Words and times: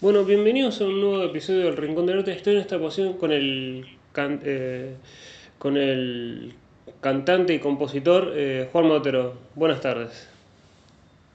Bueno, 0.00 0.24
bienvenidos 0.24 0.80
a 0.80 0.84
un 0.84 1.00
nuevo 1.00 1.22
episodio 1.24 1.64
del 1.66 1.76
Rincón 1.76 2.06
del 2.06 2.16
Norte. 2.16 2.32
Estoy 2.32 2.54
en 2.56 2.60
esta 2.60 2.76
ocasión 2.76 3.16
con 3.16 3.32
el, 3.32 3.98
can- 4.12 4.40
eh, 4.44 4.96
con 5.58 5.76
el 5.76 6.54
cantante 7.00 7.54
y 7.54 7.58
compositor 7.60 8.32
eh, 8.34 8.68
Juan 8.72 8.86
Motero. 8.86 9.38
Buenas 9.54 9.80
tardes. 9.80 10.28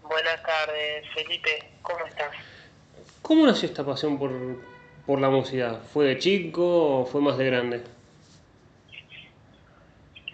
Buenas 0.03 0.41
tardes, 0.43 1.05
Felipe. 1.13 1.71
¿Cómo 1.81 2.05
estás? 2.05 2.29
¿Cómo 3.21 3.45
nació 3.45 3.67
esta 3.69 3.83
pasión 3.85 4.19
por, 4.19 4.31
por 5.05 5.19
la 5.19 5.29
música? 5.29 5.76
¿Fue 5.94 6.05
de 6.05 6.19
chico 6.19 7.01
o 7.01 7.05
fue 7.05 7.21
más 7.21 7.37
de 7.37 7.46
grande? 7.46 7.83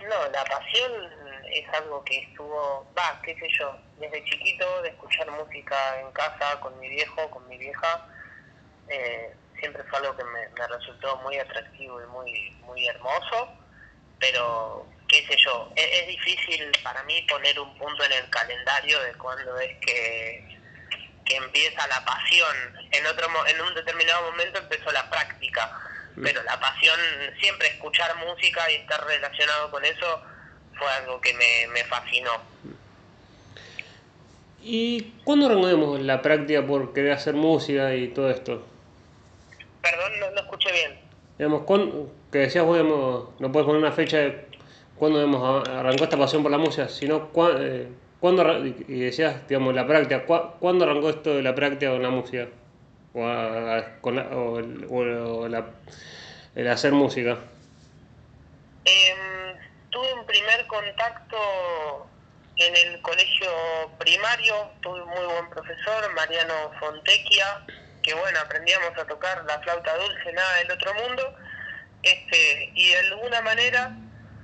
No, 0.04 0.32
la 0.32 0.44
pasión 0.46 0.92
es 1.52 1.68
algo 1.74 2.04
que 2.04 2.20
estuvo, 2.20 2.86
va, 2.98 3.20
qué 3.24 3.34
sé 3.36 3.48
yo, 3.60 3.72
desde 4.00 4.24
chiquito 4.26 4.66
de 4.84 4.90
escuchar 4.90 5.32
música 5.32 6.02
en 6.02 6.12
casa 6.12 6.60
con 6.60 6.78
mi 6.80 6.90
viejo, 6.90 7.30
con 7.32 7.48
mi 7.50 7.58
vieja, 7.58 8.08
eh, 8.90 9.34
siempre 9.60 9.84
fue 9.84 10.00
algo 10.00 10.16
que 10.16 10.24
me, 10.24 10.50
me 10.50 10.68
resultó 10.68 11.18
muy 11.18 11.38
atractivo 11.38 12.02
y 12.02 12.06
muy, 12.08 12.52
muy 12.66 12.88
hermoso, 12.88 13.50
pero 14.20 14.86
qué 15.08 15.26
sé 15.28 15.36
yo, 15.44 15.72
es, 15.76 16.02
es 16.02 16.08
difícil 16.08 16.72
para 16.84 17.04
mí 17.04 17.22
poner 17.30 17.60
un 17.60 17.78
punto 17.78 18.04
en 18.04 18.12
el 18.14 18.30
calendario 18.30 19.00
de 19.02 19.14
cuándo 19.16 19.58
es 19.60 19.78
que, 19.80 20.58
que 21.26 21.36
empieza 21.36 21.88
la 21.88 22.04
pasión. 22.06 22.56
En 22.92 23.06
otro 23.06 23.28
en 23.48 23.62
un 23.62 23.74
determinado 23.76 24.32
momento 24.32 24.60
empezó 24.60 24.92
la 24.92 25.10
práctica, 25.10 25.80
pero 26.22 26.42
la 26.44 26.60
pasión, 26.60 27.00
siempre 27.40 27.68
escuchar 27.68 28.16
música 28.18 28.72
y 28.72 28.76
estar 28.76 29.06
relacionado 29.06 29.70
con 29.70 29.84
eso 29.84 30.22
fue 30.78 30.88
algo 30.88 31.20
que 31.22 31.34
me, 31.34 31.68
me 31.74 31.84
fascinó. 31.86 32.32
¿Y 34.62 35.14
cuándo 35.24 35.46
arrancamos 35.46 36.00
la 36.00 36.22
práctica 36.22 36.66
por 36.66 36.94
querer 36.94 37.12
hacer 37.12 37.36
música 37.36 37.94
y 37.94 38.08
todo 38.08 38.32
esto? 38.32 38.66
Perdón, 39.86 40.20
no, 40.20 40.32
no 40.32 40.42
escuché 40.42 40.72
bien. 40.72 41.00
Digamos, 41.38 41.62
¿cuándo- 41.64 42.12
que 42.32 42.40
decías 42.40 42.66
vos, 42.66 42.76
digamos, 42.78 43.30
no 43.40 43.52
puedes 43.52 43.68
poner 43.68 43.82
una 43.82 43.92
fecha 43.92 44.18
de 44.18 44.48
cuándo 44.96 45.20
digamos, 45.20 45.68
arrancó 45.70 46.06
esta 46.06 46.18
pasión 46.18 46.42
por 46.42 46.52
la 46.52 46.58
música, 46.58 46.88
sino 46.90 47.32
cuá- 47.32 47.56
eh, 47.60 47.88
cuándo, 48.20 48.44
y 48.66 49.00
decías, 49.00 49.48
digamos, 49.48 49.76
la 49.76 49.86
práctica, 49.86 50.26
cuá- 50.26 50.54
¿cuándo 50.60 50.86
arrancó 50.86 51.10
esto 51.10 51.36
de 51.36 51.44
la 51.44 51.54
práctica 51.54 51.92
con 51.92 52.02
la 52.02 52.10
música? 52.10 52.48
O, 53.14 53.26
a- 53.28 53.98
con 54.02 54.16
la- 54.16 54.28
o 54.36 54.58
el, 54.60 54.88
o 54.90 55.48
la- 55.48 55.70
el 56.56 56.68
hacer 56.68 56.94
música. 56.94 57.38
Em, 58.86 59.58
tuve 59.92 60.14
un 60.14 60.26
primer 60.26 60.66
contacto 60.68 61.38
en 62.58 62.76
el 62.76 63.02
colegio 63.02 63.50
primario, 64.00 64.56
tuve 64.82 65.02
un 65.04 65.10
muy 65.10 65.26
buen 65.26 65.50
profesor, 65.50 66.12
Mariano 66.16 66.54
Fontecchia, 66.80 67.46
que 68.06 68.14
bueno, 68.14 68.40
aprendíamos 68.40 68.92
a 68.98 69.06
tocar 69.06 69.44
la 69.46 69.60
flauta 69.62 69.98
dulce, 69.98 70.32
nada 70.34 70.58
del 70.58 70.72
otro 70.72 70.94
mundo, 70.94 71.36
este, 72.04 72.72
y 72.76 72.92
de 72.92 72.98
alguna 73.00 73.42
manera, 73.42 73.92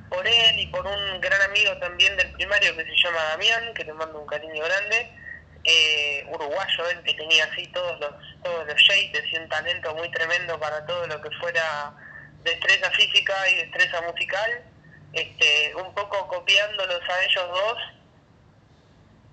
por 0.09 0.28
él 0.28 0.59
y 0.59 0.67
por 0.67 0.86
un 0.88 1.22
gran 1.22 1.42
amigo 1.44 1.78
también 1.78 2.17
del 2.17 2.32
primario 2.32 2.76
que 2.76 2.86
se 2.86 2.95
llama 3.04 3.23
Damián, 3.26 3.73
que 3.76 3.84
le 3.84 3.94
mando 3.94 4.20
un 4.20 4.28
cariño 4.28 4.64
grande, 4.64 5.12
eh, 5.64 6.26
uruguayo 6.30 6.89
él 6.89 7.04
que 7.04 7.14
tenía 7.14 7.45
así 7.45 7.67
todos 7.67 8.00
los 8.00 8.12
todos 8.44 8.66
los 8.66 8.76
shapes 8.82 9.23
y 9.32 9.38
un 9.38 9.48
talento 9.48 9.94
muy 9.95 10.09
tremendo 10.12 10.59
para 10.59 10.84
todo 10.88 11.06
lo 11.06 11.22
que 11.22 11.30
fuera 11.39 11.95
destreza 12.44 12.89
física 12.92 13.48
y 13.50 13.56
destreza 13.58 14.02
musical 14.02 14.66
este 15.14 15.76
un 15.76 15.94
poco 15.94 16.28
copiándolos 16.28 17.02
a 17.08 17.23
ellos 17.23 17.48
dos 17.54 17.78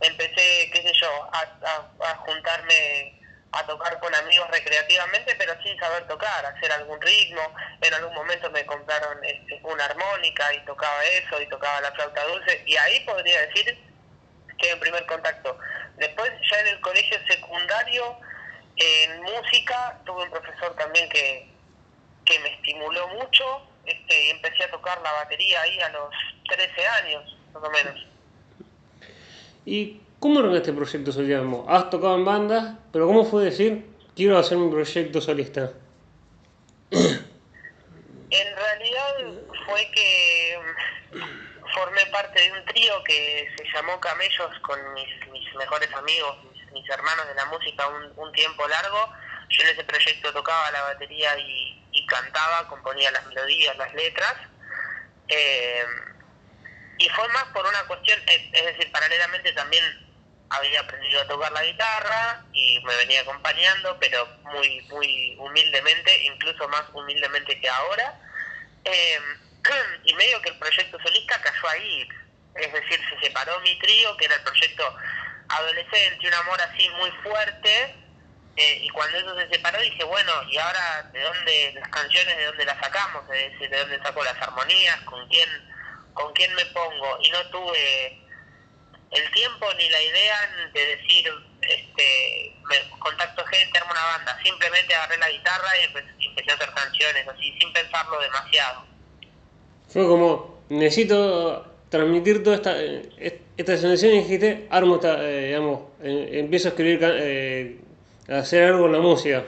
empecé 0.01 0.71
qué 0.73 0.83
sé 0.83 0.93
yo 1.01 1.09
a, 1.33 1.41
a- 1.41 2.11
a 2.11 2.17
juntarme 2.17 3.18
a 3.53 3.67
tocar 3.67 3.99
con 4.01 4.15
amigos 4.15 4.49
recreativamente 4.51 5.35
pero 5.39 5.55
sin 5.63 5.79
saber 5.79 6.07
tocar 6.07 6.45
hacer 6.45 6.71
algún 6.73 7.01
ritmo 7.01 7.41
en 7.81 7.95
algún 7.95 8.15
momento 8.15 8.51
me 8.51 8.67
compraron 8.67 9.25
este, 9.25 9.59
una 9.63 9.85
armónica 9.87 10.53
y 10.53 10.65
tocaba 10.67 11.05
eso 11.05 11.41
y 11.41 11.49
tocaba 11.49 11.81
la 11.81 11.93
flauta 11.93 12.25
dulce 12.25 12.63
y 12.67 12.77
ahí 12.77 13.01
podría 13.01 13.41
decir 13.47 13.89
que 14.59 14.71
el 14.71 14.79
primer 14.79 15.07
contacto. 15.07 15.57
Después, 15.97 16.31
ya 16.51 16.61
en 16.61 16.69
el 16.69 16.81
colegio 16.81 17.19
secundario, 17.29 18.19
en 18.77 19.23
música, 19.23 19.99
tuve 20.05 20.25
un 20.25 20.31
profesor 20.31 20.75
también 20.77 21.09
que, 21.09 21.49
que 22.25 22.39
me 22.41 22.55
estimuló 22.55 23.09
mucho 23.09 23.63
este, 23.87 24.27
y 24.27 24.31
empecé 24.31 24.65
a 24.65 24.71
tocar 24.71 25.01
la 25.01 25.13
batería 25.13 25.63
ahí 25.63 25.81
a 25.81 25.89
los 25.91 26.15
13 26.49 26.87
años, 26.87 27.37
más 27.53 27.63
o 27.63 27.71
menos. 27.71 28.07
¿Y 29.65 30.01
cómo 30.19 30.41
arrancó 30.41 30.57
este 30.57 30.73
proyecto 30.73 31.13
solista? 31.13 31.35
Digamos, 31.39 31.67
Has 31.69 31.91
tocado 31.91 32.17
en 32.17 32.25
bandas, 32.25 32.77
pero 32.93 33.07
¿cómo 33.07 33.25
fue 33.25 33.45
decir, 33.45 33.87
quiero 34.15 34.39
hacer 34.39 34.57
un 34.59 34.71
proyecto 34.71 35.21
solista? 35.21 35.73
En 36.91 38.57
realidad 38.57 39.15
fue 39.67 39.91
que 39.95 40.59
mm, 41.13 41.69
formé 41.75 42.07
parte 42.07 42.41
de 42.41 42.53
un 42.53 42.65
trío 42.67 43.03
que 43.05 43.49
se 43.57 43.65
llamó 43.75 43.99
Camellos 44.01 44.59
con 44.63 44.79
mis, 44.95 45.09
mis 45.31 45.55
mejores 45.55 45.93
amigos, 45.95 46.37
mis, 46.73 46.89
hermanos 46.91 47.27
de 47.27 47.35
la 47.35 47.45
música 47.47 47.87
un, 47.89 48.33
tiempo 48.33 48.67
largo. 48.69 49.13
Yo 49.51 49.63
en 49.63 49.69
ese 49.71 49.85
proyecto 49.85 50.33
tocaba 50.33 50.71
la 50.71 50.83
batería 50.83 51.39
y, 51.39 51.75
cantaba, 52.07 52.67
componía 52.69 53.11
las 53.11 53.27
melodías, 53.27 53.77
las 53.77 53.93
letras. 53.93 54.35
Eh, 55.29 55.85
y 56.97 57.09
fue 57.11 57.29
más 57.29 57.45
por 57.53 57.67
una 57.67 57.83
cuestión, 57.87 58.19
es, 58.27 58.41
es 58.53 58.65
decir, 58.65 58.91
paralelamente 58.91 59.53
también 59.53 59.85
había 60.51 60.81
aprendido 60.81 61.21
a 61.21 61.27
tocar 61.27 61.53
la 61.53 61.65
guitarra 61.65 62.45
y 62.53 62.81
me 62.85 62.97
venía 62.97 63.21
acompañando, 63.21 63.99
pero 64.01 64.27
muy 64.45 64.81
muy 64.83 65.35
humildemente, 65.39 66.25
incluso 66.25 66.69
más 66.69 66.85
humildemente 66.93 67.61
que 67.61 67.69
ahora. 67.69 68.19
Eh, 68.85 69.21
y 70.05 70.15
medio 70.15 70.41
que 70.43 70.51
el 70.51 70.59
proyecto 70.59 70.99
solista 71.03 71.41
cayó 71.41 71.69
ahí, 71.69 72.09
es 72.55 72.73
decir, 72.73 73.01
se 73.11 73.27
separó 73.27 73.61
mi 73.61 73.79
trío, 73.79 74.17
que 74.17 74.25
era 74.25 74.37
el 74.37 74.43
proyecto 74.43 74.97
adolescente, 75.49 76.27
un 76.27 76.35
amor 76.35 76.61
así 76.61 76.89
muy 76.91 77.11
fuerte, 77.23 77.95
eh, 78.57 78.81
y 78.83 78.89
cuando 78.89 79.19
eso 79.19 79.39
se 79.39 79.49
separó 79.51 79.81
dije, 79.81 80.03
bueno, 80.03 80.33
¿y 80.51 80.59
ahora 80.59 81.09
de 81.13 81.23
dónde 81.23 81.73
las 81.79 81.89
canciones, 81.91 82.37
de 82.37 82.47
dónde 82.47 82.65
las 82.65 82.79
sacamos? 82.81 83.23
Es 83.31 83.53
decir, 83.53 83.71
¿de 83.71 83.79
dónde 83.79 84.03
saco 84.03 84.25
las 84.25 84.43
armonías? 84.43 85.01
¿Con 85.03 85.29
quién, 85.29 85.49
con 86.13 86.33
quién 86.33 86.53
me 86.57 86.67
pongo? 86.67 87.19
Y 87.23 87.31
no 87.31 87.47
tuve 87.51 88.28
el 89.11 89.31
tiempo 89.33 89.67
ni 89.79 89.89
la 89.89 90.03
idea 90.03 90.37
de 90.75 90.87
decir, 90.97 91.31
este, 91.63 92.55
me 92.69 92.99
contacto 92.99 93.45
gente, 93.47 93.79
armo 93.79 93.93
una 93.93 94.05
banda. 94.17 94.39
Simplemente 94.43 94.95
agarré 94.95 95.19
la 95.19 95.31
guitarra 95.31 95.69
y 95.83 95.93
empe- 95.93 96.05
y 96.19 96.27
empecé 96.29 96.51
a 96.51 96.55
hacer 96.55 96.71
canciones, 96.75 97.29
así, 97.29 97.53
sin 97.59 97.73
pensarlo 97.73 98.21
demasiado. 98.21 98.85
Fue 99.89 100.07
como, 100.07 100.63
necesito 100.69 101.65
transmitir 101.89 102.43
toda 102.43 102.57
esta, 102.57 102.79
eh, 102.83 103.09
est- 103.19 103.43
esta 103.57 103.77
sensación 103.79 104.13
y 104.13 104.19
dijiste, 104.23 104.67
armo 104.71 104.97
esta, 104.97 105.23
eh, 105.25 105.47
digamos, 105.47 105.81
eh, 106.03 106.29
empiezo 106.35 106.69
a 106.69 106.71
escribir, 106.71 107.01
eh, 107.03 107.81
a 108.29 108.39
hacer 108.39 108.65
algo 108.65 108.83
con 108.83 108.93
la 108.93 108.99
música. 108.99 109.43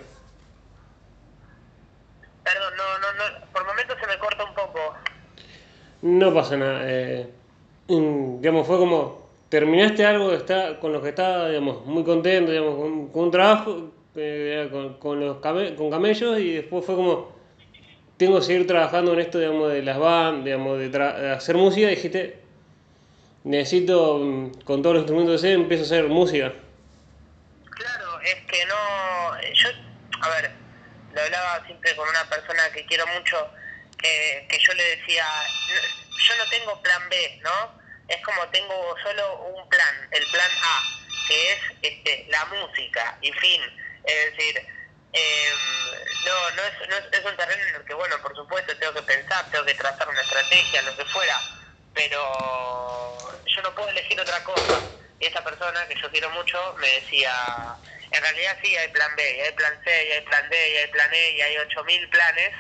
Perdón, 2.43 2.75
no, 2.77 2.99
no, 2.99 3.13
no, 3.13 3.47
por 3.53 3.67
momentos 3.67 3.97
se 4.01 4.07
me 4.07 4.19
corta 4.19 4.45
un 4.45 4.55
poco. 4.55 4.95
No 6.03 6.33
pasa 6.35 6.57
nada. 6.57 6.81
eh, 6.85 7.29
mm, 7.89 8.41
digamos, 8.41 8.67
fue 8.67 8.79
como, 8.79 9.20
terminaste 9.51 10.07
algo 10.07 10.33
está, 10.33 10.79
con 10.81 10.93
lo 10.93 11.03
que 11.03 11.11
estaba, 11.11 11.49
digamos, 11.49 11.85
muy 11.85 12.05
contento, 12.05 12.53
digamos, 12.53 12.77
con, 13.11 13.23
un 13.25 13.31
trabajo, 13.31 13.93
eh, 14.17 14.69
con, 14.99 15.21
los 15.21 15.37
came- 15.43 15.75
con 15.75 15.91
camellos 15.91 16.39
y 16.39 16.55
después 16.55 16.87
fue 16.87 16.95
como, 16.95 17.37
tengo 18.17 18.39
que 18.39 18.45
seguir 18.47 18.67
trabajando 18.67 19.13
en 19.13 19.21
esto, 19.21 19.39
digamos, 19.39 19.73
de 19.73 19.83
las 19.83 19.99
bandas, 19.99 20.45
digamos, 20.45 20.79
de, 20.79 20.89
de 20.89 21.31
hacer 21.33 21.57
música 21.57 21.89
dijiste, 21.89 22.41
necesito, 23.45 24.19
mm, 24.19 24.51
con 24.65 24.83
todos 24.83 24.95
los 24.95 25.03
instrumentos 25.03 25.41
que 25.41 25.49
sé, 25.49 25.53
empiezo 25.55 25.83
a 25.83 25.87
hacer 25.87 26.05
música. 26.09 26.53
Claro, 27.71 28.21
es 28.21 28.35
que 28.47 28.65
no. 28.67 28.75
Yo, 29.55 29.69
a 30.21 30.29
ver, 30.29 30.51
lo 31.15 31.21
hablaba 31.23 31.65
siempre 31.67 31.97
con 31.97 32.09
una 32.09 32.25
persona 32.29 32.63
que 32.73 32.85
quiero 32.87 33.05
mucho, 33.09 33.37
que, 33.99 34.47
yo 34.59 34.75
le 34.75 34.83
decía, 34.97 35.25
"No, 35.69 36.19
yo 36.19 36.35
no 36.45 36.51
tengo 36.51 36.83
plan 36.83 37.03
B, 37.11 37.41
¿no? 37.43 37.80
Es 38.11 38.21
como 38.25 38.49
tengo 38.51 38.97
solo 39.05 39.39
un 39.39 39.69
plan, 39.69 40.09
el 40.11 40.27
plan 40.27 40.51
A, 40.63 40.83
que 41.29 41.53
es 41.53 41.61
este, 41.81 42.27
la 42.29 42.45
música, 42.47 43.17
y 43.21 43.33
fin. 43.35 43.63
Es 44.03 44.37
decir, 44.37 44.67
em, 45.13 45.59
no, 46.25 46.51
no, 46.51 46.63
es, 46.65 46.89
no 46.89 46.97
es, 46.97 47.25
un 47.25 47.37
terreno 47.37 47.63
en 47.69 47.75
el 47.77 47.85
que, 47.85 47.95
bueno, 47.95 48.21
por 48.21 48.35
supuesto, 48.35 48.77
tengo 48.79 48.95
que 48.95 49.03
pensar, 49.03 49.49
tengo 49.53 49.65
que 49.65 49.75
trazar 49.75 50.09
una 50.09 50.23
estrategia, 50.23 50.83
lo 50.83 50.97
que 50.97 51.05
fuera, 51.05 51.41
pero 51.95 53.43
yo 53.47 53.63
no 53.63 53.75
puedo 53.77 53.89
elegir 53.91 54.21
otra 54.21 54.43
cosa. 54.43 54.85
Y 55.21 55.27
esa 55.27 55.45
persona 55.45 55.87
que 55.87 55.95
yo 56.01 56.11
quiero 56.11 56.31
mucho 56.31 56.75
me 56.79 56.89
decía, 56.89 57.33
en 58.11 58.23
realidad 58.23 58.59
sí 58.61 58.77
hay 58.77 58.89
plan 58.89 59.15
B, 59.15 59.37
y 59.37 59.41
hay 59.41 59.53
plan 59.53 59.79
C, 59.85 60.07
y 60.09 60.13
hay 60.13 60.21
plan 60.23 60.51
D, 60.51 60.71
y 60.71 60.77
hay 60.79 60.89
plan 60.89 61.15
E, 61.15 61.31
y 61.37 61.41
hay 61.43 61.59
8000 61.59 62.09
planes, 62.09 62.51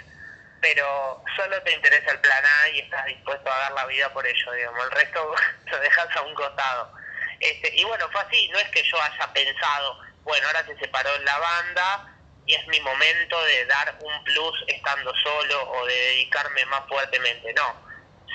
pero 0.60 1.22
solo 1.36 1.62
te 1.62 1.72
interesa 1.72 2.10
el 2.12 2.20
plan 2.20 2.44
A 2.44 2.68
y 2.70 2.80
estás 2.80 3.06
dispuesto 3.06 3.50
a 3.50 3.58
dar 3.58 3.72
la 3.72 3.86
vida 3.86 4.12
por 4.12 4.26
ello, 4.26 4.52
digamos, 4.52 4.84
el 4.84 4.90
resto 4.92 5.34
lo 5.66 5.80
dejas 5.80 6.16
a 6.16 6.22
un 6.22 6.34
costado. 6.34 6.92
Este, 7.40 7.74
y 7.74 7.84
bueno, 7.84 8.08
fue 8.12 8.20
así, 8.20 8.48
no 8.48 8.58
es 8.58 8.68
que 8.68 8.82
yo 8.82 9.00
haya 9.02 9.32
pensado, 9.32 9.98
bueno, 10.24 10.46
ahora 10.46 10.64
se 10.66 10.76
separó 10.78 11.10
la 11.18 11.38
banda, 11.38 12.10
y 12.50 12.54
es 12.54 12.66
mi 12.66 12.80
momento 12.80 13.40
de 13.44 13.64
dar 13.66 13.96
un 14.00 14.24
plus 14.24 14.64
estando 14.66 15.12
solo 15.22 15.70
o 15.70 15.86
de 15.86 15.94
dedicarme 15.94 16.64
más 16.66 16.82
fuertemente. 16.88 17.52
No, 17.54 17.76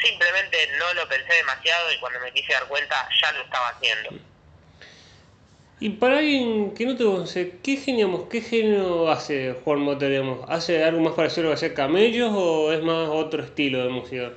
simplemente 0.02 0.70
no 0.78 0.94
lo 0.94 1.08
pensé 1.10 1.34
demasiado 1.34 1.92
y 1.92 2.00
cuando 2.00 2.20
me 2.22 2.32
quise 2.32 2.54
dar 2.54 2.66
cuenta 2.68 3.10
ya 3.22 3.32
lo 3.34 3.44
estaba 3.44 3.70
haciendo. 3.70 4.12
Y 5.80 5.90
para 5.90 6.20
alguien 6.20 6.74
que 6.74 6.86
no 6.86 6.96
te 6.96 7.04
conoce, 7.04 7.60
¿qué 7.62 7.76
género, 7.76 8.30
qué 8.30 8.40
género 8.40 9.12
hace 9.12 9.60
Juan 9.64 9.80
Motor, 9.80 10.46
¿Hace 10.48 10.84
algo 10.84 11.02
más 11.02 11.14
parecido 11.14 11.42
a 11.42 11.44
lo 11.44 11.50
que 11.50 11.66
hace 11.66 11.74
Camellos 11.74 12.32
o 12.34 12.72
es 12.72 12.82
más 12.82 13.10
otro 13.10 13.44
estilo 13.44 13.84
de 13.84 13.90
música? 13.90 14.32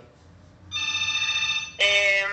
Eh, 1.78 2.24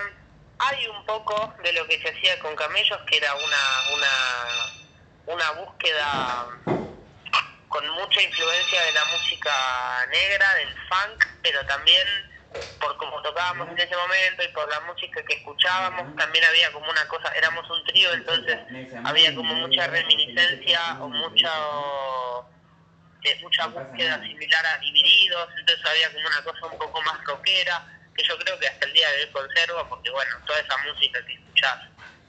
hay 0.58 0.86
un 0.88 1.06
poco 1.06 1.54
de 1.62 1.72
lo 1.72 1.86
que 1.86 2.00
se 2.00 2.08
hacía 2.08 2.36
con 2.40 2.56
Camellos, 2.56 2.98
que 3.08 3.18
era 3.18 3.32
una, 3.36 3.94
una, 3.94 5.34
una 5.34 5.50
búsqueda 5.62 6.48
con 7.68 7.88
mucha 7.90 8.22
influencia 8.22 8.82
de 8.82 8.92
la 8.92 9.04
música 9.04 10.06
negra, 10.10 10.54
del 10.54 10.74
funk, 10.88 11.26
pero 11.42 11.64
también 11.66 12.06
por 12.80 12.96
cómo 12.96 13.20
tocábamos 13.22 13.68
en 13.68 13.78
ese 13.78 13.96
momento 13.96 14.42
y 14.42 14.48
por 14.48 14.68
la 14.70 14.80
música 14.80 15.22
que 15.24 15.34
escuchábamos, 15.34 16.16
también 16.16 16.44
había 16.44 16.72
como 16.72 16.90
una 16.90 17.06
cosa, 17.08 17.28
éramos 17.36 17.68
un 17.70 17.84
trío, 17.84 18.12
entonces 18.12 18.58
había 19.04 19.34
como 19.34 19.54
mucha 19.54 19.86
reminiscencia 19.86 20.80
o 21.00 21.08
mucha, 21.08 21.50
eh, 23.22 23.38
mucha 23.42 23.66
búsqueda 23.66 24.22
similar 24.22 24.66
a 24.66 24.78
Divididos, 24.78 25.48
entonces 25.58 25.84
había 25.86 26.12
como 26.12 26.26
una 26.26 26.42
cosa 26.44 26.66
un 26.66 26.78
poco 26.78 27.02
más 27.02 27.24
rockera, 27.24 27.86
que 28.14 28.24
yo 28.24 28.38
creo 28.38 28.58
que 28.58 28.68
hasta 28.68 28.86
el 28.86 28.92
día 28.92 29.10
de 29.10 29.24
hoy 29.24 29.30
conservo, 29.30 29.88
porque 29.88 30.10
bueno, 30.10 30.36
toda 30.46 30.60
esa 30.60 30.76
música 30.78 31.24
que 31.26 31.34
escuchás 31.34 31.78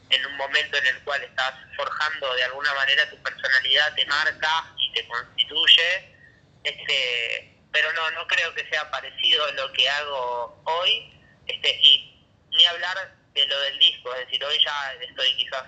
en 0.09 0.25
un 0.25 0.37
momento 0.37 0.77
en 0.77 0.87
el 0.87 1.03
cual 1.03 1.21
estás 1.21 1.53
forjando 1.75 2.33
de 2.35 2.43
alguna 2.43 2.73
manera 2.73 3.09
tu 3.09 3.17
personalidad, 3.21 3.93
te 3.95 4.05
marca 4.05 4.73
y 4.77 4.91
te 4.93 5.07
constituye, 5.07 6.15
este 6.63 7.56
pero 7.77 7.93
no, 7.93 8.09
no 8.11 8.25
creo 8.25 8.51
que 8.55 8.67
sea 8.69 8.89
parecido 8.89 9.45
lo 9.51 9.71
que 9.73 9.87
hago 9.87 10.59
hoy, 10.63 11.13
este, 11.45 11.79
y 11.83 12.11
ni 12.49 12.65
hablar 12.65 13.15
de 13.35 13.45
lo 13.45 13.59
del 13.61 13.77
disco, 13.77 14.11
es 14.15 14.25
decir, 14.25 14.43
hoy 14.43 14.57
ya 14.65 14.93
estoy 15.07 15.31
quizás 15.35 15.63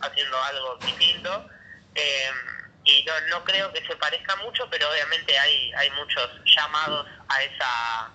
haciendo 0.00 0.42
algo 0.42 0.76
distinto, 0.84 1.46
em, 1.94 2.34
y 2.84 3.04
no, 3.04 3.12
no 3.28 3.44
creo 3.44 3.72
que 3.72 3.86
se 3.86 3.94
parezca 3.94 4.34
mucho, 4.36 4.68
pero 4.72 4.90
obviamente 4.90 5.38
hay, 5.38 5.72
hay 5.74 5.90
muchos 5.90 6.30
llamados 6.46 7.06
a 7.28 7.44
esa, 7.44 8.06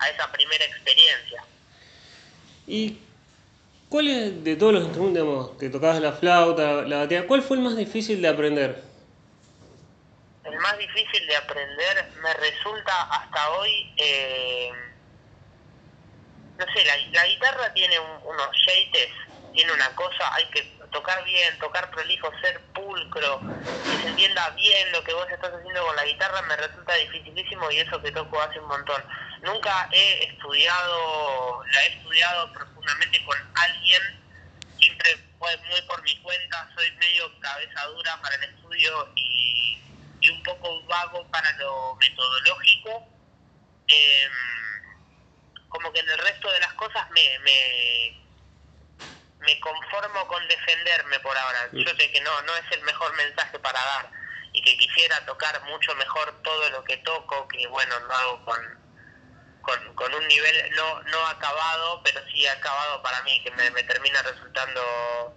a 0.00 0.10
esa 0.10 0.32
primera 0.32 0.64
experiencia. 0.64 1.44
¿Y 2.66 2.98
cuál 3.88 4.08
es, 4.08 4.42
de 4.42 4.56
todos 4.56 4.72
los 4.72 4.82
instrumentos 4.82 5.56
que 5.56 5.70
tocabas 5.70 6.00
la 6.00 6.14
flauta, 6.14 6.82
la 6.82 6.98
batería, 6.98 7.28
cuál 7.28 7.42
fue 7.42 7.58
el 7.58 7.62
más 7.62 7.76
difícil 7.76 8.20
de 8.20 8.26
aprender? 8.26 8.87
El 10.52 10.58
más 10.58 10.78
difícil 10.78 11.26
de 11.26 11.36
aprender 11.36 12.12
me 12.22 12.32
resulta 12.34 13.02
hasta 13.02 13.50
hoy, 13.50 13.92
eh, 13.96 14.70
no 16.58 16.64
sé, 16.72 16.84
la, 17.12 17.26
guitarra 17.26 17.72
tiene 17.74 17.98
unos 17.98 18.48
yates, 18.66 19.10
tiene 19.52 19.72
una 19.72 19.94
cosa, 19.94 20.34
hay 20.34 20.44
que 20.46 20.62
tocar 20.90 21.22
bien, 21.24 21.58
tocar 21.58 21.90
prolijo, 21.90 22.30
ser 22.40 22.60
pulcro, 22.74 23.40
que 23.84 24.02
se 24.02 24.08
entienda 24.08 24.50
bien 24.50 24.92
lo 24.92 25.02
que 25.04 25.12
vos 25.14 25.28
estás 25.30 25.52
haciendo 25.52 25.86
con 25.86 25.96
la 25.96 26.04
guitarra 26.04 26.42
me 26.42 26.56
resulta 26.56 26.94
dificilísimo 26.94 27.70
y 27.70 27.78
eso 27.78 28.00
que 28.00 28.12
toco 28.12 28.40
hace 28.40 28.58
un 28.58 28.68
montón. 28.68 29.02
Nunca 29.42 29.88
he 29.92 30.24
estudiado, 30.24 31.62
la 31.72 31.84
he 31.84 31.96
estudiado 31.96 32.52
profundamente 32.52 33.24
con 33.24 33.36
alguien, 33.54 34.02
siempre 34.78 35.16
fue 35.38 35.56
muy 35.68 35.82
por 35.82 36.02
mi 36.02 36.16
cuenta, 36.22 36.68
soy 36.74 36.90
medio 36.92 37.38
cabeza 37.40 37.86
dura 37.86 38.18
para 38.20 38.34
el 38.36 38.44
estudio 38.44 39.08
y 39.14 39.78
y 40.28 40.30
un 40.30 40.42
poco 40.42 40.82
vago 40.86 41.26
para 41.30 41.50
lo 41.58 41.96
metodológico. 41.96 43.08
Em, 43.86 44.32
como 45.68 45.92
que 45.92 46.00
en 46.00 46.08
el 46.08 46.18
resto 46.18 46.50
de 46.50 46.60
las 46.60 46.72
cosas 46.74 47.10
me, 47.10 47.38
me, 47.40 48.26
me 49.40 49.60
conformo 49.60 50.26
con 50.26 50.46
defenderme 50.48 51.18
por 51.20 51.36
ahora. 51.36 51.68
Yo 51.72 51.94
sé 51.96 52.10
que 52.10 52.20
no, 52.20 52.42
no 52.42 52.56
es 52.56 52.72
el 52.72 52.82
mejor 52.82 53.14
mensaje 53.16 53.58
para 53.58 53.80
dar 53.80 54.10
y 54.52 54.62
que 54.62 54.76
quisiera 54.76 55.24
tocar 55.26 55.62
mucho 55.64 55.94
mejor 55.96 56.42
todo 56.42 56.70
lo 56.70 56.84
que 56.84 56.96
toco, 56.98 57.46
que 57.48 57.66
bueno, 57.68 57.98
lo 58.00 58.14
hago 58.14 58.44
con, 58.44 58.60
con, 59.62 59.94
con 59.94 60.14
un 60.14 60.26
nivel 60.26 60.70
no, 60.74 61.02
no 61.02 61.26
acabado, 61.26 62.02
pero 62.02 62.20
sí 62.32 62.46
acabado 62.46 63.02
para 63.02 63.22
mí, 63.22 63.42
que 63.42 63.50
me, 63.52 63.70
me 63.70 63.82
termina 63.84 64.22
resultando 64.22 65.36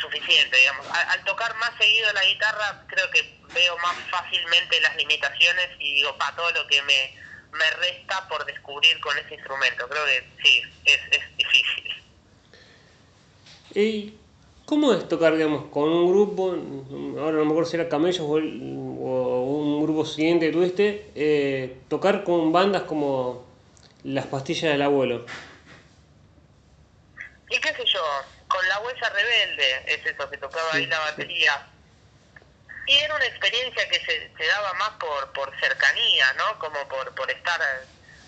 suficiente, 0.00 0.56
digamos. 0.56 0.86
Al, 0.90 1.24
tocar 1.24 1.54
más 1.56 1.70
seguido 1.78 2.12
la 2.12 2.24
guitarra, 2.24 2.84
creo 2.88 3.10
que 3.10 3.38
veo 3.54 3.76
más 3.78 3.96
fácilmente 4.10 4.80
las 4.80 4.96
limitaciones 4.96 5.70
y 5.78 5.94
digo, 5.94 6.16
para 6.16 6.36
todo 6.36 6.50
lo 6.52 6.66
que 6.66 6.82
me, 6.82 7.14
me 7.52 7.70
resta 7.78 8.28
por 8.28 8.44
descubrir 8.44 8.98
con 9.00 9.16
ese 9.18 9.34
instrumento. 9.34 9.88
Creo 9.88 10.04
que 10.06 10.24
sí, 10.42 10.62
es, 10.84 11.00
es 11.10 11.36
difícil. 11.36 12.02
¿Y 13.74 14.14
cómo 14.66 14.92
es 14.92 15.08
tocar, 15.08 15.36
digamos, 15.36 15.66
con 15.70 15.88
un 15.88 16.08
grupo, 16.08 16.50
ahora 17.20 17.38
no 17.38 17.44
me 17.44 17.50
acuerdo 17.50 17.66
si 17.66 17.76
era 17.76 17.88
Camellos 17.88 18.20
o, 18.20 18.36
un 18.36 19.82
grupo 19.82 20.04
siguiente 20.04 20.46
que 20.46 20.52
tuviste, 20.52 21.10
eh, 21.14 21.78
tocar 21.88 22.24
con 22.24 22.52
bandas 22.52 22.82
como 22.82 23.44
Las 24.04 24.26
Pastillas 24.26 24.72
del 24.72 24.82
Abuelo? 24.82 25.26
Y 27.50 27.60
qué 27.60 27.68
sé 27.74 27.84
yo, 27.84 28.00
con 28.52 28.68
la 28.68 28.78
huella 28.80 29.08
rebelde, 29.08 29.82
es 29.86 30.04
eso 30.04 30.30
que 30.30 30.36
tocaba 30.36 30.74
ahí 30.74 30.84
la 30.84 30.98
batería. 30.98 31.66
Y 32.86 32.98
era 32.98 33.14
una 33.14 33.24
experiencia 33.24 33.88
que 33.88 33.98
se, 34.04 34.30
se 34.36 34.46
daba 34.46 34.74
más 34.74 34.90
por, 35.00 35.32
por 35.32 35.58
cercanía, 35.58 36.30
¿no? 36.34 36.58
Como 36.58 36.86
por, 36.86 37.14
por 37.14 37.30
estar, 37.30 37.60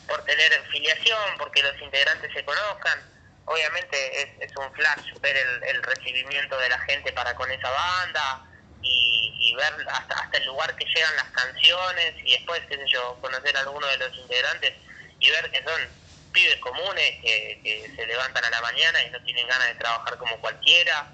por 0.09 0.25
tener 0.25 0.63
filiación, 0.71 1.37
porque 1.37 1.63
los 1.63 1.79
integrantes 1.79 2.33
se 2.33 2.43
conozcan. 2.43 3.01
Obviamente 3.45 4.23
es, 4.23 4.51
es 4.51 4.57
un 4.57 4.73
flash 4.73 5.13
ver 5.21 5.37
el, 5.37 5.63
el, 5.65 5.83
recibimiento 5.83 6.57
de 6.59 6.71
la 6.71 6.79
gente 6.81 7.13
para 7.13 7.35
con 7.35 7.51
esa 7.51 7.69
banda 7.69 8.47
y, 8.81 9.35
y 9.39 9.55
ver 9.57 9.75
hasta, 9.91 10.15
hasta 10.21 10.39
el 10.39 10.47
lugar 10.47 10.75
que 10.77 10.87
llegan 10.87 11.17
las 11.17 11.31
canciones 11.33 12.15
y 12.25 12.33
después, 12.33 12.63
qué 12.71 12.77
sé 12.77 12.85
yo, 12.87 13.19
conocer 13.21 13.55
a 13.59 13.61
alguno 13.61 13.87
de 13.89 13.99
los 13.99 14.17
integrantes 14.17 14.73
y 15.21 15.31
ver 15.31 15.51
que 15.51 15.63
son 15.63 16.04
pibes 16.35 16.57
comunes 16.57 17.11
que, 17.23 17.91
se 17.97 18.07
levantan 18.07 18.45
a 18.45 18.51
la 18.51 18.61
mañana 18.61 19.03
y 19.03 19.11
no 19.11 19.23
tienen 19.23 19.47
ganas 19.47 19.69
de 19.69 19.75
trabajar 19.77 20.19
como 20.19 20.39
cualquiera. 20.41 21.11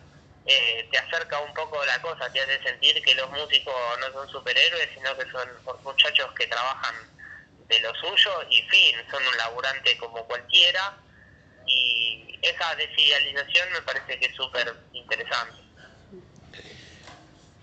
Eh, 0.47 0.89
te 0.91 0.99
acerca 0.99 1.39
un 1.39 1.55
poco 1.55 1.85
la 1.85 2.01
cosa, 2.01 2.33
te 2.33 2.41
hace 2.41 2.61
sentir 2.63 3.01
que 3.03 3.15
los 3.15 3.31
músicos 3.31 3.75
no 4.01 4.11
son 4.13 4.29
superhéroes, 4.31 4.89
sino 4.95 5.17
que 5.17 5.31
son 5.31 5.49
muchachos 5.85 6.33
que 6.33 6.47
trabajan 6.47 6.95
de 7.69 7.79
lo 7.81 7.95
suyo 7.95 8.43
y 8.51 8.63
fin, 8.63 8.97
son 9.11 9.25
un 9.25 9.37
laburante 9.37 9.97
como 9.99 10.25
cualquiera. 10.25 10.99
Y 11.67 12.39
esa 12.43 12.75
desidealización 12.75 13.71
me 13.73 13.83
parece 13.83 14.19
que 14.19 14.27
es 14.27 14.35
súper 14.35 14.75
interesante. 14.93 15.61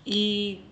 Y 0.04 0.67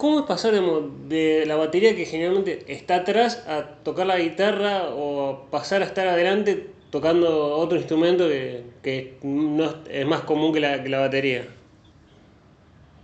¿Cómo 0.00 0.20
es 0.20 0.24
pasar 0.24 0.52
de 0.54 1.44
la 1.44 1.56
batería 1.56 1.94
que 1.94 2.06
generalmente 2.06 2.64
está 2.72 2.94
atrás 2.94 3.46
a 3.46 3.66
tocar 3.84 4.06
la 4.06 4.16
guitarra 4.16 4.84
o 4.88 5.46
pasar 5.50 5.82
a 5.82 5.84
estar 5.84 6.08
adelante 6.08 6.70
tocando 6.90 7.58
otro 7.58 7.76
instrumento 7.76 8.26
que, 8.26 9.18
no 9.22 9.84
es 9.90 10.06
más 10.06 10.22
común 10.22 10.54
que 10.54 10.60
la, 10.60 10.82
que 10.82 10.88
la 10.88 11.00
batería? 11.00 11.40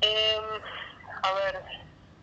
Em, 0.00 0.44
a 1.22 1.32
ver, 1.34 1.60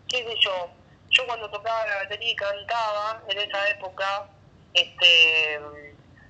qué 0.08 0.16
sé 0.16 0.34
yo. 0.40 0.68
Yo 1.08 1.24
cuando 1.24 1.48
tocaba 1.50 1.86
la 1.86 1.96
batería 1.98 2.32
y 2.32 2.34
cantaba 2.34 3.22
en 3.28 3.38
esa 3.38 3.68
época, 3.68 4.28
este, 4.74 5.60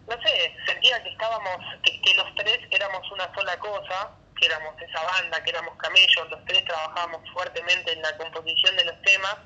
no 0.06 0.22
sé, 0.22 0.52
sentía 0.66 1.02
que 1.02 1.08
estábamos, 1.08 1.64
que 1.82 2.14
los 2.14 2.34
tres 2.34 2.58
éramos 2.70 3.10
una 3.10 3.34
sola 3.34 3.58
cosa 3.58 4.10
que 4.44 4.52
éramos 4.52 4.74
esa 4.80 5.02
banda, 5.02 5.42
que 5.42 5.50
éramos 5.50 5.76
camellos, 5.78 6.30
los 6.30 6.44
tres 6.44 6.64
trabajábamos 6.64 7.22
fuertemente 7.32 7.92
en 7.92 8.02
la 8.02 8.16
composición 8.18 8.76
de 8.76 8.84
los 8.84 9.02
temas, 9.02 9.36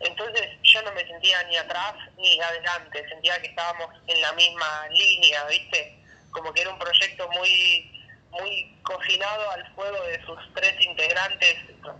entonces 0.00 0.48
yo 0.64 0.82
no 0.82 0.92
me 0.92 1.06
sentía 1.06 1.42
ni 1.44 1.56
atrás 1.56 1.94
ni 2.16 2.40
adelante, 2.40 3.08
sentía 3.08 3.40
que 3.40 3.48
estábamos 3.48 3.88
en 4.08 4.20
la 4.20 4.32
misma 4.32 4.88
línea, 4.90 5.44
¿viste? 5.44 5.96
Como 6.32 6.52
que 6.52 6.62
era 6.62 6.70
un 6.70 6.78
proyecto 6.78 7.28
muy 7.30 7.88
muy 8.30 8.78
cocinado 8.82 9.50
al 9.50 9.74
fuego 9.74 10.02
de 10.04 10.18
sus 10.24 10.38
tres 10.54 10.74
integrantes 10.80 11.54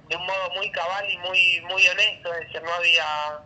de 0.08 0.16
un 0.16 0.25
modo 0.25 0.50
muy 0.56 0.70
cabal 0.72 1.08
y 1.11 1.18
muy 1.18 1.61
muy 1.61 1.87
honesto, 1.87 2.32
es 2.34 2.40
decir, 2.40 2.62
no 2.62 2.75
había 2.75 3.38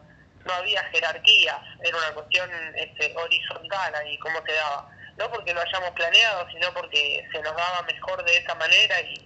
no 0.44 0.52
había 0.54 0.84
jerarquías, 0.84 1.58
era 1.82 1.98
una 1.98 2.14
cuestión 2.14 2.48
este, 2.76 3.14
horizontal 3.16 3.94
ahí, 3.96 4.16
cómo 4.18 4.40
se 4.46 4.52
daba 4.52 4.88
no 5.18 5.30
porque 5.30 5.54
lo 5.54 5.60
hayamos 5.60 5.90
planeado, 5.90 6.48
sino 6.50 6.72
porque 6.74 7.26
se 7.32 7.42
nos 7.42 7.56
daba 7.56 7.82
mejor 7.82 8.24
de 8.24 8.36
esa 8.36 8.54
manera 8.54 9.00
y, 9.00 9.24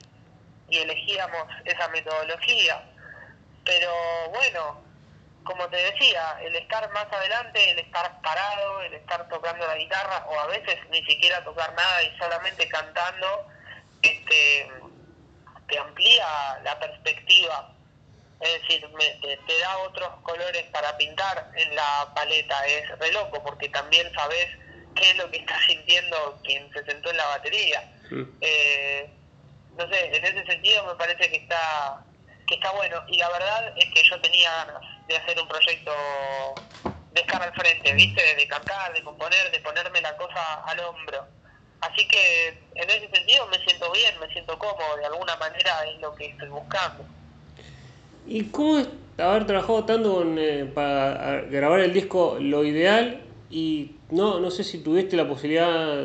elegíamos 0.70 1.48
esa 1.64 1.88
metodología. 1.88 2.80
Pero 3.64 3.92
bueno, 4.30 4.84
como 5.42 5.68
te 5.68 5.76
decía, 5.76 6.38
el 6.42 6.54
estar 6.54 6.88
más 6.92 7.06
adelante, 7.12 7.70
el 7.72 7.80
estar 7.80 8.20
parado, 8.22 8.80
el 8.82 8.94
estar 8.94 9.28
tocando 9.28 9.66
la 9.66 9.76
guitarra, 9.76 10.24
o 10.28 10.38
a 10.38 10.46
veces 10.46 10.78
ni 10.90 11.04
siquiera 11.06 11.42
tocar 11.42 11.74
nada 11.74 12.02
y 12.04 12.16
solamente 12.18 12.68
cantando, 12.68 13.48
este, 14.02 14.70
te 15.66 15.78
amplía 15.78 16.60
la 16.62 16.78
perspectiva 16.78 17.74
es 18.40 18.62
decir, 18.62 18.88
te, 19.46 19.58
da 19.58 19.78
otros 19.78 20.08
colores 20.22 20.62
para 20.72 20.96
pintar 20.96 21.50
en 21.56 21.74
la 21.74 22.10
paleta, 22.14 22.66
es 22.66 22.98
re 22.98 23.12
loco, 23.12 23.42
porque 23.42 23.68
también 23.68 24.10
sabes 24.14 24.46
qué 25.00 25.10
es 25.10 25.16
lo 25.16 25.30
que 25.30 25.38
está 25.38 25.58
sintiendo 25.66 26.38
quien 26.44 26.70
se 26.72 26.84
sentó 26.84 27.10
en 27.10 27.16
la 27.16 27.26
batería. 27.26 27.82
Eh, 28.40 29.10
no 29.76 29.88
sé, 29.88 30.16
en 30.16 30.24
ese 30.24 30.44
sentido 30.44 30.84
me 30.86 30.94
parece 30.94 31.30
que 31.30 31.36
está 31.36 32.04
que 32.46 32.56
está 32.56 32.72
bueno 32.72 33.00
y 33.06 33.16
la 33.16 33.30
verdad 33.30 33.72
es 33.76 33.88
que 33.94 34.02
yo 34.02 34.20
tenía 34.20 34.50
ganas 34.50 34.82
de 35.06 35.16
hacer 35.16 35.40
un 35.40 35.46
proyecto 35.46 35.92
de 37.12 37.20
estar 37.20 37.40
al 37.40 37.52
frente, 37.54 37.94
¿viste? 37.94 38.34
De 38.34 38.48
cantar, 38.48 38.92
de 38.92 39.02
componer, 39.02 39.50
de 39.52 39.60
ponerme 39.60 40.00
la 40.00 40.16
cosa 40.16 40.54
al 40.66 40.80
hombro. 40.80 41.24
Así 41.80 42.06
que 42.08 42.48
en 42.74 42.90
ese 42.90 43.08
sentido 43.08 43.46
me 43.46 43.58
siento 43.64 43.90
bien, 43.92 44.18
me 44.20 44.28
siento 44.32 44.58
cómodo, 44.58 44.96
de 44.96 45.06
alguna 45.06 45.36
manera 45.36 45.84
es 45.84 46.00
lo 46.00 46.14
que 46.14 46.26
estoy 46.26 46.48
buscando. 46.48 47.04
¿Y 48.26 48.44
cómo 48.50 48.78
es 48.78 48.88
haber 49.18 49.46
trabajado 49.46 49.84
tanto 49.84 50.24
eh, 50.36 50.70
para 50.74 51.42
grabar 51.42 51.80
el 51.80 51.92
disco 51.92 52.36
Lo 52.40 52.64
Ideal? 52.64 53.29
Y 53.50 53.96
no, 54.10 54.38
no 54.38 54.50
sé 54.50 54.62
si 54.62 54.78
tuviste 54.78 55.16
la 55.16 55.26
posibilidad, 55.26 56.04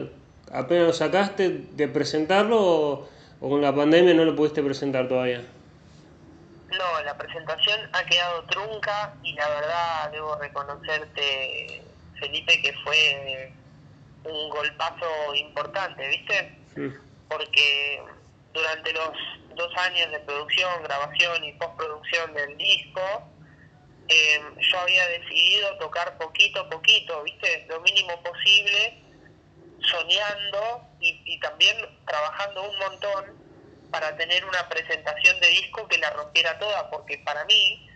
apenas 0.51 0.87
lo 0.87 0.93
sacaste, 0.93 1.49
de 1.49 1.87
presentarlo 1.87 2.59
o, 2.59 3.09
con 3.39 3.61
la 3.61 3.75
pandemia 3.75 4.13
no 4.13 4.25
lo 4.25 4.35
pudiste 4.35 4.63
presentar 4.63 5.07
todavía. 5.07 5.43
No, 6.71 7.03
la 7.03 7.15
presentación 7.17 7.79
ha 7.93 8.03
quedado 8.05 8.43
trunca 8.45 9.13
y 9.23 9.33
la 9.33 9.47
verdad 9.47 10.11
debo 10.11 10.35
reconocerte, 10.37 11.83
Felipe, 12.19 12.61
que 12.61 12.73
fue 12.83 13.53
un 14.23 14.49
golpazo 14.49 15.35
importante, 15.35 16.07
¿viste? 16.07 16.57
Porque 17.29 18.01
durante 18.53 18.91
los 18.93 19.11
dos 19.55 19.71
años 19.77 20.11
de 20.11 20.19
producción, 20.19 20.83
grabación 20.83 21.43
y 21.43 21.53
postproducción 21.53 22.33
del 22.33 22.57
disco, 22.57 23.01
eh, 24.07 24.41
yo 24.59 24.79
había 24.79 25.07
decidido 25.07 25.77
tocar 25.77 26.17
poquito 26.17 26.61
a 26.61 26.69
poquito, 26.69 27.23
¿viste? 27.23 27.65
Lo 27.69 27.79
mínimo 27.81 28.21
posible, 28.21 29.01
soñando 29.81 30.87
y, 30.99 31.21
y 31.25 31.39
también 31.39 31.75
trabajando 32.05 32.69
un 32.69 32.77
montón 32.79 33.45
para 33.91 34.15
tener 34.17 34.43
una 34.45 34.67
presentación 34.67 35.39
de 35.39 35.47
disco 35.47 35.87
que 35.87 35.97
la 35.97 36.09
rompiera 36.11 36.57
toda, 36.59 36.89
porque 36.89 37.17
para 37.19 37.45
mí 37.45 37.89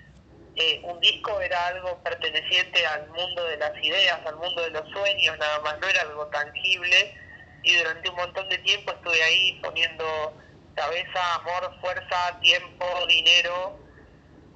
eh, 0.55 0.81
un 0.83 0.99
disco 0.99 1.39
era 1.39 1.67
algo 1.67 2.01
perteneciente 2.03 2.85
al 2.85 3.07
mundo 3.09 3.45
de 3.45 3.57
las 3.57 3.71
ideas, 3.83 4.19
al 4.25 4.35
mundo 4.35 4.61
de 4.61 4.71
los 4.71 4.89
sueños, 4.91 5.37
nada 5.37 5.59
más, 5.61 5.79
no 5.79 5.87
era 5.87 6.01
algo 6.01 6.27
tangible. 6.27 7.15
Y 7.63 7.75
durante 7.77 8.09
un 8.09 8.15
montón 8.15 8.49
de 8.49 8.57
tiempo 8.59 8.91
estuve 8.91 9.23
ahí 9.23 9.59
poniendo 9.63 10.33
cabeza, 10.75 11.35
amor, 11.35 11.73
fuerza, 11.81 12.39
tiempo, 12.41 12.85
dinero, 13.07 13.79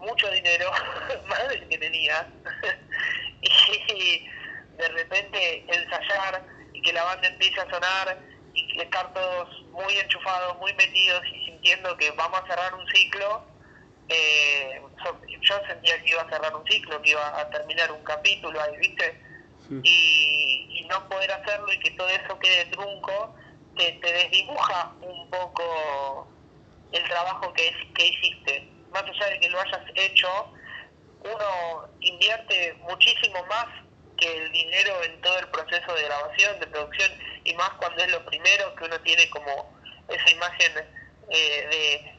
mucho 0.03 0.29
dinero, 0.31 0.72
más 1.27 1.48
del 1.50 1.67
que 1.67 1.77
tenía. 1.77 2.27
y 3.41 4.27
de 4.77 4.88
repente 4.89 5.65
ensayar 5.67 6.43
y 6.74 6.81
que 6.81 6.93
la 6.93 7.03
banda 7.03 7.27
empiece 7.27 7.60
a 7.60 7.69
sonar 7.69 8.17
y 8.53 8.81
estar 8.81 9.13
todos 9.13 9.50
muy 9.72 9.98
enchufados, 9.98 10.57
muy 10.60 10.74
metidos 10.74 11.24
y 11.27 11.45
sintiendo 11.45 11.95
que 11.98 12.12
vamos 12.12 12.41
a 12.41 12.48
cerrar 12.48 12.74
un 12.75 12.88
ciclo, 12.88 13.43
eh, 14.10 14.81
yo 15.41 15.55
sentía 15.67 16.01
que 16.03 16.10
iba 16.10 16.22
a 16.22 16.29
cerrar 16.29 16.55
un 16.55 16.65
ciclo, 16.67 17.01
que 17.01 17.12
iba 17.12 17.39
a 17.39 17.50
terminar 17.50 17.91
un 17.91 18.03
capítulo 18.03 18.62
ahí, 18.62 18.77
¿viste? 18.77 19.19
Y, 19.83 20.67
y, 20.69 20.86
no 20.88 21.07
poder 21.07 21.31
hacerlo 21.31 21.72
y 21.72 21.79
que 21.79 21.91
todo 21.91 22.10
eso 22.10 22.38
quede 22.38 22.65
trunco, 22.65 23.33
te, 23.77 23.93
te 23.93 24.13
desdibuja 24.13 24.91
un 25.01 25.29
poco 25.29 26.27
el 26.91 27.03
trabajo 27.05 27.51
que, 27.53 27.74
que 27.95 28.07
hiciste. 28.07 28.69
Más 28.93 29.03
allá 29.03 29.25
de 29.29 29.39
que 29.39 29.50
lo 29.50 29.59
hayas 29.59 29.81
hecho, 29.95 30.53
uno 31.21 31.89
invierte 32.00 32.73
muchísimo 32.81 33.43
más 33.45 33.65
que 34.17 34.38
el 34.38 34.51
dinero 34.51 35.03
en 35.03 35.19
todo 35.21 35.39
el 35.39 35.47
proceso 35.47 35.93
de 35.95 36.03
grabación, 36.03 36.59
de 36.59 36.67
producción, 36.67 37.12
y 37.43 37.53
más 37.55 37.71
cuando 37.71 38.03
es 38.03 38.12
lo 38.12 38.23
primero 38.25 38.75
que 38.75 38.85
uno 38.85 39.01
tiene 39.01 39.27
como 39.29 39.73
esa 40.07 40.29
imagen 40.29 40.71
eh, 41.29 41.67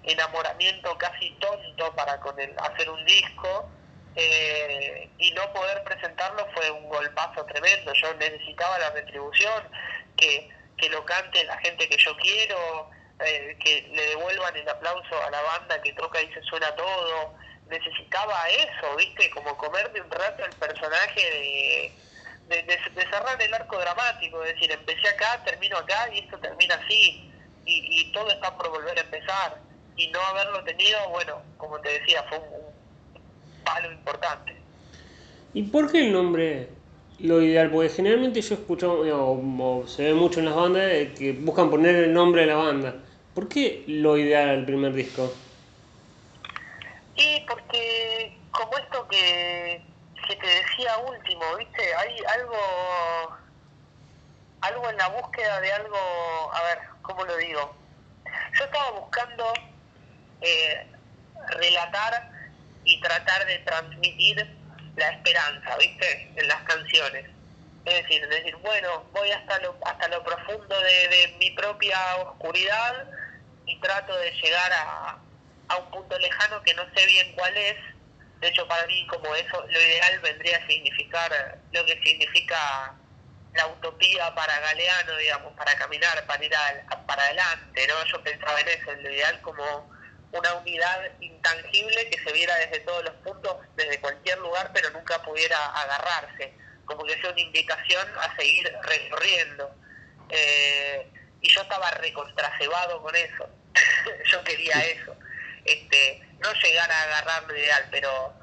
de 0.03 0.13
enamoramiento 0.13 0.97
casi 0.99 1.31
tonto 1.39 1.95
para 1.95 2.19
con 2.21 2.39
el, 2.41 2.53
hacer 2.59 2.91
un 2.91 3.05
disco 3.05 3.71
eh, 4.17 5.11
y 5.19 5.31
no 5.33 5.53
poder 5.53 5.85
presentarlo 5.85 6.47
fue 6.55 6.71
un 6.71 6.89
golpazo 6.89 7.45
tremendo. 7.47 7.93
Yo 7.93 8.15
necesitaba 8.15 8.79
la 8.79 8.91
retribución, 8.91 9.63
que, 10.17 10.49
que 10.77 10.89
lo 10.89 11.05
cante 11.05 11.45
la 11.45 11.59
gente 11.59 11.89
que 11.89 11.97
yo 11.99 12.17
quiero, 12.17 12.91
eh, 13.21 13.57
que 13.63 13.89
le 13.93 14.07
devuelvan 14.09 14.57
el 14.57 14.69
aplauso 14.69 15.23
a 15.23 15.31
la 15.31 15.41
banda 15.43 15.81
que 15.83 15.93
toca 15.93 16.21
y 16.21 16.33
se 16.33 16.43
suena 16.43 16.75
todo. 16.75 17.35
Necesitaba 17.69 18.49
eso, 18.51 18.97
¿viste? 18.97 19.31
Como 19.31 19.57
comerme 19.57 20.01
un 20.01 20.11
rato 20.11 20.45
el 20.45 20.53
personaje 20.53 21.93
de, 22.49 22.63
de, 22.63 22.79
cerrar 23.11 23.41
el 23.41 23.55
arco 23.55 23.79
dramático, 23.79 24.43
es 24.45 24.55
decir, 24.55 24.71
empecé 24.71 25.09
acá, 25.09 25.43
termino 25.45 25.79
acá 25.79 26.09
y 26.13 26.19
esto 26.21 26.39
termina 26.39 26.75
así. 26.75 27.31
Y, 27.65 28.01
y 28.01 28.13
todo 28.13 28.29
está 28.31 28.57
por 28.57 28.71
volver 28.71 28.99
a 28.99 29.03
empezar. 29.03 29.59
Y 29.97 30.09
no 30.09 30.21
haberlo 30.21 30.63
tenido, 30.65 31.09
bueno, 31.09 31.43
como 31.57 31.81
te 31.81 32.01
decía, 32.01 32.23
fue 32.29 32.39
un, 32.39 32.75
palo 33.65 33.91
importante. 33.91 34.55
¿Y 35.55 35.63
por 35.65 35.91
qué 35.91 36.07
el 36.07 36.13
nombre 36.13 36.69
lo 37.21 37.43
ideal? 37.43 37.71
Porque 37.71 37.89
generalmente 37.89 38.41
yo 38.41 38.55
escucho, 38.55 39.01
o, 39.01 39.87
se 39.87 40.05
ve 40.05 40.15
mucho 40.15 40.41
en 40.41 40.47
las 40.47 40.55
bandas, 40.55 40.91
que 41.19 41.33
buscan 41.33 41.71
poner 41.71 41.95
el 41.97 42.13
nombre 42.13 42.43
de 42.43 42.47
la 42.49 42.57
banda. 42.57 42.97
¿Por 43.35 43.49
qué 43.49 43.85
lo 43.87 44.17
ideal 44.17 44.49
al 44.49 44.65
primer 44.65 44.93
disco? 44.93 45.33
Y 47.17 47.41
porque, 47.49 48.37
como 48.51 48.77
esto 48.79 49.07
que, 49.09 49.83
que 50.29 50.37
te 50.37 50.47
decía 50.47 50.99
último, 50.99 51.43
¿viste? 51.59 51.95
Hay 51.95 52.17
algo, 52.39 53.37
algo 54.61 54.91
en 54.91 54.97
la 54.97 55.09
búsqueda 55.09 55.61
de 55.61 55.73
algo, 55.73 55.97
a 56.53 56.63
ver, 56.63 56.79
¿cómo 57.03 57.25
lo 57.25 57.37
digo? 57.37 57.75
Yo 58.59 58.65
estaba 58.65 58.91
buscando 58.93 59.53
eh, 60.41 60.87
relatar 61.59 62.31
y 62.85 63.01
tratar 63.01 63.47
de 63.47 63.59
transmitir 63.61 64.64
la 64.97 65.11
esperanza, 65.11 65.77
¿viste? 65.79 66.33
En 66.37 66.49
las 66.49 66.63
canciones. 66.63 67.27
Es 67.85 68.03
decir, 68.03 68.27
decir, 68.29 68.57
bueno, 68.57 69.05
voy 69.13 69.31
hasta 69.31 69.59
lo, 69.59 69.77
hasta 69.85 70.09
lo 70.09 70.23
profundo 70.25 70.81
de, 70.81 71.09
de 71.09 71.37
mi 71.39 71.51
propia 71.51 71.99
oscuridad 72.17 73.05
y 73.67 73.79
trato 73.81 74.17
de 74.17 74.31
llegar 74.31 74.73
a, 74.73 75.19
a 75.69 75.77
un 75.77 75.91
punto 75.91 76.19
lejano 76.19 76.63
que 76.63 76.75
no 76.75 76.83
sé 76.95 77.07
bien 77.07 77.33
cuál 77.35 77.57
es. 77.57 77.77
De 78.41 78.49
hecho, 78.49 78.67
para 78.69 78.87
mí, 78.87 79.07
como 79.07 79.35
eso, 79.35 79.65
lo 79.69 79.81
ideal 79.81 80.19
vendría 80.21 80.59
a 80.59 80.67
significar 80.67 81.59
lo 81.73 81.85
que 81.87 82.01
significa 82.03 82.95
la 83.55 83.67
utopía 83.69 84.35
para 84.35 84.59
Galeano, 84.61 85.17
digamos, 85.17 85.53
para 85.55 85.75
caminar, 85.77 86.27
para 86.27 86.45
ir 86.45 86.53
para 87.07 87.23
adelante, 87.23 87.87
¿no? 87.87 88.05
Yo 88.07 88.23
pensaba 88.23 88.61
en 88.61 88.69
eso, 88.69 88.91
en 88.93 89.03
lo 89.03 89.11
ideal 89.11 89.41
como 89.43 89.94
una 90.35 90.55
unidad 90.55 91.11
intangible 91.21 92.11
que 92.11 92.23
se 92.23 92.33
viera 92.33 92.55
desde 92.57 92.81
todos 92.81 93.05
los 93.05 93.15
puntos, 93.17 93.57
desde 93.77 94.01
cualquier 94.01 94.39
lugar, 94.39 94.71
pero 94.75 94.91
nunca 94.91 95.23
pudiera 95.23 95.57
agarrarse, 95.67 96.53
como 96.85 97.05
que 97.05 97.21
sea 97.21 97.31
una 97.31 97.41
invitación 97.41 98.07
a 98.19 98.37
seguir 98.37 98.71
recorriendo. 98.83 99.75
Eh, 100.29 101.11
y 101.41 101.49
yo 101.51 101.63
estaba 101.63 101.91
recontracebado 101.93 103.03
con 103.03 103.15
eso, 103.15 103.49
yo 104.31 104.43
quería 104.45 104.75
eso, 104.85 105.15
este, 105.65 106.21
no 106.39 106.53
llegar 106.55 106.91
a 106.91 107.03
agarrar 107.03 107.45
lo 107.45 107.57
ideal, 107.57 107.87
pero 107.91 108.35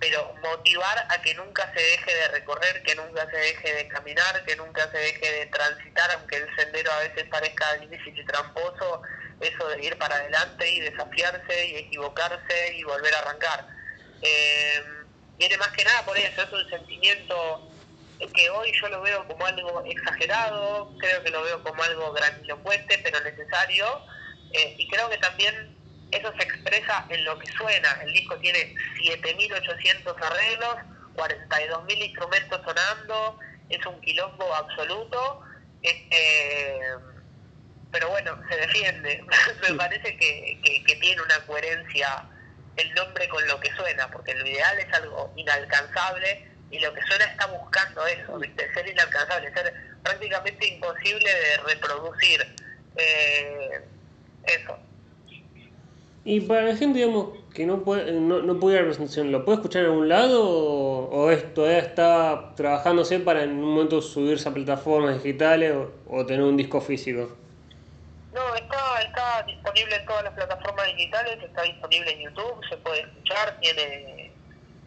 pero 0.00 0.34
motivar 0.42 1.06
a 1.10 1.20
que 1.20 1.34
nunca 1.34 1.70
se 1.74 1.80
deje 1.80 2.14
de 2.14 2.28
recorrer, 2.28 2.82
que 2.82 2.94
nunca 2.94 3.30
se 3.30 3.36
deje 3.36 3.74
de 3.74 3.88
caminar, 3.88 4.44
que 4.46 4.56
nunca 4.56 4.90
se 4.90 4.96
deje 4.96 5.30
de 5.30 5.46
transitar, 5.46 6.10
aunque 6.12 6.36
el 6.36 6.56
sendero 6.56 6.90
a 6.90 7.00
veces 7.00 7.28
parezca 7.28 7.74
difícil 7.74 8.18
y 8.18 8.24
tramposo, 8.24 9.02
eso 9.40 9.68
de 9.68 9.84
ir 9.84 9.96
para 9.98 10.16
adelante 10.16 10.70
y 10.70 10.80
desafiarse 10.80 11.66
y 11.68 11.76
equivocarse 11.76 12.74
y 12.76 12.82
volver 12.84 13.14
a 13.14 13.18
arrancar. 13.18 13.66
Eh, 14.22 14.82
viene 15.38 15.56
más 15.56 15.68
que 15.68 15.84
nada 15.84 16.04
por 16.04 16.16
eso, 16.18 16.42
es 16.42 16.52
un 16.52 16.68
sentimiento 16.68 17.70
que 18.34 18.50
hoy 18.50 18.70
yo 18.80 18.88
lo 18.88 19.00
veo 19.00 19.26
como 19.26 19.46
algo 19.46 19.82
exagerado, 19.86 20.92
creo 20.98 21.22
que 21.22 21.30
lo 21.30 21.42
veo 21.42 21.62
como 21.62 21.82
algo 21.82 22.12
grandilocuente, 22.12 22.98
pero 23.02 23.18
necesario, 23.20 23.86
eh, 24.52 24.74
y 24.78 24.86
creo 24.88 25.08
que 25.08 25.16
también 25.18 25.76
eso 26.10 26.32
se 26.36 26.44
expresa 26.44 27.06
en 27.08 27.24
lo 27.24 27.38
que 27.38 27.50
suena. 27.52 27.98
El 28.02 28.12
disco 28.12 28.36
tiene 28.38 28.74
7.800 29.02 30.14
arreglos, 30.20 30.76
42.000 31.14 32.04
instrumentos 32.04 32.60
sonando, 32.64 33.38
es 33.68 33.84
un 33.86 34.00
quilombo 34.00 34.54
absoluto. 34.54 35.40
Este, 35.82 36.78
pero 37.92 38.08
bueno, 38.10 38.38
se 38.48 38.56
defiende. 38.56 39.24
Me 39.68 39.74
parece 39.74 40.16
que, 40.16 40.82
que, 40.86 40.96
tiene 40.96 41.22
una 41.22 41.38
coherencia 41.46 42.24
el 42.76 42.94
nombre 42.94 43.28
con 43.28 43.46
lo 43.46 43.58
que 43.60 43.72
suena, 43.74 44.10
porque 44.10 44.34
lo 44.34 44.46
ideal 44.46 44.78
es 44.78 44.92
algo 44.94 45.32
inalcanzable 45.36 46.46
y 46.70 46.78
lo 46.78 46.92
que 46.94 47.02
suena 47.02 47.24
está 47.24 47.46
buscando 47.46 48.06
eso, 48.06 48.38
¿viste? 48.38 48.72
ser 48.72 48.88
inalcanzable, 48.88 49.52
ser 49.52 49.74
prácticamente 50.02 50.68
imposible 50.68 51.28
de 51.28 51.56
reproducir. 51.74 52.54
Eh, 52.96 53.80
eso. 54.46 54.76
Y 56.24 56.40
para 56.40 56.62
la 56.62 56.76
gente, 56.76 56.98
digamos, 56.98 57.30
que 57.54 57.66
no 57.66 57.82
puede, 57.82 58.12
no, 58.12 58.42
no 58.42 58.60
puede 58.60 58.78
la 58.78 58.84
presentación, 58.84 59.32
¿lo 59.32 59.44
puede 59.44 59.56
escuchar 59.56 59.82
en 59.82 59.90
algún 59.90 60.08
lado 60.08 60.48
o, 60.48 61.08
o 61.08 61.30
es, 61.30 61.54
todavía 61.54 61.78
está 61.78 62.52
trabajándose 62.56 63.18
para 63.20 63.42
en 63.42 63.50
un 63.50 63.74
momento 63.74 64.00
subirse 64.02 64.48
a 64.48 64.54
plataformas 64.54 65.22
digitales 65.22 65.72
o, 65.72 65.92
o 66.08 66.26
tener 66.26 66.42
un 66.42 66.56
disco 66.56 66.80
físico? 66.80 67.36
Disponible 69.72 69.96
en 69.96 70.06
todas 70.06 70.24
las 70.24 70.34
plataformas 70.34 70.86
digitales, 70.86 71.38
está 71.42 71.62
disponible 71.62 72.12
en 72.12 72.20
YouTube, 72.20 72.60
se 72.68 72.76
puede 72.78 73.02
escuchar, 73.02 73.58
tiene 73.60 74.32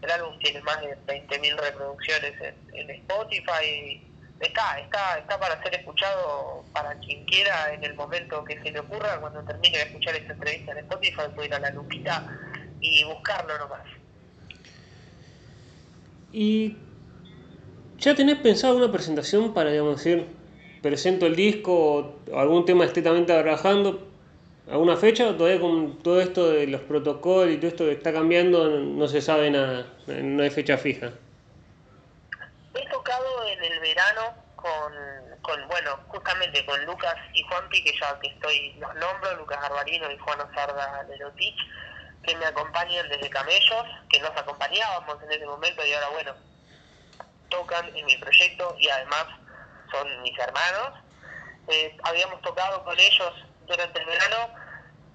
el 0.02 0.12
álbum 0.12 0.38
tiene 0.40 0.60
más 0.62 0.82
de 0.82 0.98
20.000 1.08 1.56
reproducciones 1.58 2.34
en, 2.42 2.56
en 2.74 2.90
Spotify, 2.90 4.02
está, 4.42 4.80
está, 4.80 5.20
está 5.20 5.40
para 5.40 5.64
ser 5.64 5.76
escuchado 5.76 6.66
para 6.74 7.00
quien 7.00 7.24
quiera 7.26 7.74
en 7.74 7.84
el 7.86 7.94
momento 7.94 8.44
que 8.44 8.62
se 8.62 8.72
le 8.72 8.82
ocurra, 8.82 9.22
cuando 9.22 9.42
termine 9.44 9.78
de 9.78 9.84
escuchar 9.86 10.16
esta 10.16 10.34
entrevista 10.34 10.74
en 10.74 10.80
Spotify, 10.80 11.22
puede 11.34 11.48
ir 11.48 11.54
a 11.54 11.60
la 11.60 11.70
lupita 11.70 12.38
y 12.82 13.06
buscarlo 13.06 13.58
nomás. 13.58 13.86
¿Y 16.34 16.76
ya 17.98 18.16
tenés 18.16 18.40
pensado 18.40 18.76
una 18.76 18.92
presentación 18.92 19.54
para, 19.54 19.72
digamos, 19.72 20.04
decir, 20.04 20.28
presento 20.82 21.26
el 21.28 21.38
disco 21.38 22.20
o 22.30 22.40
algún 22.40 22.66
tema 22.66 22.84
estrictamente 22.84 23.32
trabajando? 23.32 24.13
¿Alguna 24.70 24.96
fecha 24.96 25.28
o 25.28 25.36
todavía 25.36 25.60
con 25.60 26.02
todo 26.02 26.22
esto 26.22 26.52
de 26.52 26.68
los 26.68 26.82
protocolos 26.82 27.54
y 27.54 27.58
todo 27.58 27.68
esto 27.68 27.86
que 27.86 27.92
está 27.92 28.14
cambiando 28.14 28.70
no 28.70 29.08
se 29.08 29.22
sabe 29.22 29.52
nada? 29.52 29.86
No 30.08 30.42
hay 30.42 30.50
fecha 30.50 30.78
fija. 30.78 31.12
He 32.74 32.90
tocado 32.90 33.48
en 33.50 33.64
el 33.64 33.80
verano 33.82 34.34
con, 34.56 34.94
con 35.42 35.68
bueno, 35.68 36.00
justamente 36.08 36.66
con 36.66 36.84
Lucas 36.86 37.16
y 37.34 37.44
Juanpi, 37.44 37.84
que 37.84 37.94
ya 38.00 38.18
que 38.22 38.30
estoy 38.30 38.74
los 38.80 38.96
nombro, 38.96 39.36
Lucas 39.36 39.60
Arbarino 39.62 40.10
y 40.10 40.18
Juan 40.18 40.40
Osarda 40.40 41.04
Lerotich, 41.10 41.58
que 42.26 42.36
me 42.38 42.46
acompañan 42.46 43.10
desde 43.10 43.30
Camellos, 43.30 43.86
que 44.10 44.22
nos 44.22 44.32
acompañábamos 44.32 45.22
en 45.24 45.32
ese 45.34 45.46
momento 45.46 45.86
y 45.86 45.92
ahora, 45.92 46.10
bueno, 46.10 46.34
tocan 47.50 47.96
en 47.98 48.06
mi 48.06 48.16
proyecto 48.18 48.78
y 48.80 48.88
además 48.88 49.26
son 49.92 50.22
mis 50.22 50.40
hermanos. 50.40 51.00
Eh, 51.68 51.98
habíamos 52.04 52.42
tocado 52.42 52.84
con 52.86 52.98
ellos 52.98 53.34
durante 53.68 54.00
el 54.00 54.06
verano 54.06 54.50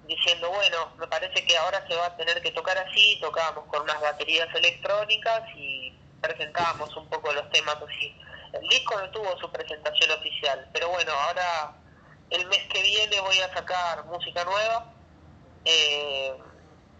diciendo, 0.07 0.49
bueno, 0.49 0.91
me 0.97 1.07
parece 1.07 1.45
que 1.45 1.55
ahora 1.57 1.85
se 1.87 1.95
va 1.95 2.07
a 2.07 2.17
tener 2.17 2.41
que 2.41 2.51
tocar 2.51 2.77
así, 2.77 3.19
tocábamos 3.21 3.65
con 3.67 3.83
unas 3.83 4.01
baterías 4.01 4.47
electrónicas 4.55 5.41
y 5.55 5.93
presentábamos 6.19 6.95
un 6.97 7.07
poco 7.09 7.31
los 7.31 7.49
temas 7.51 7.75
así. 7.75 8.19
El 8.53 8.67
disco 8.67 8.99
no 8.99 9.09
tuvo 9.11 9.37
su 9.39 9.51
presentación 9.51 10.11
oficial, 10.11 10.67
pero 10.73 10.89
bueno, 10.89 11.11
ahora 11.11 11.73
el 12.31 12.45
mes 12.47 12.63
que 12.71 12.81
viene 12.81 13.21
voy 13.21 13.39
a 13.39 13.53
sacar 13.53 14.03
música 14.05 14.43
nueva 14.43 14.91
eh, 15.65 16.33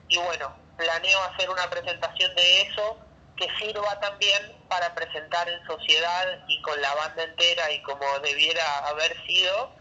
y 0.08 0.18
bueno, 0.18 0.56
planeo 0.78 1.24
hacer 1.24 1.50
una 1.50 1.68
presentación 1.70 2.34
de 2.36 2.62
eso 2.62 2.98
que 3.36 3.48
sirva 3.58 4.00
también 4.00 4.56
para 4.68 4.94
presentar 4.94 5.50
en 5.50 5.66
sociedad 5.66 6.44
y 6.48 6.62
con 6.62 6.80
la 6.82 6.94
banda 6.94 7.24
entera 7.24 7.72
y 7.72 7.82
como 7.82 8.06
debiera 8.20 8.88
haber 8.88 9.16
sido 9.26 9.79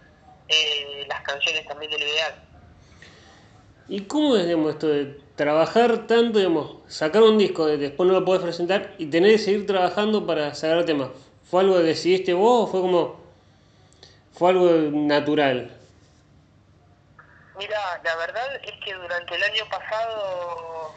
eh, 0.48 1.06
las 1.08 1.20
canciones 1.22 1.66
también 1.66 1.90
del 1.90 2.02
ideal. 2.02 2.34
¿Y 3.88 4.02
cómo 4.02 4.36
es 4.36 4.44
digamos, 4.44 4.72
esto 4.72 4.88
de 4.88 5.18
trabajar 5.34 6.06
tanto, 6.06 6.38
digamos, 6.38 6.76
sacar 6.88 7.22
un 7.22 7.38
disco, 7.38 7.66
después 7.66 8.06
no 8.06 8.12
lo 8.12 8.24
puedes 8.24 8.42
presentar 8.42 8.94
y 8.98 9.06
tener 9.06 9.32
que 9.32 9.38
seguir 9.38 9.66
trabajando 9.66 10.26
para 10.26 10.54
sacar 10.54 10.84
temas? 10.84 11.10
¿Fue 11.44 11.62
algo 11.62 11.76
que 11.76 11.84
decidiste 11.84 12.34
vos 12.34 12.64
o 12.64 12.70
fue 12.70 12.80
como, 12.82 13.18
fue 14.34 14.50
algo 14.50 14.70
natural? 14.92 15.70
Mira, 17.58 18.00
la 18.04 18.16
verdad 18.16 18.56
es 18.62 18.72
que 18.84 18.94
durante 18.94 19.34
el 19.34 19.42
año 19.42 19.64
pasado 19.70 20.94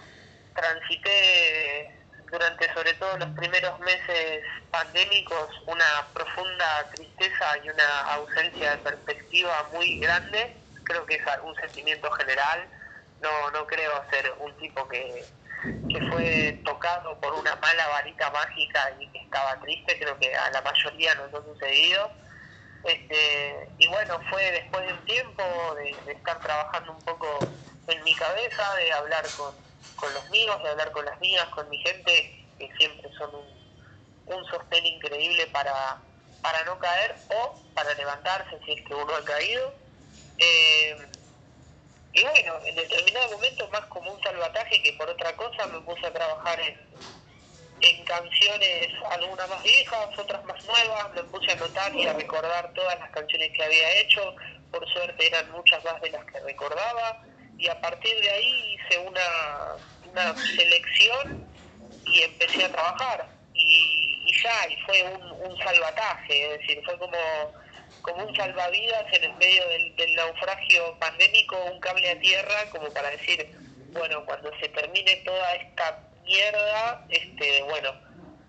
transité, 0.53 2.00
durante 2.31 2.73
sobre 2.73 2.93
todo 2.93 3.17
los 3.17 3.29
primeros 3.31 3.77
meses 3.81 4.43
pandémicos, 4.71 5.50
una 5.67 6.07
profunda 6.13 6.89
tristeza 6.96 7.57
y 7.63 7.70
una 7.70 8.01
ausencia 8.13 8.72
de 8.72 8.77
perspectiva 8.77 9.70
muy 9.74 10.00
grande. 10.00 10.55
Creo 10.83 11.05
que 11.05 11.15
es 11.15 11.22
un 11.44 11.55
sentimiento 11.55 12.09
general. 12.11 12.65
No, 13.22 13.51
no 13.51 13.67
creo 13.67 13.91
ser 14.09 14.33
un 14.39 14.55
tipo 14.57 14.87
que, 14.87 15.25
que 15.89 16.01
fue 16.09 16.59
tocado 16.63 17.20
por 17.20 17.33
una 17.33 17.55
mala 17.57 17.87
varita 17.89 18.31
mágica 18.31 18.91
y 18.98 19.07
que 19.07 19.20
estaba 19.20 19.59
triste. 19.59 20.00
Creo 20.00 20.17
que 20.17 20.33
a 20.33 20.50
la 20.51 20.61
mayoría 20.61 21.13
nos 21.15 21.33
ha 21.33 21.44
sucedido. 21.44 22.11
Este, 22.85 23.70
y 23.77 23.87
bueno, 23.89 24.20
fue 24.29 24.51
después 24.51 24.87
de 24.87 24.94
un 24.94 25.05
tiempo 25.05 25.44
de, 25.75 25.96
de, 26.05 26.13
estar 26.13 26.39
trabajando 26.39 26.94
un 26.94 27.01
poco 27.01 27.27
en 27.87 28.03
mi 28.03 28.15
cabeza, 28.15 28.74
de 28.75 28.91
hablar 28.91 29.24
con, 29.37 29.53
con 30.01 30.14
los 30.16 30.29
míos, 30.31 30.61
de 30.64 30.70
hablar 30.70 30.92
con 30.92 31.05
las 31.05 31.20
mías, 31.22 31.46
con 31.50 31.70
mi 31.70 31.77
gente, 31.77 32.46
que 32.57 32.70
siempre 32.77 33.09
son 33.18 33.35
un, 33.35 34.35
un 34.35 34.46
sostén 34.46 34.83
increíble 34.85 35.46
para, 35.48 36.01
para 36.42 36.64
no 36.66 36.77
caer 36.79 37.16
o 37.29 37.61
para 37.75 37.94
levantarse 37.94 38.59
si 38.66 38.72
es 38.74 38.87
que 38.87 38.96
uno 38.96 39.16
ha 39.16 39.24
caído. 39.24 39.74
Eh, 40.40 40.98
y 42.14 42.24
bueno, 42.24 42.59
en 42.66 42.75
determinado 42.75 43.31
momento, 43.33 43.70
más 43.70 43.85
como 43.85 44.11
un 44.11 44.24
salvataje 44.24 44.81
que 44.81 44.94
por 44.94 45.07
otra 45.07 45.35
cosa, 45.37 45.68
me 45.68 45.79
puse 45.81 46.07
a 46.07 46.11
trabajar 46.14 46.59
en, 46.59 46.79
en 47.81 48.05
canciones, 48.05 48.87
algunas 49.11 49.48
más 49.50 49.61
viejas, 49.64 50.18
otras 50.18 50.44
más 50.46 50.66
nuevas, 50.66 51.14
me 51.14 51.24
puse 51.25 51.51
a 51.51 51.55
notar 51.55 51.96
y 51.96 52.07
a 52.07 52.14
recordar 52.14 52.74
todas 52.74 53.00
las 53.00 53.11
canciones 53.11 53.51
que 53.55 53.64
había 53.64 54.01
hecho, 54.01 54.35
por 54.72 54.87
suerte 54.92 55.27
eran 55.27 55.51
muchas 55.51 55.83
más 55.83 56.01
de 56.01 56.09
las 56.09 56.25
que 56.25 56.40
recordaba, 56.42 57.24
y 57.61 57.67
a 57.67 57.79
partir 57.79 58.19
de 58.19 58.29
ahí 58.29 58.75
hice 58.75 59.00
una, 59.00 59.75
una 60.11 60.35
selección 60.35 61.45
y 62.05 62.21
empecé 62.24 62.65
a 62.65 62.71
trabajar, 62.71 63.27
y, 63.53 64.24
y 64.25 64.41
ya, 64.41 64.67
y 64.67 64.81
fue 64.81 65.03
un, 65.03 65.51
un 65.51 65.57
salvataje, 65.59 66.53
es 66.53 66.59
decir, 66.59 66.81
fue 66.83 66.97
como 66.97 67.17
como 68.01 68.25
un 68.25 68.35
salvavidas 68.35 69.05
en 69.13 69.25
el 69.25 69.37
medio 69.37 69.67
del, 69.67 69.95
del, 69.95 70.15
naufragio 70.15 70.95
pandémico, 71.00 71.55
un 71.71 71.79
cable 71.79 72.09
a 72.09 72.19
tierra, 72.19 72.69
como 72.71 72.89
para 72.89 73.11
decir, 73.11 73.45
bueno, 73.93 74.25
cuando 74.25 74.50
se 74.59 74.69
termine 74.69 75.17
toda 75.24 75.53
esta 75.55 76.00
mierda, 76.25 77.05
este, 77.09 77.61
bueno, 77.69 77.91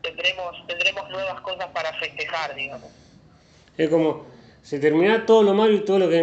tendremos, 0.01 0.67
tendremos 0.67 1.11
nuevas 1.11 1.39
cosas 1.43 1.67
para 1.75 1.93
festejar, 1.99 2.55
digamos. 2.55 2.91
Es 3.77 3.91
como, 3.91 4.25
se 4.63 4.79
termina 4.79 5.27
todo 5.27 5.43
lo 5.43 5.53
malo 5.53 5.75
y 5.75 5.85
todo 5.85 5.99
lo 5.99 6.09
que 6.09 6.23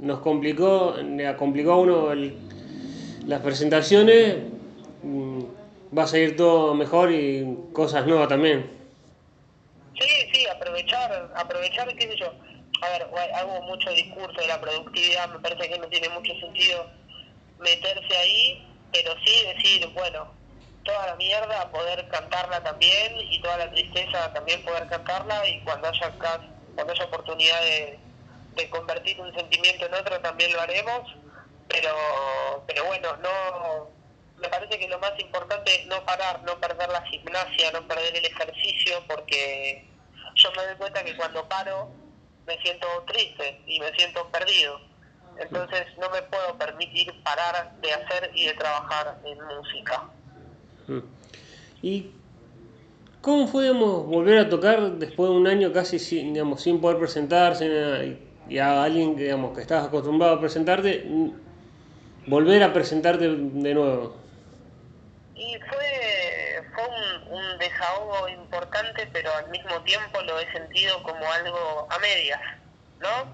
nos 0.00 0.20
complicó, 0.20 0.96
complicó 1.36 1.72
a 1.72 1.76
uno 1.76 2.12
el, 2.12 2.36
las 3.26 3.40
presentaciones, 3.40 4.38
mm, 5.02 5.40
va 5.96 6.04
a 6.04 6.06
seguir 6.06 6.36
todo 6.36 6.74
mejor 6.74 7.12
y 7.12 7.56
cosas 7.72 8.06
nuevas 8.06 8.28
también. 8.28 8.70
Sí, 9.98 10.08
sí, 10.32 10.46
aprovechar, 10.46 11.32
aprovechar, 11.36 11.94
qué 11.96 12.08
sé 12.08 12.16
yo. 12.16 12.32
A 12.82 12.88
ver, 12.90 13.06
hago 13.34 13.62
mucho 13.62 13.90
discurso 13.90 14.40
de 14.40 14.46
la 14.46 14.60
productividad, 14.60 15.30
me 15.32 15.38
parece 15.40 15.68
que 15.68 15.78
no 15.78 15.86
tiene 15.88 16.08
mucho 16.08 16.32
sentido 16.40 16.86
meterse 17.58 18.16
ahí, 18.16 18.66
pero 18.90 19.12
sí 19.22 19.46
decir, 19.54 19.86
bueno, 19.92 20.28
toda 20.84 21.08
la 21.08 21.16
mierda 21.16 21.70
poder 21.70 22.08
cantarla 22.08 22.62
también 22.62 23.12
y 23.30 23.38
toda 23.42 23.58
la 23.58 23.70
tristeza 23.70 24.32
también 24.32 24.62
poder 24.64 24.86
cantarla 24.88 25.46
y 25.46 25.60
cuando 25.60 25.88
haya 25.88 26.10
cuando 26.74 26.92
haya 26.94 27.04
oportunidad 27.04 27.60
de, 27.60 27.98
de 28.56 28.70
convertir 28.70 29.20
un 29.20 29.34
sentimiento 29.34 29.86
en 29.86 29.94
otro 29.94 30.20
también 30.20 30.52
lo 30.52 30.60
haremos, 30.60 31.14
pero 31.68 31.90
pero 32.66 32.84
bueno, 32.86 33.16
no 33.18 33.90
me 34.40 34.48
parece 34.48 34.78
que 34.78 34.88
lo 34.88 34.98
más 34.98 35.12
importante 35.18 35.74
es 35.74 35.86
no 35.86 36.04
parar, 36.04 36.42
no 36.44 36.58
perder 36.58 36.88
la 36.88 37.02
gimnasia, 37.02 37.72
no 37.72 37.86
perder 37.86 38.16
el 38.16 38.24
ejercicio, 38.24 39.02
porque 39.06 39.84
yo 40.34 40.50
me 40.52 40.64
doy 40.64 40.76
cuenta 40.76 41.04
que 41.04 41.16
cuando 41.16 41.46
paro 41.48 41.90
me 42.46 42.56
siento 42.62 42.86
triste 43.06 43.60
y 43.66 43.78
me 43.80 43.92
siento 43.92 44.26
perdido. 44.28 44.80
Entonces 45.38 45.86
no 45.98 46.10
me 46.10 46.22
puedo 46.22 46.56
permitir 46.58 47.12
parar 47.22 47.72
de 47.80 47.92
hacer 47.92 48.30
y 48.34 48.46
de 48.46 48.54
trabajar 48.54 49.18
en 49.24 49.38
música. 49.56 50.04
¿Y 51.82 52.10
cómo 53.20 53.46
fue 53.46 53.70
volver 53.70 54.38
a 54.38 54.48
tocar 54.48 54.92
después 54.92 55.30
de 55.30 55.36
un 55.36 55.46
año 55.46 55.72
casi 55.72 55.98
sin, 55.98 56.34
digamos, 56.34 56.62
sin 56.62 56.80
poder 56.80 56.98
presentarse 56.98 58.18
y 58.50 58.58
a 58.58 58.82
alguien 58.82 59.16
digamos, 59.16 59.54
que 59.54 59.62
estabas 59.62 59.86
acostumbrado 59.86 60.34
a 60.34 60.40
presentarte, 60.40 61.06
volver 62.26 62.62
a 62.64 62.72
presentarte 62.72 63.28
de 63.28 63.74
nuevo? 63.74 64.16
Y 65.36 65.56
fue, 65.60 66.62
fue 66.74 66.84
un, 67.30 67.58
desahogo 67.58 68.28
importante, 68.28 69.08
pero 69.12 69.32
al 69.34 69.48
mismo 69.50 69.80
tiempo 69.82 70.20
lo 70.22 70.40
he 70.40 70.52
sentido 70.52 71.00
como 71.04 71.32
algo 71.32 71.86
a 71.90 71.98
medias, 72.00 72.40
¿no? 72.98 73.32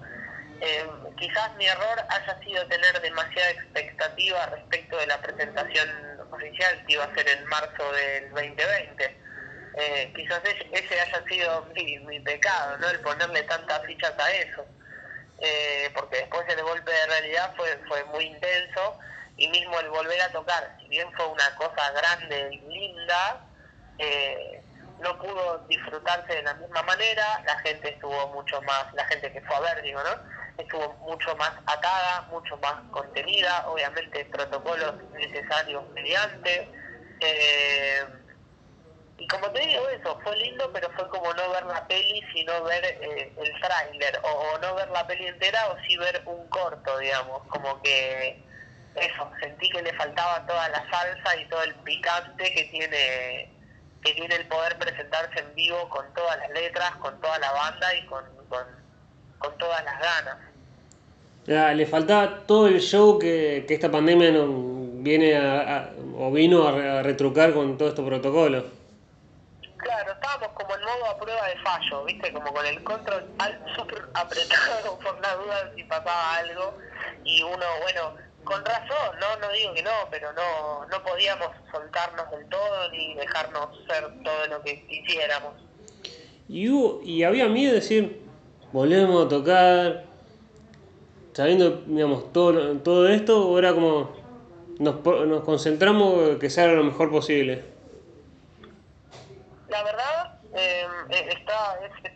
Eh, 0.61 0.85
quizás 1.17 1.55
mi 1.55 1.65
error 1.65 1.97
haya 2.09 2.39
sido 2.43 2.65
tener 2.67 3.01
demasiada 3.01 3.51
expectativa 3.51 4.45
respecto 4.47 4.97
de 4.97 5.07
la 5.07 5.19
presentación 5.19 5.89
oficial 6.31 6.83
que 6.85 6.93
iba 6.93 7.05
a 7.05 7.13
ser 7.15 7.27
en 7.27 7.45
marzo 7.45 7.91
del 7.91 8.29
2020. 8.29 9.17
Eh, 9.79 10.13
quizás 10.15 10.41
ese, 10.43 10.67
ese, 10.73 10.99
haya 10.99 11.23
sido 11.27 11.65
mi, 11.73 11.99
mi, 11.99 12.19
pecado, 12.19 12.77
¿no? 12.77 12.89
El 12.89 12.99
ponerle 12.99 13.43
tantas 13.43 13.83
fichas 13.85 14.13
a 14.17 14.31
eso. 14.31 14.65
Eh, 15.39 15.91
porque 15.93 16.17
después 16.17 16.43
el 16.49 16.63
golpe 16.63 16.91
de 16.91 17.05
realidad 17.05 17.53
fue, 17.55 17.79
fue 17.87 18.03
muy 18.05 18.25
intenso 18.25 18.97
y 19.37 19.47
mismo 19.49 19.79
el 19.79 19.89
volver 19.89 20.19
a 20.21 20.31
tocar, 20.31 20.75
si 20.81 20.87
bien 20.87 21.07
fue 21.13 21.27
una 21.27 21.55
cosa 21.55 21.91
grande 21.91 22.49
y 22.51 22.59
linda, 22.61 23.45
eh, 23.99 24.63
no 24.99 25.17
pudo 25.19 25.59
disfrutarse 25.69 26.33
de 26.33 26.41
la 26.41 26.55
misma 26.55 26.81
manera, 26.83 27.43
la 27.45 27.59
gente 27.59 27.89
estuvo 27.89 28.29
mucho 28.29 28.59
más, 28.63 28.91
la 28.93 29.05
gente 29.05 29.31
que 29.31 29.41
fue 29.41 29.55
a 29.55 29.59
ver, 29.59 29.83
digo, 29.83 30.01
¿no? 30.03 30.37
Estuvo 30.57 30.91
mucho 31.01 31.35
más 31.35 31.51
atada, 31.67 32.21
mucho 32.31 32.57
más 32.57 32.73
contenida, 32.89 33.67
obviamente 33.67 34.25
protocolos 34.25 34.95
necesarios 35.13 35.87
mediante. 35.93 36.67
Eh, 37.19 38.05
y 39.17 39.27
como 39.27 39.49
te 39.51 39.65
digo 39.65 39.87
eso, 39.89 40.19
fue 40.23 40.37
lindo, 40.37 40.69
pero 40.71 40.89
fue 40.91 41.07
como 41.09 41.33
no 41.33 41.49
ver 41.49 41.65
la 41.65 41.87
peli, 41.87 42.21
sino 42.33 42.63
ver 42.63 42.85
eh, 42.85 43.31
el 43.35 43.61
tráiler, 43.61 44.19
o, 44.23 44.57
no 44.59 44.75
ver 44.75 44.89
la 44.89 45.07
peli 45.07 45.27
entera, 45.27 45.69
o 45.69 45.77
sí 45.87 45.97
ver 45.97 46.21
un 46.25 46.47
corto, 46.49 46.97
digamos, 46.99 47.41
como 47.47 47.81
que 47.81 48.39
eso, 48.95 49.31
sentí 49.39 49.69
que 49.69 49.81
le 49.81 49.93
faltaba 49.93 50.45
toda 50.45 50.69
la 50.69 50.87
salsa 50.89 51.35
y 51.35 51.45
todo 51.45 51.63
el 51.63 51.73
picante 51.75 52.53
que 52.53 52.63
tiene 52.65 53.51
que 54.03 54.13
tiene 54.13 54.35
el 54.35 54.45
poder 54.47 54.77
presentarse 54.77 55.39
en 55.39 55.55
vivo 55.55 55.89
con 55.89 56.05
todas 56.13 56.37
las 56.37 56.51
letras, 56.51 56.95
con 56.97 57.19
toda 57.19 57.39
la 57.39 57.51
banda 57.51 57.95
y 57.95 58.05
con, 58.05 58.23
con, 58.47 59.57
todas 59.57 59.83
las 59.83 59.99
ganas. 59.99 61.75
le 61.75 61.85
faltaba 61.87 62.45
todo 62.45 62.67
el 62.67 62.79
show 62.79 63.17
que, 63.17 63.65
que 63.67 63.73
esta 63.73 63.89
pandemia 63.89 64.31
no 64.31 64.45
viene 65.01 65.35
a, 65.35 65.89
o 66.17 66.31
vino 66.31 66.67
a, 66.67 67.01
retrucar 67.01 67.53
con 67.53 67.77
todo 67.77 67.89
estos 67.89 68.05
protocolos. 68.05 68.65
Claro, 69.77 70.11
estábamos 70.11 70.49
como 70.49 70.75
en 70.75 70.81
modo 70.81 71.05
a 71.05 71.17
prueba 71.19 71.47
de 71.47 71.57
fallo, 71.59 72.03
¿viste? 72.05 72.33
Como 72.33 72.51
con 72.51 72.65
el 72.65 72.83
control 72.83 73.25
súper 73.75 74.03
apretado 74.13 74.97
por 75.03 75.19
la 75.21 75.35
duda 75.35 75.71
si 75.75 75.83
pasaba 75.83 76.37
algo. 76.37 76.77
Y 77.23 77.43
uno, 77.43 77.65
bueno, 77.83 78.15
con 78.43 78.63
razón, 78.65 79.19
no, 79.19 79.37
no 79.39 79.53
digo 79.53 79.73
que 79.73 79.83
no, 79.83 79.91
pero 80.09 80.31
no, 80.33 80.85
no 80.87 81.03
podíamos 81.03 81.49
soltarnos 81.71 82.31
del 82.31 82.47
todo 82.47 82.89
ni 82.91 83.13
dejarnos 83.15 83.77
ser 83.87 84.05
todo 84.23 84.47
lo 84.47 84.61
que 84.63 84.85
quisiéramos. 84.87 85.53
Y, 86.47 86.69
y 87.03 87.23
había 87.23 87.47
miedo 87.47 87.73
de 87.73 87.79
decir, 87.81 88.21
volvemos 88.71 89.25
a 89.25 89.29
tocar, 89.29 90.05
sabiendo, 91.33 91.83
digamos, 91.85 92.31
todo, 92.31 92.77
todo 92.77 93.09
esto, 93.09 93.59
era 93.59 93.73
como, 93.73 94.15
nos, 94.79 95.03
nos 95.03 95.43
concentramos 95.43 96.37
que 96.37 96.49
sea 96.49 96.67
lo 96.67 96.83
mejor 96.83 97.11
posible. 97.11 97.63
La 99.69 99.83
verdad, 99.83 100.39
em, 100.53 101.11
eh, 101.11 101.29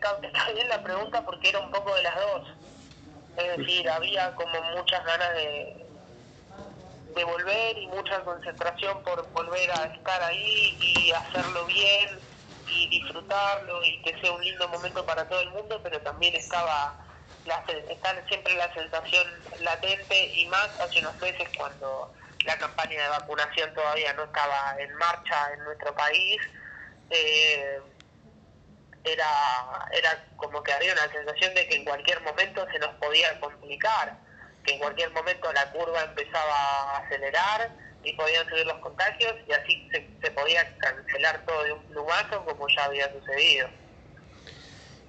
está, 0.02 0.52
bien 0.54 0.68
la 0.68 0.82
pregunta 0.82 1.24
porque 1.24 1.48
era 1.50 1.60
un 1.60 1.70
poco 1.70 1.94
de 1.94 2.02
las 2.02 2.14
dos. 2.16 2.48
Es 3.36 3.56
decir, 3.58 3.88
había 3.88 4.34
como 4.34 4.60
muchas 4.76 5.04
ganas 5.04 5.34
de, 5.34 5.86
de 7.14 7.24
volver 7.24 7.78
y 7.78 7.86
mucha 7.88 8.22
concentración 8.24 9.02
por 9.04 9.32
volver 9.32 9.70
a 9.70 9.84
estar 9.86 10.22
ahí 10.22 10.76
y 10.80 11.12
hacerlo 11.12 11.66
bien 11.66 12.22
y 12.66 12.88
disfrutarlo 12.90 13.82
y 13.84 14.02
que 14.02 14.18
sea 14.20 14.32
un 14.32 14.44
lindo 14.44 14.68
momento 14.68 15.04
para 15.04 15.28
todo 15.28 15.40
el 15.40 15.50
mundo, 15.50 15.80
pero 15.82 16.00
también 16.02 16.34
estaba 16.34 16.98
la, 17.44 17.64
siempre 18.28 18.54
la 18.54 18.72
sensación 18.72 19.26
latente 19.60 20.32
y 20.34 20.46
más 20.46 20.68
hace 20.80 21.00
unos 21.00 21.18
meses 21.20 21.48
cuando 21.56 22.12
la 22.44 22.58
campaña 22.58 23.02
de 23.02 23.08
vacunación 23.08 23.74
todavía 23.74 24.12
no 24.14 24.24
estaba 24.24 24.76
en 24.78 24.94
marcha 24.94 25.52
en 25.54 25.64
nuestro 25.64 25.94
país. 25.94 26.36
Eh, 27.10 27.80
era, 29.04 29.88
era 29.92 30.24
como 30.36 30.62
que 30.62 30.72
había 30.72 30.92
una 30.92 31.10
sensación 31.12 31.54
de 31.54 31.66
que 31.68 31.76
en 31.76 31.84
cualquier 31.84 32.20
momento 32.22 32.66
se 32.72 32.78
nos 32.78 32.90
podía 32.94 33.38
complicar 33.40 34.16
que 34.64 34.74
en 34.74 34.78
cualquier 34.78 35.10
momento 35.12 35.52
la 35.52 35.70
curva 35.72 36.04
empezaba 36.04 36.54
a 36.54 36.98
acelerar 36.98 37.70
y 38.04 38.12
podían 38.14 38.48
subir 38.48 38.66
los 38.66 38.78
contagios 38.78 39.34
y 39.48 39.52
así 39.52 39.88
se, 39.92 40.30
podía 40.30 40.76
cancelar 40.78 41.44
todo 41.46 41.64
de 41.64 41.72
un 41.72 41.82
plumazo 41.84 42.44
como 42.44 42.66
ya 42.68 42.84
había 42.84 43.12
sucedido. 43.12 43.68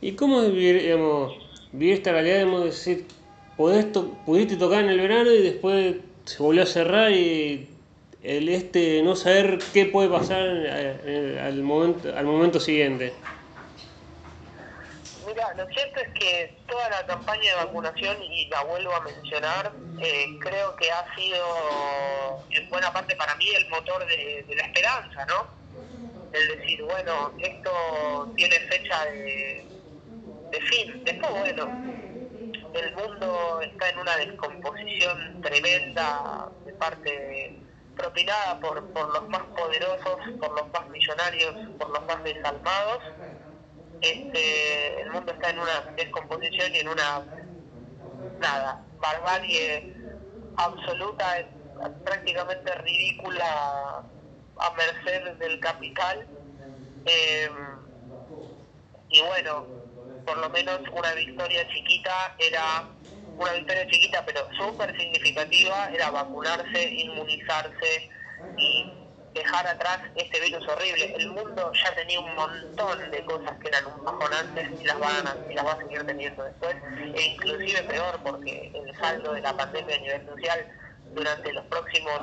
¿Y 0.02 0.16
cómo 0.16 0.42
vivir, 0.42 0.82
digamos, 0.82 1.34
vivir 1.72 1.96
esta 1.96 2.12
realidad, 2.12 2.46
de 2.46 2.66
decir, 2.66 3.08
pudiste 3.56 4.58
tocar 4.58 4.84
en 4.84 4.90
el 4.90 5.00
verano 5.00 5.32
y 5.32 5.42
después 5.42 5.96
se 6.26 6.38
volvió 6.42 6.64
a 6.64 6.66
cerrar 6.66 7.12
y 7.12 7.70
el 8.22 8.50
este 8.50 9.02
no 9.04 9.16
saber 9.16 9.60
qué 9.74 9.86
puede 9.86 10.10
pasar 10.10 10.42
al 10.42 11.62
momento, 11.64 12.16
al 12.16 12.26
momento 12.26 12.60
siguiente? 12.60 13.14
Mira, 15.34 15.52
lo 15.56 15.66
cierto 15.70 16.00
es 16.00 16.10
que 16.10 16.60
toda 16.70 16.88
la 16.92 17.04
campaña 17.08 17.42
de 17.42 17.66
vacunación, 17.66 18.22
y 18.22 18.46
la 18.50 18.62
vuelvo 18.66 18.94
a 18.94 19.00
mencionar, 19.00 19.72
eh, 20.00 20.28
creo 20.40 20.76
que 20.76 20.92
ha 20.92 21.16
sido 21.16 22.46
en 22.52 22.70
buena 22.70 22.94
parte 22.94 23.16
para 23.16 23.34
mí 23.38 23.50
el 23.50 23.68
motor 23.68 24.06
de, 24.06 24.46
la 24.56 24.64
esperanza, 24.64 25.26
¿no? 25.26 25.48
El 26.34 26.60
decir, 26.60 26.84
bueno, 26.84 27.34
esto 27.40 28.32
tiene 28.36 28.60
fecha 28.60 29.06
de, 29.06 29.66
fin. 30.70 31.04
Después, 31.04 31.32
bueno, 31.32 31.64
el 32.76 32.96
mundo 32.96 33.62
está 33.62 33.90
en 33.90 33.98
una 33.98 34.16
descomposición 34.18 35.42
tremenda 35.42 36.48
de 36.64 36.74
parte 36.74 37.60
propinada 37.96 38.60
por, 38.60 38.88
por 38.94 39.12
los 39.12 39.30
más 39.30 39.42
poderosos, 39.58 40.18
por 40.40 40.52
los 40.52 40.72
más 40.72 40.90
millonarios, 40.90 41.56
por 41.80 41.90
los 41.90 42.06
más 42.06 42.24
desalmados 42.24 43.02
este, 44.04 45.02
el 45.02 45.12
mundo 45.12 45.32
está 45.32 45.50
en 45.50 45.60
una 45.60 45.82
descomposición 45.96 46.76
y 46.76 46.80
en 46.80 46.90
una 46.90 47.24
nada, 48.40 48.84
barbarie 49.00 49.96
absoluta, 50.58 51.48
prácticamente 52.04 52.76
ridícula 52.76 54.04
a 54.58 54.74
merced 54.76 55.38
del 55.38 55.60
capital. 55.62 56.28
Em, 57.06 57.54
y 59.10 59.22
bueno, 59.22 59.68
por 60.26 60.38
lo 60.38 60.50
menos 60.50 60.82
una 60.92 61.14
victoria 61.14 61.66
chiquita 61.70 62.36
era 62.40 62.90
una 63.38 63.54
victoria 63.54 63.88
chiquita 63.88 64.26
pero 64.26 64.48
súper 64.58 64.96
significativa, 64.98 65.90
era 65.92 66.12
vacunarse, 66.12 66.90
inmunizarse 66.90 68.10
y 68.58 69.03
dejar 69.34 69.68
atrás 69.68 70.00
este 70.16 70.40
virus 70.40 70.68
horrible. 70.68 71.16
El 71.16 71.30
mundo 71.32 71.72
ya 71.74 71.96
tenía 71.96 72.20
un 72.20 72.36
montón 72.36 73.12
de 73.12 73.26
cosas 73.26 73.58
que 73.60 73.68
eran 73.68 73.86
un 73.88 74.04
bajón 74.04 74.34
antes 74.34 74.70
y 74.80 74.84
las 74.84 75.00
van 75.00 75.28
a, 75.28 75.36
las 75.54 75.66
va 75.66 75.74
a 75.74 75.78
seguir 75.78 76.06
teniendo 76.06 76.44
después, 76.44 76.76
e 77.16 77.22
inclusive 77.22 77.84
peor 77.84 78.20
porque 78.24 78.72
el 78.74 78.98
saldo 78.98 79.34
de 79.34 79.42
la 79.42 79.56
pandemia 79.56 79.96
a 79.96 80.00
nivel 80.00 80.26
social 80.28 80.68
durante 81.14 81.54
los 81.54 81.66
próximos 81.66 82.20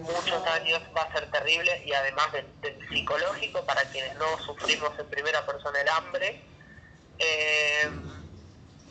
muchos 0.00 0.46
años 0.46 0.80
va 0.96 1.02
a 1.02 1.12
ser 1.12 1.30
terrible 1.30 1.82
y 1.84 1.92
además 1.92 2.32
del, 2.32 2.46
psicológico 2.88 3.64
para 3.64 3.82
quienes 3.84 4.14
no 4.16 4.38
sufrimos 4.38 4.98
en 4.98 5.06
primera 5.08 5.44
persona 5.46 5.80
el 5.80 5.88
hambre. 5.88 6.42
Eh, 7.18 7.90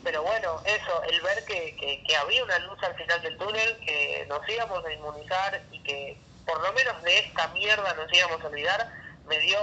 pero 0.02 0.22
bueno, 0.22 0.62
eso, 0.64 1.02
el 1.02 1.20
ver 1.20 1.44
que, 1.44 1.76
que 1.76 2.16
había 2.16 2.42
una 2.42 2.58
luz 2.60 2.82
al 2.82 2.94
final 2.94 3.20
del 3.20 3.36
túnel, 3.36 3.76
que 3.84 4.24
nos 4.28 4.48
íbamos 4.48 4.82
a 4.84 4.92
inmunizar 4.92 5.62
y 5.72 5.82
que 5.82 6.16
por 6.46 6.60
lo 6.60 6.72
menos 6.72 7.02
de 7.02 7.18
esta 7.18 7.48
mierda 7.48 7.94
nos 7.94 8.12
íbamos 8.12 8.40
a 8.42 8.46
olvidar, 8.46 8.92
me 9.28 9.38
dio, 9.38 9.58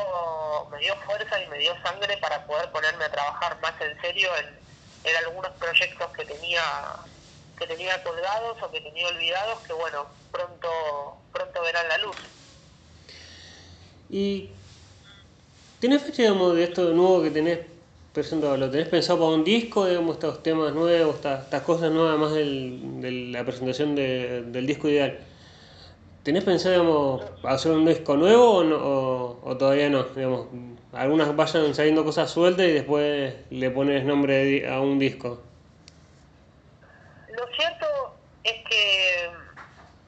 me 0.72 0.80
dio 0.80 0.96
fuerza 1.06 1.42
y 1.42 1.48
me 1.48 1.58
dio 1.58 1.74
sangre 1.82 2.18
para 2.18 2.46
poder 2.46 2.72
ponerme 2.72 3.06
a 3.06 3.12
trabajar 3.12 3.60
más 3.62 3.74
en 3.82 4.00
serio 4.02 4.30
en, 4.38 4.68
algunos 5.26 5.52
proyectos 5.54 6.12
que 6.12 6.26
tenía 6.26 6.62
que 7.58 7.66
tenía 7.66 8.04
colgados 8.04 8.62
o 8.62 8.70
que 8.70 8.82
tenía 8.82 9.08
olvidados 9.08 9.60
que 9.62 9.72
bueno 9.72 10.06
pronto 10.34 10.70
pronto 11.32 11.62
verán 11.62 11.88
la 11.88 11.98
luz 12.00 12.18
y 14.10 14.52
¿Tenés 15.80 16.02
fecha 16.02 16.24
digamos, 16.24 16.56
de 16.56 16.64
esto 16.64 16.88
de 16.88 16.96
nuevo 16.96 17.22
que 17.22 17.30
tenés 17.30 17.60
presentado? 18.12 18.58
¿Lo 18.58 18.72
tenés 18.72 18.88
pensado 18.88 19.20
para 19.20 19.32
un 19.32 19.44
disco, 19.44 19.86
digamos, 19.86 20.16
estos 20.16 20.42
temas 20.42 20.74
nuevos, 20.74 21.18
estas, 21.18 21.62
cosas 21.62 21.92
nuevas, 21.92 22.14
además 22.14 22.34
de 22.34 23.12
la 23.32 23.46
presentación 23.46 23.94
del 23.94 24.66
disco 24.66 24.90
ideal? 24.90 25.20
¿Tenés 26.28 26.44
pensado 26.44 27.38
hacer 27.44 27.72
un 27.72 27.86
disco 27.86 28.18
nuevo 28.18 28.58
o, 28.58 29.40
o, 29.50 29.58
todavía 29.58 29.90
no? 29.90 30.04
Digamos, 30.04 30.48
algunas 30.92 31.34
vayan 31.34 31.74
saliendo 31.74 32.04
cosas 32.04 32.30
sueltas 32.30 32.66
y 32.66 32.74
después 32.74 33.34
le 33.50 33.72
pones 33.72 34.04
nombre 34.04 34.70
a 34.70 34.82
un 34.82 35.00
disco. 35.00 35.42
Lo 37.30 37.48
cierto 37.56 37.88
es 38.44 38.56
que 38.68 39.30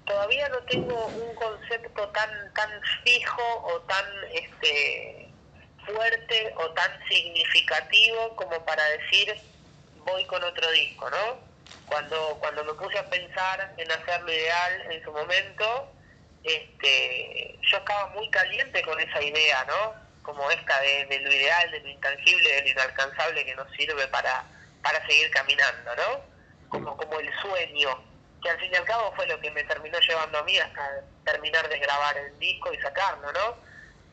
todavía 0.06 0.50
no 0.50 0.58
tengo 0.70 1.06
un 1.06 1.36
concepto 1.36 2.10
tan 2.10 2.30
tan 2.54 2.70
fijo 3.06 3.42
o 3.64 3.80
tan 3.84 4.06
este 4.34 5.30
fuerte 5.86 6.54
o 6.58 6.70
tan 6.72 6.92
significativo 7.08 8.36
como 8.36 8.60
para 8.66 8.84
decir 8.90 9.36
voy 10.06 10.26
con 10.26 10.44
otro 10.44 10.70
disco, 10.72 11.10
¿no? 11.10 11.38
Cuando 11.86 12.38
cuando 12.42 12.66
me 12.66 12.74
puse 12.74 13.00
a 13.00 13.10
pensar 13.10 13.74
en 13.78 13.90
hacer 13.90 14.22
lo 14.24 14.34
ideal 14.34 14.92
en 14.92 15.02
su 15.02 15.14
momento, 15.14 15.94
este, 16.44 17.60
yo 17.62 17.78
estaba 17.78 18.08
muy 18.08 18.30
caliente 18.30 18.82
con 18.84 19.00
esa 19.00 19.22
idea, 19.22 19.66
¿no? 19.66 19.94
Como 20.24 20.50
esta 20.52 20.80
de, 20.82 21.20
lo 21.20 21.34
ideal, 21.34 21.72
de 21.72 21.80
lo 21.82 21.90
intangible, 21.90 22.50
de 22.50 22.62
lo 22.62 22.68
inalcanzable 22.70 23.46
que 23.46 23.56
nos 23.56 23.72
sirve 23.72 24.08
para, 24.08 24.44
para 24.82 25.06
seguir 25.08 25.30
caminando, 25.32 25.96
¿no? 25.96 26.22
Como, 26.70 26.96
como 26.98 27.20
el 27.20 27.32
sueño. 27.42 28.04
que 28.42 28.50
al 28.50 28.60
fin 28.60 28.72
y 28.72 28.76
al 28.76 28.86
cabo 28.86 29.14
fue 29.16 29.26
lo 29.28 29.40
que 29.40 29.52
me 29.52 29.64
terminó 29.64 30.00
llevando 30.00 30.40
a 30.40 30.44
mí 30.44 30.58
hasta 30.58 31.04
terminar 31.26 31.68
de 31.68 31.80
grabar 31.80 32.18
el 32.18 32.40
disco 32.40 32.74
y 32.74 32.80
sacarlo, 32.80 33.32
¿no? 33.32 33.58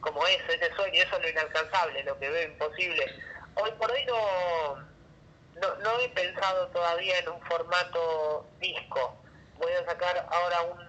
Como 0.01 0.27
eso, 0.27 0.53
ese 0.53 0.75
sueño, 0.75 1.03
eso 1.03 1.17
es 1.17 1.23
lo 1.23 1.29
inalcanzable, 1.29 2.03
lo 2.05 2.19
que 2.19 2.29
veo 2.29 2.49
imposible. 2.49 3.07
Hoy 3.55 3.71
por 3.73 3.91
hoy 3.91 4.05
no, 4.05 4.77
no, 5.61 5.75
no 5.77 6.01
he 6.01 6.09
pensado 6.11 6.69
todavía 6.69 7.19
en 7.19 7.29
un 7.29 7.41
formato 7.43 8.47
disco. 8.59 9.17
Voy 9.59 9.73
a 9.73 9.85
sacar 9.87 10.27
ahora 10.31 10.62
un 10.62 10.86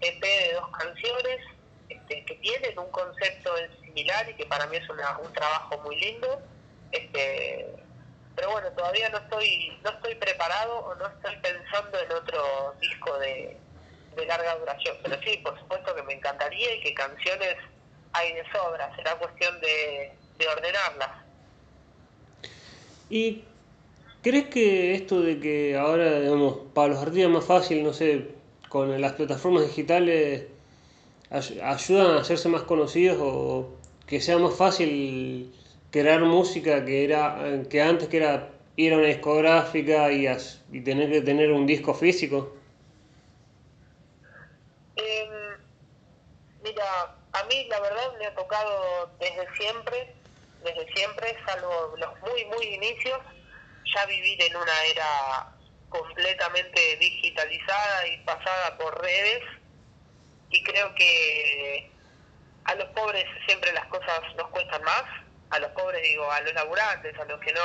EP 0.00 0.20
de 0.20 0.54
dos 0.54 0.68
canciones 0.76 1.38
este, 1.88 2.24
que 2.24 2.34
tienen 2.36 2.78
un 2.78 2.90
concepto 2.90 3.50
similar 3.82 4.28
y 4.28 4.34
que 4.34 4.46
para 4.46 4.66
mí 4.66 4.76
es 4.76 4.88
un 4.88 5.32
trabajo 5.32 5.78
muy 5.84 5.98
lindo. 6.00 6.40
Este, 6.92 7.66
pero 8.34 8.52
bueno, 8.52 8.70
todavía 8.72 9.08
no 9.08 9.18
estoy 9.18 9.76
no 9.82 9.90
estoy 9.90 10.14
preparado 10.14 10.78
o 10.78 10.94
no 10.94 11.06
estoy 11.06 11.36
pensando 11.42 11.98
en 12.00 12.12
otro 12.12 12.74
disco 12.80 13.18
de, 13.18 13.56
de 14.16 14.26
larga 14.26 14.56
duración. 14.56 14.96
Pero 15.02 15.20
sí, 15.22 15.38
por 15.38 15.58
supuesto 15.58 15.94
que 15.94 16.02
me 16.02 16.14
encantaría 16.14 16.74
y 16.74 16.80
que 16.80 16.94
canciones 16.94 17.56
hay 18.12 18.32
de 18.34 18.44
sobra. 18.52 18.94
Será 18.96 19.16
cuestión 19.16 19.60
de, 19.60 20.12
de 20.38 20.48
ordenarlas. 20.48 21.10
¿Y 23.10 23.42
crees 24.22 24.46
que 24.48 24.94
esto 24.94 25.20
de 25.20 25.40
que 25.40 25.76
ahora, 25.76 26.20
digamos, 26.20 26.58
para 26.74 26.88
los 26.88 26.98
artistas 26.98 27.30
más 27.30 27.44
fácil, 27.44 27.82
no 27.82 27.92
sé, 27.92 28.37
con 28.68 29.00
las 29.00 29.12
plataformas 29.12 29.66
digitales 29.66 30.46
ayudan 31.30 32.16
a 32.16 32.20
hacerse 32.20 32.48
más 32.48 32.62
conocidos 32.62 33.18
o 33.20 33.70
que 34.06 34.20
sea 34.20 34.38
más 34.38 34.54
fácil 34.54 35.52
crear 35.90 36.20
música 36.20 36.84
que 36.84 37.04
era 37.04 37.62
que 37.68 37.82
antes 37.82 38.08
que 38.08 38.18
era 38.18 38.50
ir 38.76 38.94
a 38.94 38.98
una 38.98 39.08
discográfica 39.08 40.12
y, 40.12 40.26
y 40.72 40.80
tener 40.82 41.10
que 41.10 41.20
tener 41.20 41.50
un 41.50 41.66
disco 41.66 41.92
físico? 41.94 42.54
Em, 44.96 45.58
mira, 46.62 46.84
a 47.32 47.44
mí 47.44 47.66
la 47.68 47.80
verdad 47.80 48.12
me 48.18 48.26
ha 48.26 48.34
tocado 48.34 49.10
desde 49.18 49.46
siempre, 49.58 50.14
desde 50.62 50.92
siempre, 50.94 51.36
salvo 51.44 51.94
los 51.96 52.20
muy, 52.20 52.44
muy 52.46 52.66
inicios, 52.74 53.18
ya 53.94 54.06
vivir 54.06 54.42
en 54.42 54.56
una 54.56 54.84
era 54.84 55.57
completamente 55.88 56.96
digitalizada 56.96 58.06
y 58.08 58.18
pasada 58.18 58.76
por 58.78 59.00
redes. 59.00 59.42
Y 60.50 60.62
creo 60.62 60.94
que 60.94 61.90
a 62.64 62.74
los 62.74 62.88
pobres 62.90 63.24
siempre 63.46 63.72
las 63.72 63.86
cosas 63.86 64.20
nos 64.36 64.48
cuestan 64.48 64.82
más, 64.82 65.04
a 65.50 65.58
los 65.58 65.70
pobres 65.72 66.02
digo, 66.02 66.30
a 66.30 66.40
los 66.42 66.54
laburantes, 66.54 67.18
a 67.18 67.24
los 67.24 67.40
que 67.40 67.52
no, 67.52 67.60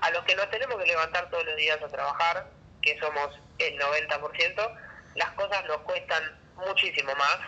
a 0.00 0.10
los 0.10 0.24
que 0.24 0.34
no 0.34 0.48
tenemos 0.48 0.76
que 0.76 0.86
levantar 0.86 1.30
todos 1.30 1.44
los 1.44 1.56
días 1.56 1.80
a 1.82 1.88
trabajar, 1.88 2.46
que 2.82 2.98
somos 2.98 3.38
el 3.58 3.78
90%, 3.78 4.78
las 5.14 5.30
cosas 5.32 5.64
nos 5.66 5.78
cuestan 5.78 6.22
muchísimo 6.56 7.14
más. 7.14 7.38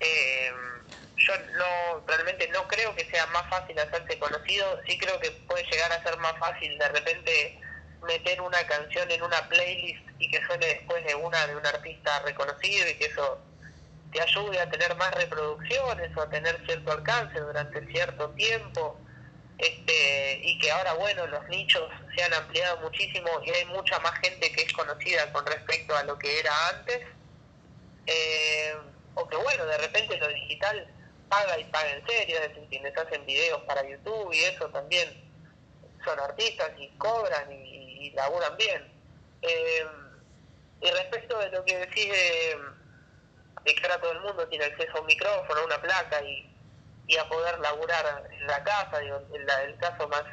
Eh, 0.00 0.52
yo 1.16 1.32
no 1.56 2.04
realmente 2.06 2.48
no 2.48 2.66
creo 2.68 2.94
que 2.94 3.04
sea 3.06 3.26
más 3.26 3.48
fácil 3.50 3.78
hacerse 3.78 4.18
conocido, 4.18 4.80
sí 4.86 4.96
creo 4.98 5.18
que 5.18 5.30
puede 5.32 5.64
llegar 5.64 5.90
a 5.92 6.02
ser 6.02 6.16
más 6.18 6.38
fácil 6.38 6.78
de 6.78 6.88
repente 6.88 7.60
meter 8.02 8.40
una 8.40 8.64
canción 8.66 9.10
en 9.10 9.22
una 9.22 9.48
playlist 9.48 10.00
y 10.18 10.30
que 10.30 10.44
suene 10.46 10.66
después 10.66 11.04
de 11.04 11.14
una 11.14 11.46
de 11.46 11.56
un 11.56 11.66
artista 11.66 12.20
reconocido 12.20 12.88
y 12.88 12.94
que 12.94 13.06
eso 13.06 13.38
te 14.12 14.20
ayude 14.20 14.60
a 14.60 14.70
tener 14.70 14.94
más 14.96 15.14
reproducciones 15.14 16.16
o 16.16 16.22
a 16.22 16.30
tener 16.30 16.60
cierto 16.64 16.92
alcance 16.92 17.38
durante 17.40 17.86
cierto 17.86 18.30
tiempo 18.30 18.98
este 19.58 20.40
y 20.44 20.58
que 20.58 20.70
ahora 20.70 20.94
bueno 20.94 21.26
los 21.26 21.46
nichos 21.48 21.90
se 22.14 22.22
han 22.22 22.32
ampliado 22.32 22.80
muchísimo 22.80 23.28
y 23.44 23.50
hay 23.50 23.64
mucha 23.66 23.98
más 24.00 24.18
gente 24.20 24.52
que 24.52 24.62
es 24.62 24.72
conocida 24.72 25.30
con 25.32 25.44
respecto 25.44 25.96
a 25.96 26.04
lo 26.04 26.16
que 26.16 26.38
era 26.38 26.52
antes 26.68 27.00
eh, 28.06 28.74
o 29.14 29.28
que 29.28 29.36
bueno 29.36 29.66
de 29.66 29.78
repente 29.78 30.16
lo 30.16 30.28
digital 30.28 30.86
paga 31.28 31.58
y 31.58 31.64
paga 31.64 31.90
en 31.90 32.06
serio 32.06 32.36
es 32.36 32.48
decir 32.48 32.68
quienes 32.70 32.96
hacen 32.96 33.26
videos 33.26 33.60
para 33.62 33.86
YouTube 33.86 34.32
y 34.32 34.44
eso 34.44 34.68
también 34.68 35.28
son 36.04 36.18
artistas 36.20 36.70
y 36.78 36.88
cobran 36.96 37.52
y, 37.52 37.87
y 37.98 38.10
laburan 38.10 38.56
bien. 38.56 38.92
Eh, 39.42 39.86
y 40.80 40.90
respecto 40.90 41.38
de 41.38 41.50
lo 41.50 41.64
que 41.64 41.78
decís 41.78 42.08
de, 42.08 43.74
que 43.74 43.82
ahora 43.82 44.00
todo 44.00 44.12
el 44.12 44.20
mundo 44.20 44.48
tiene 44.48 44.64
acceso 44.64 44.96
a 44.96 45.00
un 45.00 45.06
micrófono, 45.06 45.60
a 45.60 45.64
una 45.64 45.80
placa 45.80 46.22
y, 46.22 46.48
y 47.06 47.16
a 47.16 47.28
poder 47.28 47.58
laburar 47.58 48.28
en 48.30 48.46
la 48.46 48.62
casa, 48.62 49.00
el, 49.00 49.76
caso 49.78 50.08
más, 50.08 50.24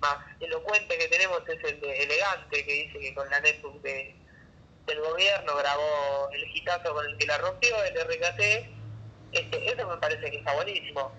más 0.00 0.16
elocuente 0.40 0.98
que 0.98 1.08
tenemos 1.08 1.42
es 1.48 1.62
el 1.64 1.80
de 1.80 2.02
Elegante, 2.02 2.64
que 2.64 2.72
dice 2.72 2.98
que 2.98 3.14
con 3.14 3.28
la 3.28 3.40
netbook 3.40 3.82
de, 3.82 4.14
del 4.86 5.00
gobierno 5.00 5.56
grabó 5.56 6.30
el 6.32 6.44
gitazo 6.46 6.94
con 6.94 7.04
el 7.06 7.18
que 7.18 7.26
la 7.26 7.38
rompió, 7.38 7.76
el 7.84 7.94
RKT, 7.94 8.40
este, 9.32 9.70
eso 9.70 9.86
me 9.86 9.96
parece 9.98 10.30
que 10.30 10.38
está 10.38 10.54
buenísimo. 10.54 11.12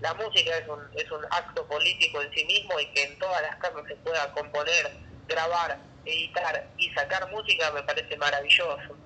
La 0.00 0.12
música 0.14 0.56
es 0.58 0.68
un, 0.68 0.80
es 0.94 1.10
un 1.10 1.24
acto 1.30 1.66
político 1.66 2.20
en 2.20 2.32
sí 2.32 2.44
mismo 2.44 2.78
y 2.78 2.86
que 2.92 3.04
en 3.04 3.18
todas 3.18 3.40
las 3.42 3.56
casas 3.56 3.82
se 3.88 3.96
pueda 3.96 4.32
componer 4.32 5.03
grabar, 5.26 5.78
editar 6.04 6.68
y 6.78 6.90
sacar 6.92 7.30
música 7.30 7.70
me 7.72 7.82
parece 7.82 8.16
maravilloso. 8.16 8.96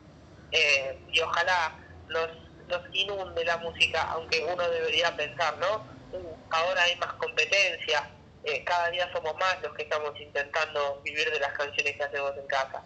Eh, 0.50 0.98
y 1.12 1.20
ojalá 1.20 1.78
nos, 2.08 2.28
nos 2.68 2.82
inunde 2.94 3.44
la 3.44 3.58
música, 3.58 4.02
aunque 4.10 4.44
uno 4.44 4.68
debería 4.70 5.14
pensar, 5.16 5.56
¿no? 5.58 5.86
Uh, 6.12 6.36
ahora 6.50 6.82
hay 6.82 6.96
más 6.96 7.12
competencia, 7.14 8.08
eh, 8.44 8.64
cada 8.64 8.90
día 8.90 9.10
somos 9.12 9.36
más 9.36 9.60
los 9.62 9.74
que 9.74 9.82
estamos 9.82 10.18
intentando 10.18 11.00
vivir 11.04 11.30
de 11.30 11.40
las 11.40 11.52
canciones 11.52 11.96
que 11.96 12.04
hacemos 12.04 12.32
en 12.36 12.46
casa. 12.46 12.82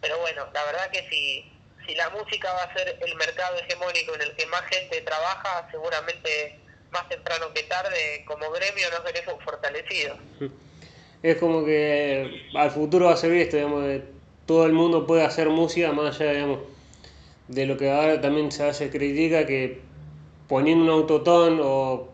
Pero 0.00 0.18
bueno, 0.18 0.48
la 0.52 0.64
verdad 0.64 0.90
que 0.90 1.08
si, 1.10 1.52
si 1.86 1.94
la 1.94 2.10
música 2.10 2.52
va 2.52 2.62
a 2.62 2.74
ser 2.74 2.96
el 3.00 3.14
mercado 3.16 3.56
hegemónico 3.58 4.14
en 4.14 4.22
el 4.22 4.36
que 4.36 4.46
más 4.46 4.62
gente 4.66 5.00
trabaja, 5.02 5.66
seguramente 5.70 6.60
más 6.90 7.08
temprano 7.08 7.52
que 7.52 7.64
tarde, 7.64 8.24
como 8.26 8.50
gremio, 8.50 8.90
nos 8.90 9.04
veremos 9.04 9.42
fortalecidos. 9.44 10.18
Es 11.22 11.36
como 11.36 11.64
que 11.64 12.48
al 12.54 12.70
futuro 12.70 13.06
va 13.06 13.12
a 13.12 13.16
ser 13.16 13.32
esto, 13.32 13.56
digamos, 13.56 13.84
de 13.84 14.02
todo 14.46 14.66
el 14.66 14.72
mundo 14.72 15.06
puede 15.06 15.24
hacer 15.24 15.48
música 15.48 15.92
más 15.92 16.20
allá, 16.20 16.32
digamos, 16.32 16.60
de 17.48 17.66
lo 17.66 17.76
que 17.76 17.90
ahora 17.90 18.20
también 18.20 18.50
se 18.50 18.64
hace 18.64 18.90
crítica, 18.90 19.46
que 19.46 19.80
poniendo 20.48 20.84
un 20.84 20.90
autotón 20.90 21.60
o 21.62 22.08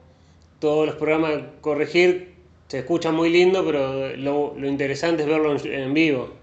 todos 0.61 0.87
los 0.87 0.97
programas 0.97 1.43
corregir 1.61 2.35
se 2.69 2.81
escucha 2.81 3.13
muy 3.13 3.31
lindo, 3.31 3.65
pero 3.65 4.17
lo, 4.17 4.55
lo 4.57 4.67
interesante 4.67 5.23
es 5.23 5.29
verlo 5.29 5.57
en, 5.57 5.73
en, 5.73 5.95
vivo. 5.95 6.35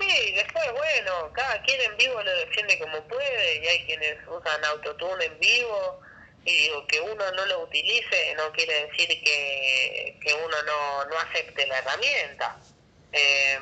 Sí, 0.00 0.32
después, 0.36 0.64
bueno, 0.72 1.32
cada 1.32 1.60
quien 1.62 1.80
en 1.80 1.96
vivo 1.96 2.22
lo 2.22 2.30
defiende 2.36 2.78
como 2.78 3.02
puede 3.08 3.64
y 3.64 3.66
hay 3.66 3.84
quienes 3.86 4.16
usan 4.28 4.64
autotune 4.64 5.24
en 5.24 5.40
vivo 5.40 6.00
y 6.48 6.62
digo, 6.62 6.86
que 6.86 7.00
uno 7.00 7.30
no 7.32 7.46
lo 7.46 7.60
utilice 7.60 8.34
no 8.36 8.50
quiere 8.52 8.86
decir 8.86 9.08
que, 9.08 10.18
que 10.20 10.34
uno 10.34 10.62
no, 10.64 11.04
no 11.04 11.18
acepte 11.18 11.66
la 11.66 11.78
herramienta. 11.78 12.56
Eh, 13.12 13.58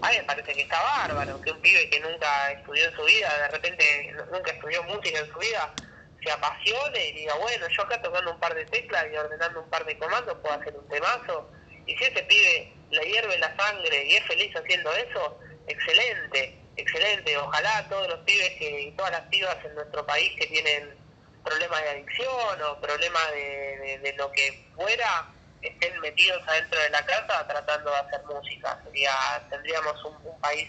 a 0.00 0.10
mí 0.10 0.16
me 0.18 0.24
parece 0.24 0.52
que 0.52 0.62
está 0.62 0.80
bárbaro, 0.80 1.40
que 1.40 1.50
un 1.50 1.60
pibe 1.60 1.90
que 1.90 2.00
nunca 2.00 2.52
estudió 2.52 2.88
en 2.88 2.94
su 2.94 3.04
vida, 3.04 3.38
de 3.38 3.48
repente 3.48 4.14
nunca 4.30 4.52
estudió 4.52 4.82
música 4.84 5.18
en 5.18 5.32
su 5.32 5.38
vida, 5.38 5.74
se 6.22 6.30
apasione 6.30 7.08
y 7.08 7.12
diga, 7.12 7.34
bueno, 7.34 7.66
yo 7.68 7.82
acá 7.82 8.00
tocando 8.00 8.32
un 8.32 8.40
par 8.40 8.54
de 8.54 8.64
teclas 8.66 9.06
y 9.12 9.16
ordenando 9.16 9.62
un 9.62 9.70
par 9.70 9.84
de 9.84 9.98
comandos 9.98 10.38
puedo 10.40 10.54
hacer 10.54 10.74
un 10.76 10.88
temazo. 10.88 11.50
Y 11.86 11.96
si 11.96 12.04
ese 12.04 12.22
pibe 12.22 12.72
le 12.90 13.10
hierve 13.10 13.38
la 13.38 13.54
sangre 13.56 14.04
y 14.06 14.14
es 14.14 14.24
feliz 14.26 14.54
haciendo 14.54 14.92
eso, 14.94 15.38
excelente, 15.66 16.58
excelente. 16.76 17.36
Ojalá 17.36 17.86
todos 17.88 18.08
los 18.08 18.20
pibes 18.20 18.50
que, 18.58 18.82
y 18.82 18.90
todas 18.92 19.12
las 19.12 19.22
pibas 19.22 19.56
en 19.64 19.74
nuestro 19.74 20.06
país 20.06 20.32
que 20.38 20.46
tienen 20.46 21.03
problemas 21.44 21.82
de 21.82 21.90
adicción 21.90 22.62
o 22.62 22.80
problemas 22.80 23.30
de, 23.32 23.98
de, 24.02 24.12
lo 24.14 24.32
que 24.32 24.66
fuera 24.74 25.28
estén 25.62 26.00
metidos 26.00 26.42
adentro 26.48 26.80
de 26.80 26.90
la 26.90 27.04
casa 27.04 27.46
tratando 27.46 27.90
de 27.90 27.96
hacer 27.96 28.22
música. 28.24 28.80
Sería, 28.84 29.12
tendríamos 29.50 30.02
un, 30.04 30.40
país 30.40 30.68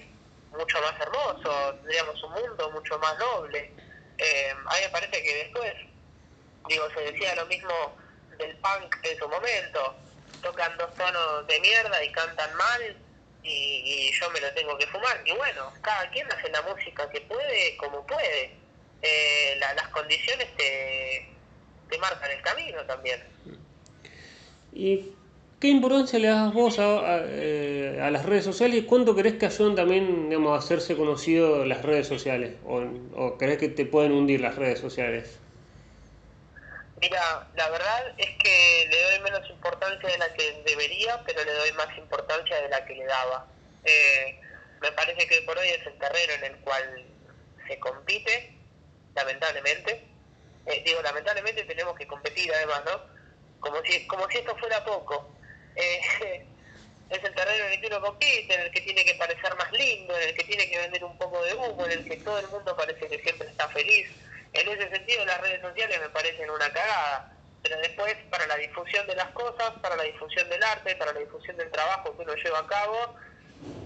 mucho 0.52 0.82
más 0.82 1.00
hermoso, 1.00 1.74
tendríamos 1.76 2.22
un 2.24 2.32
mundo 2.32 2.72
mucho 2.72 3.00
más 3.00 3.18
noble. 3.18 3.72
Eh, 4.18 4.52
a 4.52 4.74
mí 4.74 4.82
me 4.82 4.90
parece 4.90 5.24
que 5.24 5.36
después, 5.44 5.74
digo, 6.68 6.90
se 6.92 7.12
decía 7.12 7.36
lo 7.36 7.46
mismo 7.48 7.98
del 8.38 8.56
punk 8.58 8.96
en 9.04 9.18
su 9.18 9.28
momento, 9.28 9.96
tocan 10.42 10.78
dos 10.78 10.94
tonos 10.96 11.48
de 11.48 11.60
mierda 11.60 12.04
y 12.04 12.12
cantan 12.12 12.54
mal 12.56 12.98
y, 13.44 13.50
y 13.50 14.12
yo 14.14 14.30
me 14.32 14.40
lo 14.40 14.54
tengo 14.54 14.78
que 14.78 14.88
fumar. 14.88 15.22
Y 15.26 15.32
bueno, 15.34 15.74
cada 15.82 16.10
quien 16.12 16.32
hace 16.32 16.50
la 16.50 16.62
música 16.62 17.10
que 17.10 17.22
puede 17.22 17.76
como 17.78 18.06
puede 18.08 18.65
eh, 19.06 19.60
las 19.60 19.88
condiciones 19.90 20.48
te, 20.58 21.28
te 21.90 21.98
marcan 22.00 22.32
el 22.32 22.42
camino 22.42 22.84
también. 22.86 23.22
¿Y 24.74 25.12
qué 25.60 25.68
importancia 25.68 26.20
le 26.20 26.28
das 26.28 26.54
vos 26.54 26.80
a, 26.80 27.20
eh, 27.26 28.00
a, 28.02 28.10
las 28.10 28.26
redes 28.26 28.44
sociales 28.44 28.78
y 28.78 28.84
cuánto 28.84 29.16
crees 29.16 29.36
que 29.36 29.46
ayudan 29.46 29.76
también 29.76 30.30
digamos, 30.30 30.54
a 30.54 30.64
hacerse 30.64 30.96
conocido 30.96 31.66
las 31.66 31.84
redes 31.84 32.08
sociales? 32.08 32.56
¿O, 32.66 32.84
¿O 33.16 33.38
crees 33.38 33.58
que 33.58 33.70
te 33.70 33.86
pueden 33.86 34.12
hundir 34.12 34.42
las 34.42 34.56
redes 34.56 34.80
sociales? 34.80 35.40
Mira, 37.00 37.48
la 37.56 37.70
verdad 37.70 38.14
es 38.18 38.30
que 38.42 38.88
le 38.90 39.04
doy 39.04 39.20
menos 39.20 39.50
importancia 39.50 40.10
de 40.10 40.18
la 40.18 40.34
que 40.34 40.64
debería, 40.66 41.22
pero 41.26 41.44
le 41.44 41.52
doy 41.52 41.72
más 41.74 41.96
importancia 41.98 42.62
de 42.62 42.70
la 42.70 42.84
que 42.86 42.96
le 42.96 43.06
daba. 43.06 43.46
Eh, 43.84 44.40
me 44.82 44.92
parece 44.94 45.28
que 45.28 45.42
por 45.44 45.58
hoy 45.58 45.68
es 45.68 45.86
el 45.86 45.98
terreno 46.00 46.34
en 46.34 46.44
el 46.46 46.60
cual 46.62 47.06
se 47.68 47.80
compite, 47.80 48.55
lamentablemente. 49.16 50.08
Eh, 50.66 50.84
digo, 50.86 51.02
lamentablemente 51.02 51.64
tenemos 51.64 51.96
que 51.96 52.08
competir 52.08 52.54
además, 52.54 52.84
¿no? 52.86 53.02
Como 53.60 53.84
si, 53.84 54.06
como 54.08 54.30
si 54.30 54.38
esto 54.40 54.56
fuera 54.58 54.84
poco. 54.84 55.36
Eh, 55.76 56.46
es 57.10 57.24
el 57.24 57.36
terreno 57.36 57.66
en 57.66 57.74
el 57.74 57.82
que 57.82 57.88
uno 57.88 58.02
compite, 58.02 58.54
en 58.54 58.62
el 58.62 58.72
que 58.72 58.82
tiene 58.82 59.06
que 59.06 59.16
parecer 59.16 59.56
más 59.56 59.72
lindo, 59.72 60.18
en 60.18 60.30
el 60.30 60.36
que 60.36 60.44
tiene 60.44 60.70
que 60.70 60.78
vender 60.78 61.04
un 61.04 61.18
poco 61.18 61.44
de 61.44 61.54
humo, 61.54 61.86
en 61.86 61.92
el 61.92 62.06
que 62.06 62.18
todo 62.18 62.40
el 62.40 62.48
mundo 62.48 62.76
parece 62.76 63.08
que 63.08 63.22
siempre 63.22 63.48
está 63.48 63.68
feliz. 63.70 64.08
En 64.54 64.68
ese 64.68 64.90
sentido 64.90 65.26
las 65.26 65.42
redes 65.42 65.62
sociales 65.62 66.00
me 66.00 66.10
parecen 66.10 66.50
una 66.50 66.72
cagada, 66.72 67.32
pero 67.62 67.78
después 67.80 68.16
para 68.30 68.48
la 68.48 68.56
difusión 68.58 69.06
de 69.08 69.16
las 69.16 69.30
cosas, 69.32 69.72
para 69.82 69.96
la 69.96 70.04
difusión 70.04 70.50
del 70.50 70.64
arte, 70.64 70.96
para 70.96 71.14
la 71.14 71.20
difusión 71.20 71.58
del 71.58 71.70
trabajo 71.72 72.16
que 72.16 72.24
uno 72.24 72.34
lleva 72.36 72.60
a 72.60 72.68
cabo, 72.68 73.16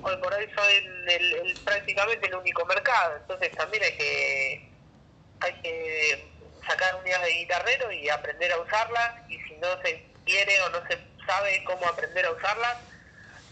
hoy 0.01 0.17
por 0.17 0.33
hoy 0.33 0.49
son 0.55 1.63
prácticamente 1.65 2.27
el 2.27 2.35
único 2.35 2.65
mercado, 2.65 3.17
entonces 3.17 3.51
también 3.51 3.83
hay 3.83 3.97
que, 3.97 4.68
hay 5.41 5.53
que 5.61 6.29
sacar 6.67 6.95
unidades 6.95 7.27
de 7.27 7.33
guitarrero 7.33 7.91
y 7.91 8.09
aprender 8.09 8.51
a 8.51 8.59
usarlas 8.59 9.29
y 9.29 9.39
si 9.41 9.55
no 9.55 9.81
se 9.81 10.05
quiere 10.25 10.61
o 10.61 10.69
no 10.69 10.85
se 10.87 10.97
sabe 11.25 11.63
cómo 11.63 11.87
aprender 11.87 12.25
a 12.25 12.31
usarlas, 12.31 12.77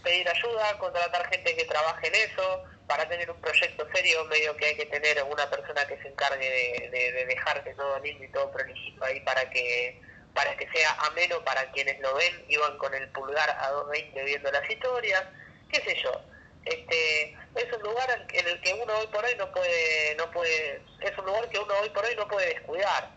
pedir 0.02 0.28
ayuda, 0.28 0.78
contratar 0.78 1.28
gente 1.28 1.56
que 1.56 1.64
trabaje 1.64 2.08
en 2.08 2.14
eso, 2.14 2.64
para 2.88 3.06
tener 3.06 3.30
un 3.30 3.40
proyecto 3.40 3.86
serio 3.92 4.24
medio 4.24 4.56
que 4.56 4.64
hay 4.64 4.76
que 4.76 4.86
tener 4.86 5.22
una 5.24 5.48
persona 5.50 5.86
que 5.86 5.98
se 5.98 6.08
encargue 6.08 6.88
de, 6.90 7.12
de, 7.12 7.26
dejar 7.26 7.62
que 7.62 7.74
todo 7.74 7.98
lindo 8.00 8.24
y 8.24 8.28
todo 8.28 8.50
prolijito 8.50 9.04
ahí 9.04 9.20
para 9.20 9.48
que 9.50 10.00
para 10.34 10.56
que 10.56 10.68
sea 10.70 10.92
ameno 11.06 11.44
para 11.44 11.70
quienes 11.72 12.00
lo 12.00 12.14
ven 12.14 12.44
y 12.48 12.56
van 12.56 12.78
con 12.78 12.94
el 12.94 13.08
pulgar 13.10 13.50
a 13.50 13.72
2.20 13.72 14.24
viendo 14.24 14.50
las 14.50 14.70
historias, 14.70 15.24
qué 15.70 15.80
sé 15.82 16.00
yo. 16.02 16.22
Este, 16.64 17.36
es 17.58 17.72
un 17.72 17.82
lugar 17.82 18.26
en 18.32 18.48
el 18.48 18.60
que 18.60 18.72
uno 18.74 18.98
hoy 18.98 19.06
por 19.08 19.24
hoy 19.24 19.34
no 19.36 19.50
puede, 19.52 20.14
no 20.16 20.30
puede, 20.30 20.80
es 21.00 21.18
un 21.18 21.26
lugar 21.26 21.48
que 21.48 21.58
uno 21.58 21.74
hoy 21.82 21.90
por 21.90 22.04
hoy 22.04 22.14
no 22.16 22.28
puede 22.28 22.54
descuidar. 22.54 23.10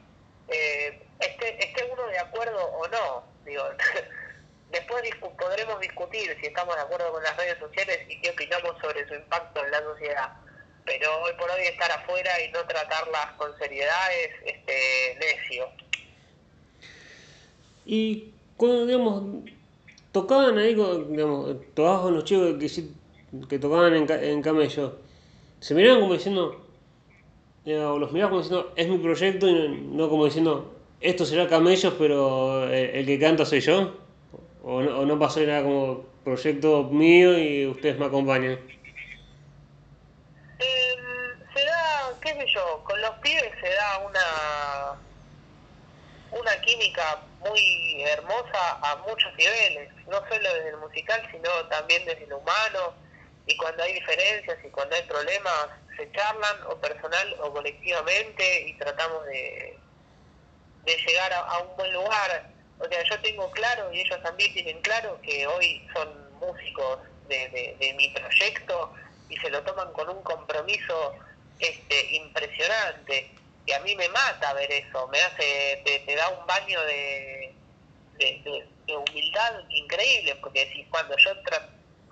Eh, 0.48 1.00
esté, 1.20 1.90
uno 1.92 2.08
de 2.08 2.20
acuerdo 2.20 2.66
o 2.66 2.88
no, 2.88 3.24
digo, 3.46 3.64
Después 4.72 5.04
podremos 5.38 5.82
discutir 5.82 6.38
si 6.40 6.48
estamos 6.48 6.74
de 6.76 6.82
acuerdo 6.82 7.12
con 7.12 7.22
las 7.22 7.36
redes 7.36 7.60
sociales 7.60 8.00
y 8.08 8.22
qué 8.22 8.30
opinamos 8.30 8.74
sobre 8.82 9.06
su 9.06 9.16
impacto 9.16 9.66
en 9.66 9.72
la 9.72 9.82
sociedad. 9.82 10.30
Pero 10.86 11.22
hoy 11.24 11.34
por 11.38 11.52
hoy 11.52 11.64
estar 11.64 11.92
afuera 11.92 12.32
y 12.42 12.50
no 12.52 12.66
tratarlas 12.66 13.34
con 13.38 13.58
seriedad 13.58 14.14
es 14.14 14.30
este, 14.46 15.18
necio. 15.20 15.68
Y 17.86 18.34
cuando, 18.56 18.86
digamos, 18.86 19.44
tocaban 20.14 20.58
ahí, 20.58 20.74
digamos, 20.74 21.58
con 21.76 22.16
los 22.16 22.24
chicos 22.24 22.56
que, 22.58 22.70
que 23.50 23.60
tocaban 23.60 23.96
en, 23.96 24.10
en 24.12 24.42
camello, 24.42 25.00
se 25.60 25.74
miraban 25.74 26.02
como 26.02 26.14
diciendo, 26.14 26.66
o 27.66 28.00
los 28.00 28.12
miraban 28.12 28.32
como 28.32 28.42
diciendo, 28.42 28.74
es 28.76 28.88
mi 28.88 28.98
proyecto 28.98 29.48
y 29.48 29.70
no, 29.92 30.10
como 30.10 30.26
diciendo, 30.26 30.74
esto 31.00 31.26
será 31.26 31.48
camellos, 31.48 31.94
pero 31.98 32.66
el, 32.66 32.90
el 32.92 33.06
que 33.06 33.20
canta 33.20 33.46
soy 33.46 33.62
yo. 33.62 34.02
¿O 34.64 34.80
no, 34.80 35.00
o 35.00 35.06
no 35.06 35.18
pasó 35.18 35.40
nada 35.40 35.64
como 35.64 36.06
proyecto 36.24 36.84
mío 36.84 37.36
y 37.38 37.66
ustedes 37.66 37.98
me 37.98 38.06
acompañan? 38.06 38.60
Eh, 40.60 40.96
se 41.54 41.66
da, 41.66 42.14
qué 42.22 42.34
sé 42.34 42.46
yo, 42.54 42.84
con 42.84 43.02
los 43.02 43.10
pibes 43.24 43.52
se 43.60 43.70
da 43.74 43.98
una, 44.08 45.00
una 46.40 46.62
química 46.62 47.24
muy 47.40 48.04
hermosa 48.04 48.78
a 48.84 48.98
muchos 49.08 49.36
niveles, 49.36 49.90
no 50.06 50.18
solo 50.30 50.54
desde 50.54 50.70
el 50.70 50.78
musical, 50.78 51.28
sino 51.32 51.50
también 51.70 52.06
desde 52.06 52.26
el 52.26 52.34
humano, 52.34 52.94
y 53.52 53.58
cuando 53.58 53.84
hay 53.84 53.94
diferencias 53.94 54.58
y 54.64 54.70
cuando 54.70 54.96
hay 54.96 55.04
problemas, 55.04 55.68
se 55.98 56.12
charlan 56.12 56.64
o 56.68 56.80
personal 56.80 57.36
o 57.42 57.54
colectivamente 57.54 58.68
y 58.68 58.74
tratamos 58.78 59.26
de, 59.26 59.78
de 60.86 60.98
llegar 60.98 61.34
a 61.34 61.60
un 61.60 61.76
buen 61.76 61.94
lugar 61.94 62.52
o 62.82 62.88
sea, 62.90 63.04
yo 63.04 63.22
tengo 63.22 63.50
claro, 63.52 63.94
y 63.94 64.02
ellos 64.02 64.22
también 64.24 64.52
tienen 64.54 64.82
claro, 64.82 65.20
que 65.22 65.46
hoy 65.46 65.88
son 65.94 66.10
músicos 66.40 67.00
de, 67.28 67.94
mi 67.96 68.10
proyecto 68.10 68.94
y 69.30 69.38
se 69.38 69.50
lo 69.52 69.62
toman 69.64 69.94
con 69.94 70.10
un 70.10 70.22
compromiso 70.24 71.14
este 71.60 72.16
impresionante. 72.16 73.32
Y 73.68 73.72
a 73.74 73.80
mí 73.82 73.96
me 73.96 74.10
mata 74.10 74.54
ver 74.54 74.72
eso, 74.72 75.08
me 75.10 75.22
hace, 75.22 75.82
te, 75.86 76.16
da 76.16 76.30
un 76.30 76.46
baño 76.48 76.82
de, 76.86 77.54
de, 78.18 78.98
humildad 78.98 79.54
increíble, 79.70 80.36
porque 80.42 80.70
si 80.74 80.84
cuando 80.86 81.16
yo 81.18 81.32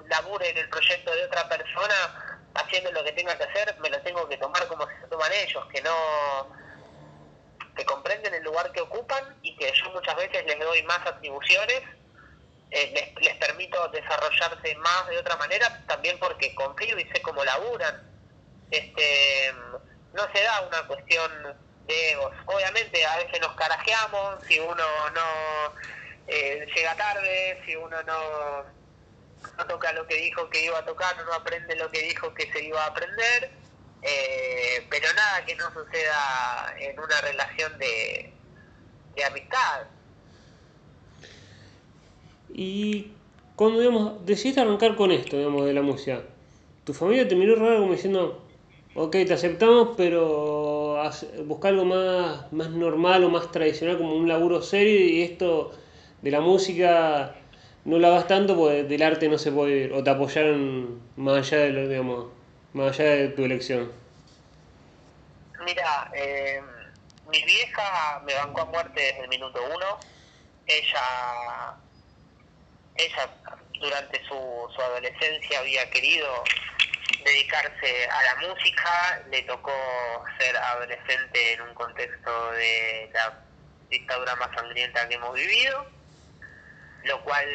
labure 0.10 0.50
en 0.50 0.58
el 0.58 0.70
proyecto 0.70 1.14
de 1.14 1.24
otra 1.26 1.48
persona, 1.48 2.40
haciendo 2.56 2.92
lo 2.92 3.04
que 3.04 3.12
tenga 3.14 3.38
que 3.38 3.44
hacer, 3.44 3.76
me 3.80 3.90
lo 3.90 4.02
tengo 4.02 4.28
que 4.28 4.38
tomar 4.38 4.68
como 4.68 4.88
se 4.88 5.08
toman 5.10 5.32
ellos, 5.32 5.66
que 5.72 5.82
no 5.82 6.58
que 7.76 7.86
comprenden 7.86 8.34
el 8.34 8.44
lugar 8.44 8.72
que 8.74 8.82
ocupan 8.82 9.38
y 9.42 9.56
que 9.56 9.72
yo 9.72 9.90
muchas 9.92 10.16
veces 10.18 10.46
les 10.46 10.60
doy 10.60 10.84
más 10.84 11.00
atribuciones, 11.06 11.82
eh, 12.72 12.92
les, 12.94 13.26
les, 13.26 13.38
permito 13.38 13.88
desarrollarse 13.88 14.76
más 14.76 15.08
de 15.08 15.18
otra 15.18 15.38
manera, 15.38 15.82
también 15.88 16.20
porque 16.20 16.54
confío 16.56 17.00
y 17.00 17.08
sé 17.10 17.22
cómo 17.22 17.44
laburan. 17.44 18.04
Este, 18.70 19.54
no 20.14 20.28
se 20.34 20.44
da 20.44 20.62
una 20.62 20.86
cuestión 20.88 21.58
de 21.88 22.12
egos. 22.12 22.34
Obviamente 22.46 23.06
a 23.06 23.18
veces 23.18 23.40
nos 23.42 23.56
carajeamos, 23.56 24.44
si 24.48 24.60
uno 24.60 25.10
no 25.12 25.74
eh, 26.28 26.68
llega 26.76 26.96
tarde, 26.96 27.62
si 27.66 27.76
uno 27.76 28.04
no, 28.04 28.66
no 29.58 29.66
toca 29.68 29.92
lo 29.94 30.06
que 30.08 30.16
dijo 30.16 30.50
que 30.50 30.66
iba 30.66 30.80
a 30.80 30.86
tocar, 30.86 31.16
no 31.26 31.34
aprende 31.34 31.76
lo 31.76 31.90
que 31.92 32.02
dijo 32.02 32.34
que 32.34 32.52
se 32.52 32.64
iba 32.64 32.84
a 32.84 32.88
aprender 32.88 33.52
eh, 34.02 34.86
pero 34.90 35.08
nada 35.14 35.46
que 35.46 35.56
no 35.56 35.66
suceda 35.74 36.74
en 36.80 36.98
una 36.98 37.22
relación 37.22 37.78
de, 37.78 38.32
de 39.16 39.24
amistad. 39.24 39.88
Y 42.54 43.12
cuando 43.56 43.80
digamos, 43.80 44.26
decidiste 44.26 44.62
arrancar 44.62 44.96
con 44.96 45.12
esto, 45.12 45.38
digamos, 45.38 45.66
de 45.66 45.74
la 45.74 45.82
música, 45.82 46.24
tu 46.86 46.94
familia 46.94 47.28
te 47.28 47.36
miró 47.36 47.56
raro 47.56 47.80
como 47.80 47.92
diciendo, 47.92 48.42
ok, 48.96 49.12
te 49.12 49.34
aceptamos, 49.34 49.90
pero 49.98 50.98
busca 51.46 51.68
algo 51.68 51.86
más, 51.86 52.52
más 52.54 52.70
normal 52.70 53.24
o 53.26 53.30
más 53.30 53.52
tradicional, 53.52 53.98
como 53.98 54.16
un 54.16 54.28
laburo 54.28 54.62
serio, 54.62 55.00
y 55.00 55.22
esto 55.24 55.74
de 56.22 56.32
la 56.32 56.42
música 56.42 57.36
no 57.90 57.98
la 57.98 58.10
vas 58.10 58.28
tanto 58.28 58.56
porque 58.56 58.84
del 58.84 59.02
arte 59.02 59.28
no 59.28 59.40
se 59.40 59.52
puede 59.52 59.86
ir, 59.86 59.94
o 59.94 60.04
te 60.04 60.12
apoyaron 60.12 61.02
más 61.18 61.38
allá 61.38 61.64
de 61.64 61.70
lo, 61.72 61.88
digamos, 61.88 62.28
más 62.74 63.00
allá 63.00 63.10
de 63.10 63.30
tu 63.30 63.44
elección? 63.44 63.92
Mira, 65.66 66.12
eh, 66.14 66.62
mi 67.32 67.44
vieja 67.44 68.22
me 68.26 68.36
bancó 68.36 68.62
a 68.62 68.66
muerte 68.66 69.02
desde 69.02 69.22
el 69.22 69.30
minuto 69.30 69.60
uno. 69.76 69.98
Ella, 70.68 71.74
ella 72.96 73.30
durante 73.80 74.24
su, 74.26 74.70
su 74.76 74.82
adolescencia 74.82 75.60
había 75.60 75.90
querido 75.90 76.44
dedicarse 77.26 78.08
a 78.08 78.24
la 78.24 78.48
música, 78.48 79.24
le 79.32 79.42
tocó 79.44 79.74
ser 80.38 80.56
adolescente 80.56 81.54
en 81.54 81.62
un 81.62 81.74
contexto 81.74 82.52
de 82.52 83.10
la 83.14 83.34
dictadura 83.90 84.36
más 84.36 84.50
sangrienta 84.56 85.10
que 85.10 85.16
hemos 85.16 85.34
vivido, 85.34 85.99
lo 87.04 87.22
cual 87.24 87.48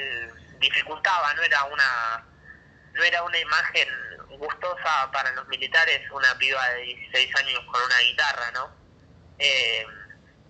dificultaba, 0.59 1.35
no 1.35 1.43
era 1.43 1.65
una 1.65 2.27
no 2.95 3.03
era 3.03 3.23
una 3.25 3.39
imagen 3.39 3.89
gustosa 4.39 5.11
para 5.13 5.33
los 5.33 5.47
militares 5.49 6.09
una 6.11 6.37
piba 6.39 6.65
de 6.71 6.83
16 6.83 7.37
años 7.37 7.61
con 7.71 7.83
una 7.83 7.99
guitarra, 7.99 8.51
¿no? 8.53 8.71
Eh, 9.39 9.85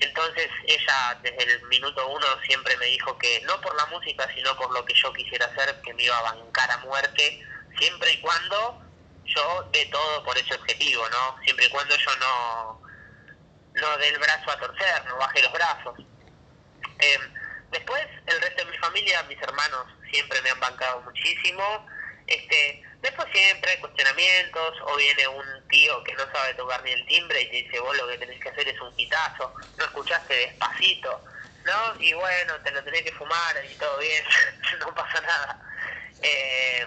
entonces 0.01 0.49
ella 0.67 1.19
desde 1.23 1.55
el 1.55 1.63
minuto 1.69 2.07
uno 2.09 2.27
siempre 2.47 2.77
me 2.77 2.87
dijo 2.87 3.17
que 3.19 3.41
no 3.47 3.61
por 3.61 3.75
la 3.77 3.87
música, 3.87 4.29
sino 4.35 4.57
por 4.57 4.73
lo 4.73 4.85
que 4.85 4.95
yo 4.95 5.13
quisiera 5.13 5.47
hacer, 5.47 5.81
que 5.83 5.95
me 5.95 6.03
iba 6.03 6.19
a 6.19 6.35
bancar 6.35 6.71
a 6.71 6.79
muerte, 6.79 7.43
siempre 7.79 8.13
y 8.13 8.21
cuando 8.21 8.83
yo 9.25 9.69
dé 9.73 9.87
todo 9.87 10.25
por 10.25 10.37
ese 10.37 10.55
objetivo, 10.55 11.09
¿no? 11.09 11.37
Siempre 11.45 11.67
y 11.67 11.71
cuando 11.71 11.97
yo 11.97 12.17
no, 12.17 12.83
no 13.75 13.99
dé 13.99 14.09
el 14.09 14.19
brazo 14.19 14.51
a 14.51 14.59
torcer, 14.59 15.05
no 15.07 15.17
baje 15.17 15.43
los 15.43 15.53
brazos. 15.53 15.99
Eh, 16.99 17.19
después, 17.75 18.03
el 18.27 18.41
resto 18.41 18.65
de 18.65 18.71
mi 18.71 18.79
familia, 18.79 19.23
mis 19.25 19.41
hermanos, 19.43 19.87
siempre 20.11 20.41
me 20.43 20.51
han 20.51 20.61
bancado 20.61 21.03
muchísimo. 21.03 21.87
Este, 22.27 22.83
después 23.03 23.29
siempre 23.33 23.73
hay 23.73 23.79
cuestionamientos, 23.79 24.75
o 24.83 24.97
viene 24.97 25.29
un 25.29 25.69
tío 25.69 26.03
que 26.05 26.15
no 26.15 26.25
sabe 26.33 26.55
tocar 26.55 26.83
ni 26.85 26.93
el 26.93 27.07
timbre 27.07 27.43
y 27.43 27.51
te 27.51 27.57
dice, 27.57 27.81
vos 27.81 27.97
lo 27.97 28.09
que 28.09 28.19
tenés 28.19 28.41
que 28.41 28.49
hacer 28.49 28.67
es 28.69 28.81
un 28.81 28.95
quitazo, 28.97 29.55
no 29.77 29.85
escuchaste 29.85 30.35
despacito, 30.35 31.25
¿no? 31.65 32.01
Y 32.01 32.13
bueno, 32.15 32.55
te 32.63 32.71
lo 32.71 32.83
tenés 32.85 33.03
que 33.03 33.13
fumar 33.13 33.57
y 33.71 33.75
todo 33.75 33.99
bien, 33.99 34.25
no 34.79 34.95
pasa 34.95 35.21
nada. 35.21 35.61
Eh, 36.23 36.87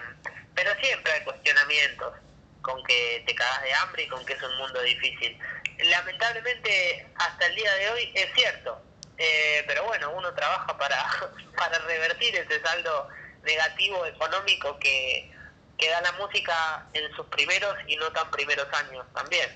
pero 0.55 0.73
siempre 0.81 1.11
hay 1.11 1.23
cuestionamientos 1.23 2.13
con 2.61 2.83
que 2.85 3.23
te 3.27 3.35
cagas 3.35 3.61
de 3.61 3.73
hambre 3.73 4.03
y 4.03 4.07
con 4.07 4.25
que 4.25 4.33
es 4.33 4.41
un 4.41 4.57
mundo 4.57 4.81
difícil. 4.81 5.37
Lamentablemente, 5.77 7.07
hasta 7.15 7.45
el 7.45 7.55
día 7.55 7.73
de 7.75 7.89
hoy 7.91 8.11
es 8.15 8.33
cierto, 8.33 8.81
eh, 9.17 9.63
pero 9.67 9.85
bueno, 9.85 10.11
uno 10.15 10.33
trabaja 10.33 10.77
para, 10.77 10.97
para 11.57 11.79
revertir 11.79 12.35
ese 12.35 12.61
saldo 12.61 13.07
negativo 13.43 14.05
económico 14.05 14.77
que, 14.79 15.31
que 15.77 15.89
da 15.89 16.01
la 16.01 16.11
música 16.13 16.87
en 16.93 17.11
sus 17.15 17.25
primeros 17.27 17.75
y 17.87 17.95
no 17.95 18.11
tan 18.11 18.29
primeros 18.31 18.67
años 18.73 19.05
también. 19.13 19.49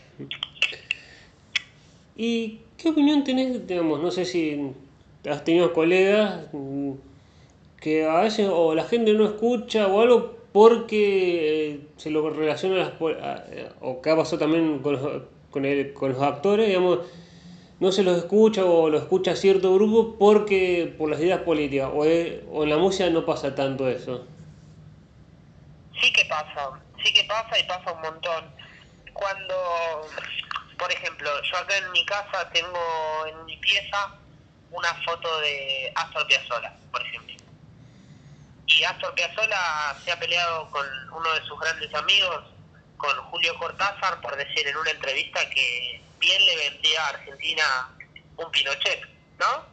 ¿Y 2.16 2.62
qué 2.78 2.90
opinión 2.90 3.24
tenés, 3.24 3.66
digamos, 3.68 4.00
no 4.00 4.12
sé 4.12 4.26
si 4.26 4.74
has 5.30 5.44
tenido 5.44 5.74
colegas 5.74 6.46
mm, 6.52 6.94
que 7.80 8.06
a 8.06 8.22
veces 8.22 8.48
o 8.52 8.76
la 8.76 8.84
gente 8.84 9.14
no 9.14 9.26
escucha 9.26 9.88
o 9.88 10.02
algo 10.02 10.38
porque 10.52 11.72
eh, 11.72 11.80
se 11.98 12.10
lo 12.10 12.30
relaciona 12.30 12.76
a 12.76 12.80
las, 12.80 12.94
o 13.80 14.02
que 14.02 14.10
ha 14.10 14.16
pasado 14.16 14.40
también 14.40 14.80
con 14.80 14.94
los, 14.94 15.24
con, 15.50 15.66
el, 15.66 15.94
con 15.94 16.12
los 16.12 16.22
actores, 16.22 16.68
digamos, 16.68 17.00
no 17.82 17.92
se 17.92 18.04
los 18.04 18.16
escucha 18.16 18.64
o 18.64 18.92
lo 18.92 19.00
escucha 19.00 19.36
cierto 19.36 19.74
grupo 19.74 20.16
porque 20.20 20.94
por 21.00 21.10
las 21.10 21.20
ideas 21.20 21.40
políticas 21.40 21.90
o, 21.92 22.02
o 22.02 22.64
en 22.64 22.70
la 22.70 22.78
música 22.78 23.10
no 23.10 23.26
pasa 23.26 23.56
tanto 23.56 23.90
eso. 23.90 24.24
Sí 26.00 26.14
que 26.14 26.24
pasa, 26.26 26.80
sí 27.04 27.12
que 27.12 27.24
pasa 27.24 27.58
y 27.58 27.64
pasa 27.64 27.92
un 27.92 28.02
montón. 28.02 28.46
Cuando, 29.14 29.56
por 30.78 30.92
ejemplo, 30.92 31.32
yo 31.42 31.58
acá 31.58 31.76
en 31.76 31.92
mi 31.92 32.06
casa 32.06 32.48
tengo 32.54 33.26
en 33.28 33.46
mi 33.46 33.58
pieza 33.58 34.16
una 34.70 34.94
foto 35.04 35.40
de 35.40 35.92
Astor 35.96 36.28
Piazzolla, 36.28 36.76
por 36.92 37.02
ejemplo. 37.02 37.36
Y 38.68 38.84
Astor 38.84 39.16
Piazzolla 39.16 39.96
se 40.06 40.12
ha 40.12 40.20
peleado 40.20 40.70
con 40.70 40.86
uno 41.18 41.34
de 41.34 41.42
sus 41.48 41.60
grandes 41.60 41.92
amigos, 41.96 42.44
con 43.02 43.18
Julio 43.32 43.58
Cortázar, 43.58 44.22
por 44.22 44.36
decir 44.38 44.68
en 44.68 44.78
una 44.78 44.92
entrevista 44.92 45.50
que 45.50 46.02
bien 46.20 46.46
le 46.46 46.56
vendría 46.56 47.04
a 47.04 47.10
Argentina 47.10 47.90
un 48.38 48.52
Pinochet, 48.52 49.02
¿no? 49.40 49.66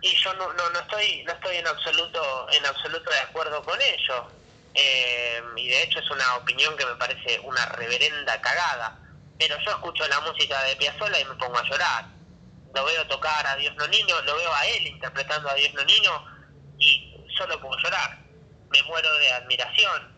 Y 0.00 0.14
yo 0.14 0.32
no, 0.34 0.52
no, 0.52 0.70
no 0.70 0.78
estoy 0.78 1.24
no 1.24 1.32
estoy 1.32 1.56
en 1.56 1.66
absoluto 1.66 2.46
en 2.52 2.64
absoluto 2.64 3.10
de 3.10 3.18
acuerdo 3.18 3.62
con 3.64 3.78
ello. 3.82 4.30
Eh, 4.74 5.42
y 5.56 5.68
de 5.68 5.82
hecho 5.82 5.98
es 5.98 6.08
una 6.10 6.36
opinión 6.36 6.76
que 6.76 6.86
me 6.86 6.94
parece 6.94 7.40
una 7.40 7.66
reverenda 7.66 8.40
cagada. 8.40 8.96
Pero 9.36 9.56
yo 9.64 9.70
escucho 9.72 10.06
la 10.06 10.20
música 10.20 10.62
de 10.62 10.76
Piazzolla 10.76 11.18
y 11.18 11.24
me 11.24 11.34
pongo 11.34 11.58
a 11.58 11.68
llorar. 11.68 12.04
Lo 12.74 12.84
veo 12.84 13.06
tocar 13.08 13.44
a 13.44 13.56
Dios 13.56 13.74
no 13.74 13.88
niño, 13.88 14.20
lo 14.22 14.36
veo 14.36 14.54
a 14.54 14.66
él 14.66 14.86
interpretando 14.86 15.48
a 15.48 15.54
Dios 15.54 15.74
no 15.74 15.84
niño 15.84 16.12
y 16.78 17.12
solo 17.36 17.60
puedo 17.60 17.76
llorar. 17.82 18.18
Me 18.70 18.82
muero 18.84 19.12
de 19.18 19.32
admiración. 19.32 20.17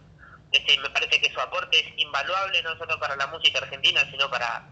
Este, 0.52 0.78
me 0.78 0.90
parece 0.90 1.20
que 1.20 1.32
su 1.32 1.40
aporte 1.40 1.78
es 1.78 1.98
invaluable 1.98 2.62
no 2.62 2.76
solo 2.76 2.98
para 2.98 3.16
la 3.16 3.26
música 3.28 3.58
argentina, 3.58 4.00
sino 4.10 4.28
para 4.30 4.64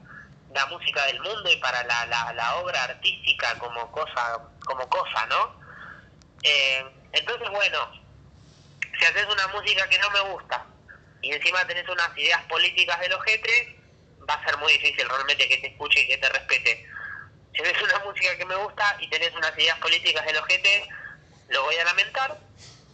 la 0.52 0.66
música 0.66 1.04
del 1.06 1.20
mundo 1.20 1.50
y 1.50 1.56
para 1.56 1.84
la, 1.84 2.06
la, 2.06 2.56
obra 2.56 2.82
artística 2.84 3.58
como 3.58 3.90
cosa, 3.92 4.40
como 4.64 4.88
cosa, 4.88 5.26
¿no? 5.26 5.60
Eh, 6.42 6.84
entonces, 7.12 7.48
bueno, 7.50 7.92
si 8.98 9.04
haces 9.04 9.26
una 9.26 9.46
música 9.48 9.88
que 9.88 9.98
no 9.98 10.10
me 10.10 10.20
gusta 10.32 10.66
y 11.22 11.32
encima 11.32 11.66
tenés 11.66 11.88
unas 11.88 12.16
ideas 12.16 12.42
políticas 12.44 12.98
del 13.00 13.12
ojete, 13.12 13.78
va 14.28 14.34
a 14.34 14.44
ser 14.44 14.56
muy 14.58 14.72
difícil 14.72 15.08
realmente 15.08 15.48
que 15.48 15.58
te 15.58 15.68
escuche 15.68 16.00
y 16.00 16.08
que 16.08 16.18
te 16.18 16.28
respete. 16.28 16.86
Si 17.54 17.62
haces 17.62 17.82
una 17.82 17.98
música 18.04 18.36
que 18.36 18.44
me 18.44 18.56
gusta 18.56 18.96
y 19.00 19.08
tenés 19.08 19.32
unas 19.34 19.56
ideas 19.56 19.78
políticas 19.78 20.24
del 20.26 20.36
ojete, 20.36 20.88
lo 21.48 21.62
voy 21.62 21.76
a 21.76 21.84
lamentar, 21.84 22.38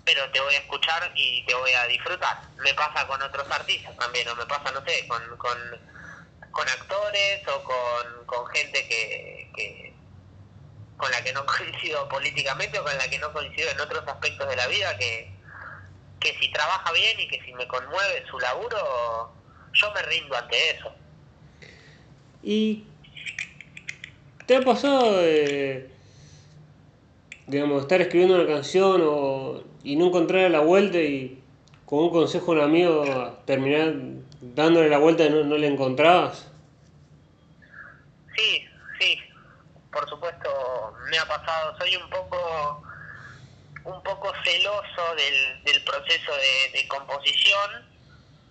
pero 0.05 0.31
te 0.31 0.41
voy 0.41 0.55
a 0.55 0.59
escuchar 0.59 1.13
y 1.15 1.45
te 1.47 1.55
voy 1.55 1.73
a 1.73 1.87
disfrutar. 1.87 2.43
Me 2.63 2.75
pasa 2.75 3.07
con 3.07 3.21
otros 3.23 3.51
artistas 3.51 3.97
también, 3.97 4.29
o 4.29 4.37
me 4.37 4.47
pasa, 4.47 4.71
no 4.73 4.85
sé, 4.85 5.07
con, 5.09 5.23
con, 5.39 6.69
actores 6.69 7.47
o 7.49 7.63
con, 7.63 8.27
con 8.27 8.47
gente 8.49 8.87
que, 8.87 9.51
que, 9.57 9.95
con 10.97 11.11
la 11.11 11.23
que 11.23 11.33
no 11.33 11.45
coincido 11.47 12.09
políticamente 12.09 12.79
o 12.79 12.85
con 12.85 12.97
la 12.97 13.09
que 13.09 13.19
no 13.19 13.33
coincido 13.33 13.71
en 13.71 13.81
otros 13.81 14.07
aspectos 14.07 14.49
de 14.49 14.57
la 14.57 14.67
vida, 14.67 14.97
que, 14.99 15.31
que 16.21 16.39
si 16.39 16.51
trabaja 16.53 16.93
bien 16.93 17.19
y 17.21 17.29
que 17.29 17.43
si 17.43 17.53
me 17.55 17.67
conmueve 17.67 18.25
su 18.31 18.39
laburo, 18.39 19.33
yo 19.73 19.93
me 19.93 20.03
rindo 20.03 20.37
ante 20.37 20.71
eso. 20.71 20.95
¿Y 22.43 22.85
te 24.47 24.57
ha 24.57 24.61
pasado 24.61 25.17
de, 25.17 25.91
digamos, 27.47 27.83
estar 27.83 28.01
escribiendo 28.03 28.35
una 28.35 28.47
canción 28.47 29.01
o, 29.03 29.65
y 29.85 29.97
no 29.97 30.07
encontrar 30.07 30.51
la 30.51 30.61
vuelta 30.61 30.99
y 30.99 31.41
con 31.85 32.01
un 32.01 32.11
consejo 32.11 32.53
a 32.53 32.55
un 32.57 32.61
amigo 32.63 33.05
terminar 33.45 33.93
dándole 34.41 34.89
la 34.89 34.99
vuelta 34.99 35.25
y 35.25 35.31
no, 35.31 35.45
no 35.45 35.57
le 35.57 35.69
encontrabas? 35.69 36.49
Sí, 38.37 38.67
sí, 38.99 39.21
por 39.93 40.09
supuesto 40.09 40.51
me 41.11 41.19
ha 41.19 41.29
pasado. 41.29 41.79
Soy 41.79 41.95
un 41.97 42.09
poco 42.11 42.83
un 43.85 44.03
poco 44.03 44.33
celoso 44.43 45.15
del, 45.17 45.63
del 45.65 45.85
proceso 45.85 46.33
de, 46.35 46.79
de 46.79 46.89
composición. 46.89 47.87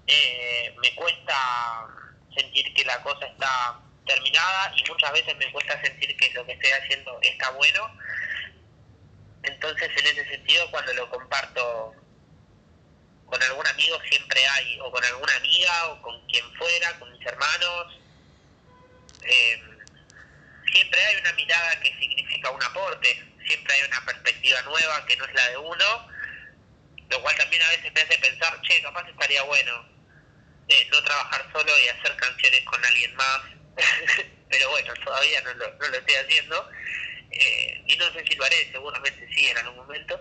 Eh, 0.06 0.76
me 0.82 0.94
cuesta 0.96 1.88
sentir 2.36 2.72
que 2.74 2.86
la 2.86 3.02
cosa 3.02 3.26
está 3.26 3.80
terminada 4.06 4.74
y 4.76 4.90
muchas 4.90 5.12
veces 5.14 5.36
me 5.38 5.52
cuesta 5.52 5.82
sentir 5.82 6.16
que 6.18 6.32
lo 6.34 6.46
que 6.46 6.54
estoy 6.54 6.72
haciendo 6.72 7.18
está 7.22 7.50
bueno. 7.52 7.90
Entonces, 9.44 9.90
en 9.98 10.06
ese 10.08 10.26
sentido, 10.30 10.70
cuando 10.72 10.94
lo 10.94 11.10
comparto 11.10 11.94
con 13.26 13.42
algún 13.44 13.68
amigo, 13.68 14.00
siempre 14.10 14.46
hay, 14.46 14.80
o 14.80 14.92
con 14.92 15.04
alguna 15.04 15.36
amiga, 15.36 15.88
o 15.88 16.02
con 16.02 16.26
quien 16.28 16.46
fuera, 16.56 16.98
con 17.00 17.12
mis 17.12 17.26
hermanos, 17.26 18.00
eh, 19.24 19.64
siempre 20.72 21.02
hay 21.02 21.16
una 21.18 21.34
mirada 21.34 21.80
que 21.82 21.90
significa 22.00 22.50
un 22.52 22.64
aporte, 22.64 23.24
siempre 23.46 23.74
hay 23.74 23.84
una 23.84 24.06
perspectiva 24.06 24.62
nueva 24.64 25.06
que 25.06 25.18
no 25.18 25.26
es 25.26 25.34
la 25.34 25.50
de 25.50 25.58
uno, 25.58 26.08
lo 27.10 27.22
cual 27.22 27.36
también 27.38 27.62
a 27.64 27.70
veces 27.70 27.92
me 27.94 28.02
hace 28.02 28.18
pensar, 28.20 28.60
che, 28.62 28.82
capaz 28.82 29.08
estaría 29.10 29.44
bueno 29.44 29.86
eh, 30.68 30.88
no 30.92 31.04
trabajar 31.04 31.46
solo 31.52 31.72
y 31.80 31.90
hacer 31.90 32.16
canciones 32.16 32.64
con 32.66 32.84
alguien 32.86 33.16
más, 33.16 33.42
pero 34.50 34.70
bueno, 34.70 34.94
todavía 35.04 35.42
no 35.42 35.54
lo, 35.56 35.74
no 35.74 35.88
lo 35.88 35.98
estoy 35.98 36.16
haciendo, 36.16 36.70
eh, 37.34 37.84
y 37.88 37.96
no 37.98 38.12
sé 38.14 38.24
si 38.28 38.36
lo 38.36 38.46
haré, 38.46 38.72
seguramente 38.72 39.28
sí 39.34 39.48
en 39.48 39.58
algún 39.58 39.78
momento. 39.78 40.20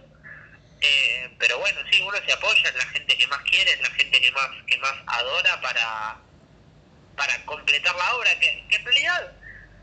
Eh, 0.80 1.30
pero 1.38 1.58
bueno, 1.58 1.80
sí, 1.90 2.02
uno 2.02 2.16
se 2.26 2.32
apoya 2.32 2.68
en 2.68 2.78
la 2.78 2.86
gente 2.86 3.16
que 3.16 3.26
más 3.28 3.42
quiere, 3.42 3.72
en 3.72 3.82
la 3.82 3.90
gente 3.90 4.20
que 4.20 4.30
más 4.32 4.48
que 4.66 4.78
más 4.78 4.94
adora 5.06 5.60
para, 5.60 6.18
para 7.16 7.44
completar 7.44 7.94
la 7.94 8.16
obra, 8.16 8.38
que, 8.40 8.64
que 8.68 8.76
en 8.76 8.84
realidad 8.84 9.32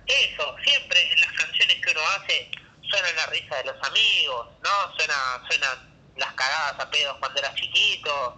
eso, 0.06 0.56
siempre 0.66 1.12
en 1.12 1.20
las 1.22 1.32
canciones 1.34 1.76
que 1.86 1.92
uno 1.92 2.02
hace 2.18 2.52
suena 2.82 3.08
la 3.14 3.26
risa 3.28 3.56
de 3.58 3.64
los 3.66 3.88
amigos, 3.88 4.48
¿no? 4.64 4.96
Suena, 4.98 5.16
suenan 5.48 5.90
las 6.18 6.34
cagadas 6.34 6.80
a 6.80 6.90
pedos 6.90 7.16
cuando 7.20 7.40
eras 7.40 7.56
chiquito, 7.56 8.36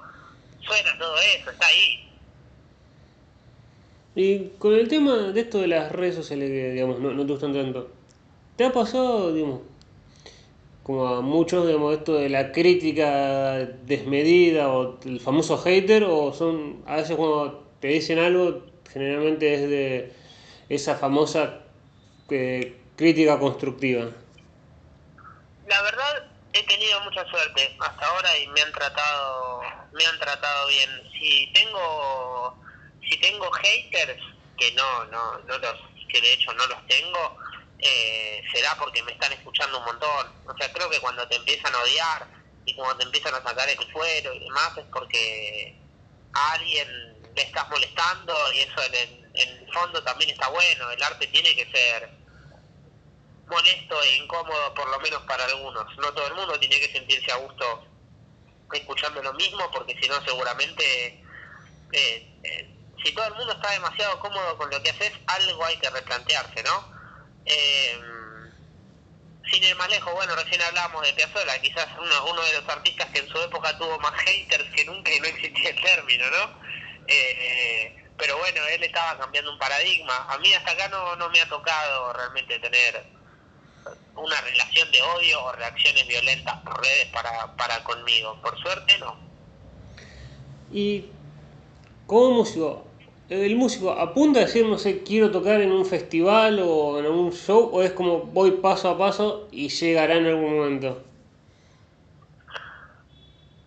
suena 0.62 0.98
todo 0.98 1.18
eso, 1.20 1.52
está 1.52 1.68
ahí. 1.68 2.08
Y 4.14 4.50
con 4.60 4.74
el 4.74 4.90
tema 4.90 5.16
de 5.18 5.42
esto 5.42 5.60
de 5.60 5.68
las 5.68 5.92
redes 5.92 6.16
sociales 6.16 6.50
que, 6.50 6.72
digamos, 6.72 7.00
no, 7.00 7.12
no 7.12 7.26
te 7.26 7.32
gustan 7.32 7.54
tanto, 7.54 7.92
¿te 8.62 8.68
ha 8.68 8.74
pasado, 8.74 9.34
digamos, 9.34 9.62
como 10.84 11.08
a 11.08 11.22
muchos, 11.22 11.66
digamos, 11.66 11.98
esto 11.98 12.14
de 12.14 12.30
la 12.30 12.52
crítica 12.52 13.56
desmedida 13.58 14.70
o 14.70 15.00
el 15.04 15.20
famoso 15.20 15.58
hater, 15.58 16.04
o 16.04 16.32
son, 16.32 16.84
a 16.86 16.98
veces 16.98 17.18
cuando 17.18 17.68
te 17.80 17.88
dicen 17.88 18.20
algo, 18.20 18.62
generalmente 18.94 19.56
es 19.56 19.62
de 19.68 20.14
esa 20.70 20.96
famosa 20.96 21.64
eh, 22.30 22.80
crítica 22.96 23.40
constructiva? 23.40 24.12
La 25.68 25.82
verdad, 25.82 26.30
he 26.54 26.62
tenido 26.62 27.02
mucha 27.02 27.26
suerte 27.32 27.76
hasta 27.80 28.06
ahora 28.06 28.38
y 28.38 28.48
me 28.50 28.62
han 28.62 28.72
tratado 28.74 29.62
me 29.92 30.06
han 30.06 30.20
tratado 30.20 30.68
bien 30.68 30.90
si 31.20 31.52
tengo 31.54 32.56
si 33.10 33.20
tengo 33.22 33.50
haters 33.54 34.22
que 34.60 34.72
no 34.74 35.06
no 35.06 35.40
no 35.48 35.58
los 35.58 35.76
que 36.14 36.22
de 36.22 36.34
hecho 36.34 36.54
no 36.54 36.68
los 36.68 36.88
tengo 36.88 37.41
eh, 37.82 38.42
será 38.54 38.76
porque 38.78 39.04
me 39.04 39.12
están 39.12 39.34
escuchando 39.34 39.80
un 39.80 39.86
montón 39.86 40.28
o 40.46 40.58
sea 40.58 40.72
creo 40.72 40.90
que 40.90 41.00
cuando 41.00 41.28
te 41.28 41.36
empiezan 41.36 41.74
a 41.74 41.80
odiar 41.80 42.28
y 42.66 42.76
cuando 42.76 42.98
te 42.98 43.04
empiezan 43.06 43.36
a 43.36 43.44
sacar 43.44 43.68
el 43.70 43.92
fuero 43.92 44.34
y 44.34 44.40
demás 44.40 44.78
es 44.78 44.86
porque 44.94 45.76
a 46.34 46.52
alguien 46.54 46.88
le 47.36 47.42
estás 47.42 47.70
molestando 47.70 48.34
y 48.54 48.60
eso 48.60 48.84
en 48.84 48.96
el, 48.96 49.32
en 49.34 49.50
el 49.58 49.74
fondo 49.74 50.04
también 50.04 50.30
está 50.30 50.48
bueno 50.50 50.92
el 50.92 51.02
arte 51.02 51.28
tiene 51.28 51.56
que 51.56 51.66
ser 51.72 52.22
molesto 53.52 54.02
e 54.02 54.16
incómodo, 54.16 54.74
por 54.74 54.90
lo 54.90 55.00
menos 55.02 55.22
para 55.24 55.44
algunos. 55.46 55.86
No 55.98 56.14
todo 56.14 56.28
el 56.28 56.34
mundo 56.34 56.58
tiene 56.60 56.80
que 56.80 56.92
sentirse 56.92 57.32
a 57.32 57.36
gusto 57.36 57.86
escuchando 58.72 59.22
lo 59.22 59.34
mismo, 59.34 59.70
porque 59.72 59.96
si 60.02 60.08
no, 60.08 60.24
seguramente, 60.24 61.22
eh, 61.92 62.40
eh, 62.44 62.76
si 63.04 63.14
todo 63.14 63.26
el 63.26 63.36
mundo 63.36 63.52
está 63.52 63.72
demasiado 63.72 64.18
cómodo 64.20 64.58
con 64.58 64.70
lo 64.70 64.82
que 64.82 64.92
haces, 64.92 65.12
algo 65.28 65.66
hay 65.66 65.78
que 65.78 65.90
replantearse, 65.90 66.64
¿no? 66.64 67.01
Eh, 67.46 68.00
sin 69.52 69.64
ir 69.64 69.76
más 69.76 69.90
lejos, 69.90 70.14
bueno, 70.14 70.36
recién 70.36 70.62
hablábamos 70.62 71.02
de 71.02 71.14
Piazzolla, 71.14 71.60
quizás 71.62 71.88
uno, 72.00 72.26
uno 72.32 72.42
de 72.42 72.62
los 72.62 72.70
artistas 72.70 73.10
que 73.10 73.20
en 73.20 73.28
su 73.28 73.38
época 73.40 73.78
tuvo 73.78 74.00
más 74.00 74.14
haters 74.22 74.70
que 74.74 74.86
nunca 74.86 75.14
y 75.14 75.20
no 75.20 75.28
existía 75.28 75.72
el 75.72 75.82
término, 75.82 76.30
¿no? 76.30 76.52
Eh, 77.08 77.96
pero 78.18 78.38
bueno, 78.38 78.62
él 78.68 78.84
estaba 78.84 79.18
cambiando 79.18 79.52
un 79.52 79.58
paradigma. 79.58 80.28
A 80.30 80.38
mí 80.38 80.54
hasta 80.54 80.72
acá 80.72 80.88
no, 80.90 81.16
no 81.16 81.30
me 81.30 81.42
ha 81.42 81.50
tocado 81.50 82.14
realmente 82.14 82.60
tener 82.60 83.04
una 84.16 84.42
relación 84.42 84.92
de 84.92 85.02
odio 85.02 85.44
o 85.44 85.52
reacciones 85.54 86.08
violentas 86.08 86.56
por 86.62 86.80
redes 86.82 87.08
para, 87.08 87.56
para 87.56 87.84
conmigo. 87.84 88.38
Por 88.42 88.60
suerte 88.62 88.98
no. 89.00 89.18
Y 90.72 91.06
como 92.06 92.32
músico, 92.32 92.88
el 93.32 93.56
músico 93.56 93.92
apunta 93.92 94.42
a 94.42 94.46
decir, 94.46 94.66
no 94.66 94.78
sé, 94.78 95.04
quiero 95.04 95.32
tocar 95.32 95.62
en 95.62 95.72
un 95.72 95.86
festival 95.86 96.60
o 96.62 97.00
en 97.00 97.06
un 97.06 97.32
show, 97.32 97.70
o 97.72 97.82
es 97.82 97.92
como 97.94 98.20
voy 98.20 98.52
paso 98.52 98.90
a 98.90 98.98
paso 98.98 99.48
y 99.52 99.70
llegará 99.70 100.16
en 100.16 100.26
algún 100.26 100.58
momento. 100.58 101.02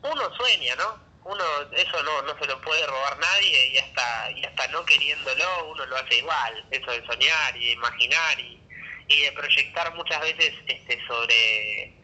Uno 0.02 0.34
sueña, 0.36 0.76
¿no? 0.76 1.02
Uno, 1.24 1.44
eso 1.72 2.02
no, 2.02 2.22
no 2.22 2.38
se 2.38 2.46
lo 2.46 2.60
puede 2.60 2.86
robar 2.86 3.18
nadie 3.18 3.72
y 3.72 3.78
hasta, 3.78 4.30
y 4.32 4.44
hasta 4.44 4.68
no 4.68 4.84
queriéndolo, 4.84 5.70
uno 5.72 5.86
lo 5.86 5.96
hace 5.96 6.18
igual. 6.18 6.66
Eso 6.70 6.90
de 6.90 7.06
soñar 7.06 7.56
y 7.56 7.64
de 7.64 7.72
imaginar 7.72 8.38
y, 8.38 8.60
y 9.08 9.22
de 9.22 9.32
proyectar 9.32 9.94
muchas 9.94 10.20
veces 10.20 10.52
este, 10.66 10.98
sobre, 11.06 11.94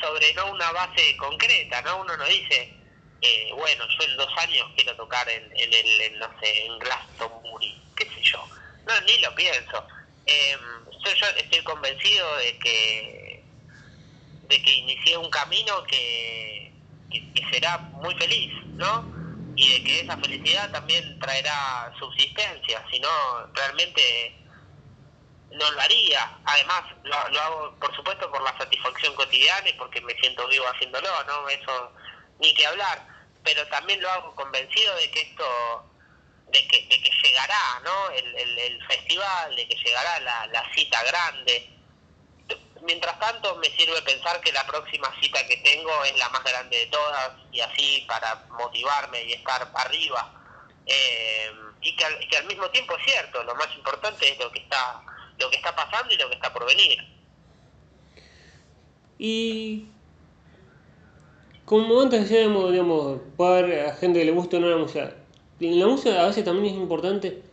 sobre 0.00 0.32
no 0.32 0.52
una 0.52 0.72
base 0.72 1.14
concreta, 1.18 1.82
¿no? 1.82 2.00
Uno 2.00 2.16
no 2.16 2.24
dice, 2.24 2.79
eh, 3.22 3.50
bueno, 3.54 3.84
yo 3.98 4.04
en 4.04 4.16
dos 4.16 4.32
años 4.38 4.66
quiero 4.74 4.96
tocar 4.96 5.28
en, 5.28 5.44
en 5.56 5.72
el, 5.74 6.18
no 6.18 6.28
sé, 6.40 6.66
en 6.66 6.78
Glastonbury, 6.78 7.82
qué 7.96 8.04
sé 8.04 8.22
yo. 8.22 8.46
No, 8.86 9.00
ni 9.02 9.18
lo 9.18 9.34
pienso. 9.34 9.86
Eh, 10.26 10.56
yo, 11.04 11.26
estoy 11.36 11.62
convencido 11.62 12.36
de 12.36 12.58
que 12.58 13.44
de 14.48 14.62
que 14.62 14.72
inicié 14.72 15.16
un 15.16 15.30
camino 15.30 15.84
que, 15.84 16.72
que, 17.10 17.50
será 17.52 17.78
muy 17.78 18.14
feliz, 18.16 18.52
¿no? 18.74 19.04
Y 19.54 19.68
de 19.74 19.84
que 19.84 20.00
esa 20.00 20.16
felicidad 20.16 20.72
también 20.72 21.18
traerá 21.20 21.92
subsistencia, 22.00 22.84
si 22.90 22.98
no, 22.98 23.08
realmente 23.54 24.34
no 25.52 25.70
lo 25.70 25.80
haría. 25.80 26.36
Además, 26.44 26.82
lo, 27.04 27.28
lo, 27.28 27.40
hago, 27.40 27.76
por 27.78 27.94
supuesto, 27.94 28.28
por 28.30 28.42
la 28.42 28.56
satisfacción 28.58 29.14
cotidiana 29.14 29.68
y 29.68 29.74
porque 29.74 30.00
me 30.00 30.14
siento 30.14 30.48
vivo 30.48 30.66
haciéndolo, 30.66 31.08
¿no? 31.28 31.48
Eso 31.48 31.92
ni 32.40 32.52
que 32.54 32.66
hablar, 32.66 33.06
pero 33.44 33.66
también 33.68 34.00
lo 34.00 34.10
hago 34.10 34.34
convencido 34.34 34.94
de 34.96 35.10
que 35.10 35.20
esto, 35.22 35.90
de 36.48 36.66
que, 36.66 36.82
de 36.86 37.02
que 37.02 37.10
llegará, 37.22 37.80
¿no? 37.84 38.10
El, 38.10 38.58
el, 38.58 38.86
festival, 38.86 39.56
de 39.56 39.68
que 39.68 39.76
llegará 39.76 40.20
la, 40.20 40.46
la 40.48 40.74
cita 40.74 41.02
grande. 41.04 41.70
Mientras 42.82 43.18
tanto, 43.18 43.56
me 43.56 43.68
sirve 43.76 44.00
pensar 44.02 44.40
que 44.40 44.52
la 44.52 44.66
próxima 44.66 45.12
cita 45.20 45.46
que 45.46 45.58
tengo 45.58 46.04
es 46.04 46.16
la 46.18 46.28
más 46.30 46.42
grande 46.42 46.78
de 46.78 46.86
todas 46.86 47.32
y 47.52 47.60
así 47.60 48.04
para 48.08 48.46
motivarme 48.50 49.22
y 49.24 49.32
estar 49.34 49.70
arriba. 49.74 50.32
Eh, 50.86 51.52
y, 51.82 51.94
que 51.94 52.04
al, 52.04 52.28
que 52.28 52.36
al 52.36 52.46
mismo 52.46 52.68
tiempo 52.70 52.96
es 52.96 53.04
cierto, 53.04 53.44
lo 53.44 53.54
más 53.54 53.68
importante 53.76 54.30
es 54.30 54.38
lo 54.38 54.50
que 54.50 54.60
está 54.60 55.02
lo 55.40 55.50
que 55.50 55.56
está 55.56 55.74
pasando 55.74 56.12
y 56.12 56.18
lo 56.18 56.28
que 56.28 56.34
está 56.34 56.52
por 56.52 56.66
venir. 56.66 56.98
Y 59.18 59.86
como 61.70 62.00
antes 62.00 62.28
decíamos, 62.28 62.72
digamos, 62.72 63.20
para 63.36 63.94
gente 63.94 64.18
que 64.18 64.24
le 64.24 64.32
guste 64.32 64.56
o 64.56 64.60
no 64.60 64.68
la 64.68 64.76
música, 64.76 65.14
la 65.60 65.86
música 65.86 66.20
a 66.20 66.26
veces 66.26 66.44
también 66.44 66.74
es 66.74 66.80
importante, 66.80 67.44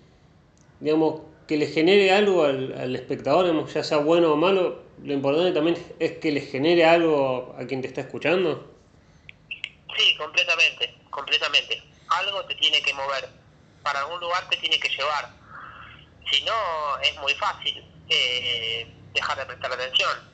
digamos, 0.80 1.22
que 1.48 1.56
le 1.56 1.68
genere 1.68 2.12
algo 2.12 2.44
al, 2.44 2.74
al 2.80 2.96
espectador, 2.96 3.46
ya 3.72 3.84
sea 3.84 4.00
bueno 4.00 4.34
o 4.34 4.36
malo, 4.36 4.82
lo 5.04 5.14
importante 5.14 5.52
también 5.52 5.78
es 6.00 6.14
que 6.14 6.32
le 6.32 6.42
genere 6.42 6.84
algo 6.84 7.56
a 7.60 7.68
quien 7.68 7.82
te 7.82 7.90
está 7.90 8.02
escuchando. 8.02 8.74
Sí, 9.96 10.18
completamente, 10.18 10.96
completamente. 11.12 11.84
Algo 12.10 12.44
te 12.46 12.56
tiene 12.56 12.82
que 12.82 12.96
mover, 12.96 13.30
para 13.84 14.00
algún 14.00 14.20
lugar 14.20 14.50
te 14.50 14.58
tiene 14.58 14.80
que 14.80 14.90
llevar. 14.90 15.30
Si 16.32 16.44
no, 16.44 16.54
es 17.04 17.16
muy 17.20 17.36
fácil 17.36 17.86
eh, 18.10 18.92
dejar 19.14 19.38
de 19.38 19.46
prestar 19.46 19.74
atención 19.74 20.27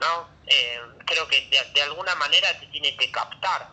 ¿no? 0.00 0.28
Eh, 0.46 0.80
creo 1.04 1.26
que 1.28 1.48
de, 1.74 1.82
alguna 1.82 2.14
manera 2.16 2.58
te 2.58 2.66
tiene 2.66 2.96
que 2.96 3.10
captar. 3.10 3.68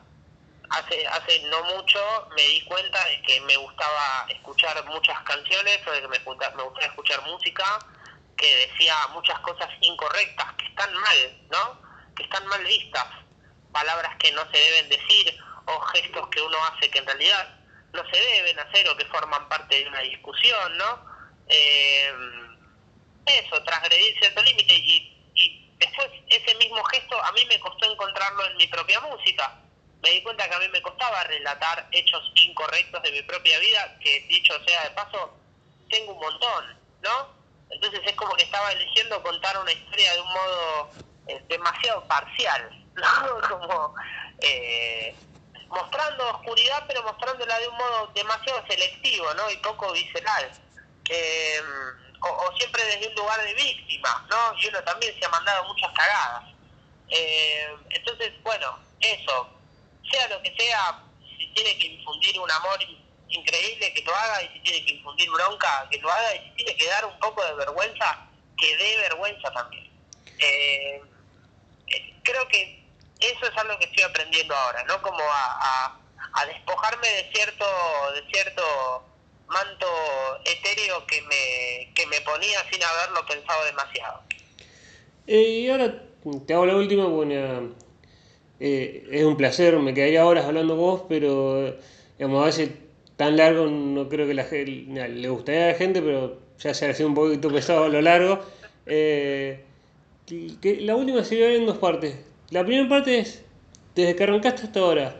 Hace, 0.69 1.07
hace 1.07 1.41
no 1.49 1.63
mucho 1.75 1.99
me 2.35 2.41
di 2.41 2.61
cuenta 2.61 3.03
de 3.05 3.21
que 3.21 3.39
me 3.41 3.55
gustaba 3.55 4.25
escuchar 4.29 4.83
muchas 4.85 5.19
canciones 5.21 5.79
o 5.87 5.91
de 5.91 6.01
que 6.01 6.07
me, 6.07 6.19
me 6.19 6.25
gustaba 6.25 6.81
escuchar 6.81 7.21
música 7.23 7.79
que 8.35 8.67
decía 8.67 8.95
muchas 9.13 9.39
cosas 9.39 9.69
incorrectas, 9.81 10.53
que 10.57 10.65
están 10.65 10.93
mal, 10.93 11.47
¿no? 11.51 11.81
Que 12.15 12.23
están 12.23 12.45
mal 12.47 12.63
vistas, 12.63 13.05
palabras 13.71 14.15
que 14.17 14.31
no 14.31 14.41
se 14.51 14.57
deben 14.57 14.89
decir 14.89 15.37
o 15.65 15.79
gestos 15.79 16.27
que 16.29 16.41
uno 16.41 16.57
hace 16.65 16.89
que 16.89 16.99
en 16.99 17.05
realidad 17.05 17.59
no 17.93 18.03
se 18.09 18.19
deben 18.19 18.59
hacer 18.59 18.87
o 18.89 18.97
que 18.97 19.05
forman 19.05 19.47
parte 19.47 19.75
de 19.75 19.87
una 19.87 19.99
discusión, 20.01 20.77
¿no? 20.77 21.05
Eh, 21.47 22.13
eso, 23.25 23.63
transgredir 23.63 24.19
cierto 24.19 24.43
límite 24.43 24.73
y 24.75 25.14
después 25.77 26.07
ese 26.29 26.55
mismo 26.55 26.83
gesto 26.85 27.21
a 27.23 27.31
mí 27.33 27.45
me 27.45 27.59
costó 27.59 27.91
encontrarlo 27.91 28.45
en 28.47 28.57
mi 28.57 28.67
propia 28.67 28.99
música. 29.01 29.59
Me 30.01 30.11
di 30.11 30.23
cuenta 30.23 30.47
que 30.47 30.55
a 30.55 30.59
mí 30.59 30.67
me 30.69 30.81
costaba 30.81 31.23
relatar 31.23 31.87
hechos 31.91 32.31
incorrectos 32.35 33.01
de 33.03 33.11
mi 33.11 33.21
propia 33.23 33.57
vida, 33.59 33.97
que 33.99 34.21
dicho 34.27 34.53
sea 34.65 34.83
de 34.83 34.91
paso, 34.91 35.37
tengo 35.89 36.13
un 36.13 36.19
montón, 36.19 36.79
¿no? 37.01 37.29
Entonces 37.69 38.01
es 38.05 38.15
como 38.15 38.35
que 38.35 38.43
estaba 38.43 38.71
eligiendo 38.71 39.21
contar 39.23 39.57
una 39.57 39.71
historia 39.71 40.13
de 40.13 40.21
un 40.21 40.27
modo 40.27 40.89
eh, 41.27 41.43
demasiado 41.49 42.07
parcial, 42.07 42.69
¿no? 42.95 43.49
Como 43.49 43.95
eh, 44.41 45.15
mostrando 45.69 46.29
oscuridad, 46.29 46.83
pero 46.87 47.03
mostrándola 47.03 47.59
de 47.59 47.67
un 47.67 47.77
modo 47.77 48.07
demasiado 48.13 48.63
selectivo, 48.67 49.33
¿no? 49.33 49.49
Y 49.49 49.57
poco 49.57 49.91
visceral. 49.91 50.51
Eh, 51.09 51.61
o, 52.25 52.57
siempre 52.57 52.83
desde 52.83 53.07
un 53.07 53.15
lugar 53.15 53.41
de 53.43 53.53
víctima, 53.53 54.25
¿no? 54.29 54.57
Y 54.59 54.67
uno 54.67 54.83
también 54.83 55.17
se 55.19 55.25
ha 55.25 55.29
mandado 55.29 55.63
muchas 55.65 55.91
cagadas. 55.93 56.43
Eh, 57.09 57.67
entonces, 57.89 58.33
bueno, 58.43 58.79
eso, 58.99 59.49
sea 60.09 60.27
lo 60.29 60.41
que 60.41 60.55
sea, 60.57 61.01
si 61.37 61.47
tiene 61.53 61.77
que 61.77 61.87
infundir 61.87 62.39
un 62.39 62.51
amor 62.51 62.79
increíble, 63.29 63.93
que 63.93 64.03
lo 64.03 64.15
haga, 64.15 64.43
y 64.43 64.53
si 64.53 64.59
tiene 64.61 64.85
que 64.85 64.93
infundir 64.93 65.29
bronca, 65.29 65.87
que 65.91 65.99
lo 65.99 66.11
haga, 66.11 66.35
y 66.35 66.39
si 66.39 66.55
tiene 66.55 66.75
que 66.77 66.87
dar 66.87 67.05
un 67.05 67.19
poco 67.19 67.43
de 67.43 67.53
vergüenza, 67.53 68.27
que 68.57 68.77
dé 68.77 68.97
vergüenza 68.97 69.51
también. 69.51 69.91
Eh, 70.39 71.01
eh, 71.87 72.13
creo 72.23 72.47
que 72.47 72.83
eso 73.19 73.45
es 73.45 73.57
algo 73.57 73.77
que 73.77 73.85
estoy 73.85 74.03
aprendiendo 74.03 74.55
ahora, 74.55 74.83
¿no? 74.83 75.01
Como 75.01 75.21
a, 75.21 75.99
a 76.33 76.45
despojarme 76.45 77.07
de 77.07 77.31
cierto, 77.33 77.65
de 78.13 78.25
cierto 78.31 79.14
manto 79.47 79.85
etéreo 80.43 81.05
que 81.07 81.21
me, 81.21 81.93
que 81.93 82.05
me 82.07 82.21
ponía 82.21 82.59
sin 82.71 82.81
haberlo 82.83 83.25
pensado 83.27 83.65
demasiado. 83.65 84.21
Eh, 85.27 85.41
y 85.41 85.69
ahora 85.69 86.03
te 86.45 86.53
hago 86.53 86.65
la 86.65 86.75
última, 86.75 87.05
bueno, 87.05 87.73
eh, 88.59 89.07
es 89.11 89.23
un 89.23 89.37
placer, 89.37 89.77
me 89.77 89.93
quedaría 89.93 90.25
horas 90.25 90.45
hablando 90.45 90.75
vos, 90.75 91.03
pero 91.07 91.75
digamos, 92.17 92.43
a 92.43 92.45
veces 92.45 92.69
tan 93.17 93.37
largo 93.37 93.67
no 93.67 94.09
creo 94.09 94.27
que 94.27 94.33
la, 94.33 94.43
le 95.07 95.29
gustaría 95.29 95.65
a 95.65 95.71
la 95.71 95.75
gente, 95.75 96.01
pero 96.01 96.39
ya 96.59 96.73
se 96.73 96.87
ha 96.87 96.93
sido 96.93 97.09
un 97.09 97.15
poquito 97.15 97.49
pesado 97.49 97.85
a 97.85 97.89
lo 97.89 98.01
largo. 98.01 98.39
Eh, 98.85 99.63
que 100.25 100.81
la 100.81 100.95
última 100.95 101.23
sería 101.23 101.53
en 101.53 101.65
dos 101.65 101.77
partes. 101.77 102.15
La 102.49 102.65
primera 102.65 102.89
parte 102.89 103.19
es, 103.19 103.43
desde 103.93 104.15
que 104.15 104.23
arrancaste 104.23 104.63
hasta 104.63 104.79
ahora, 104.79 105.15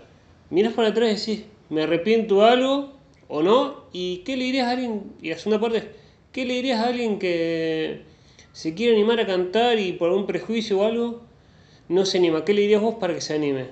miras 0.49 0.73
para 0.73 0.89
atrás 0.89 1.27
y 1.27 1.31
decís, 1.31 1.45
me 1.69 1.83
arrepiento 1.83 2.43
algo 2.43 2.94
o 3.27 3.41
no, 3.41 3.85
y 3.91 4.19
qué 4.19 4.37
le 4.37 4.45
dirías 4.45 4.67
a 4.67 4.71
alguien, 4.71 5.15
y 5.21 5.29
la 5.29 5.37
segunda 5.37 5.59
parte 5.59 5.95
¿qué 6.35 6.43
le 6.43 6.55
dirías 6.55 6.81
a 6.81 6.87
alguien 6.87 7.17
que 7.17 8.03
se 8.51 8.75
quiere 8.75 8.93
animar 8.93 9.21
a 9.21 9.25
cantar 9.25 9.79
y 9.79 9.93
por 9.93 10.09
algún 10.09 10.27
prejuicio 10.27 10.79
o 10.79 10.85
algo 10.85 11.25
no 11.87 12.05
se 12.05 12.17
anima? 12.17 12.43
¿Qué 12.43 12.53
le 12.53 12.61
dirías 12.61 12.81
vos 12.81 12.95
para 12.95 13.13
que 13.13 13.21
se 13.21 13.35
anime? 13.35 13.69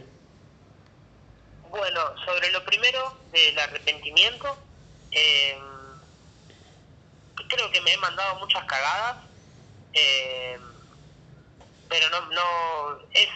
Bueno, 1.69 1.99
sobre 2.25 2.51
lo 2.51 2.63
primero, 2.63 3.17
del 3.33 3.59
arrepentimiento, 3.59 4.55
eh, 5.11 5.57
creo 7.49 7.69
que 7.71 7.81
me 7.81 7.91
he 7.91 7.97
mandado 7.97 8.39
muchas 8.39 8.63
cagadas, 8.63 9.25
eh, 9.91 10.57
pero 11.89 12.09
no, 12.11 12.21
no, 12.27 12.99
es 13.11 13.27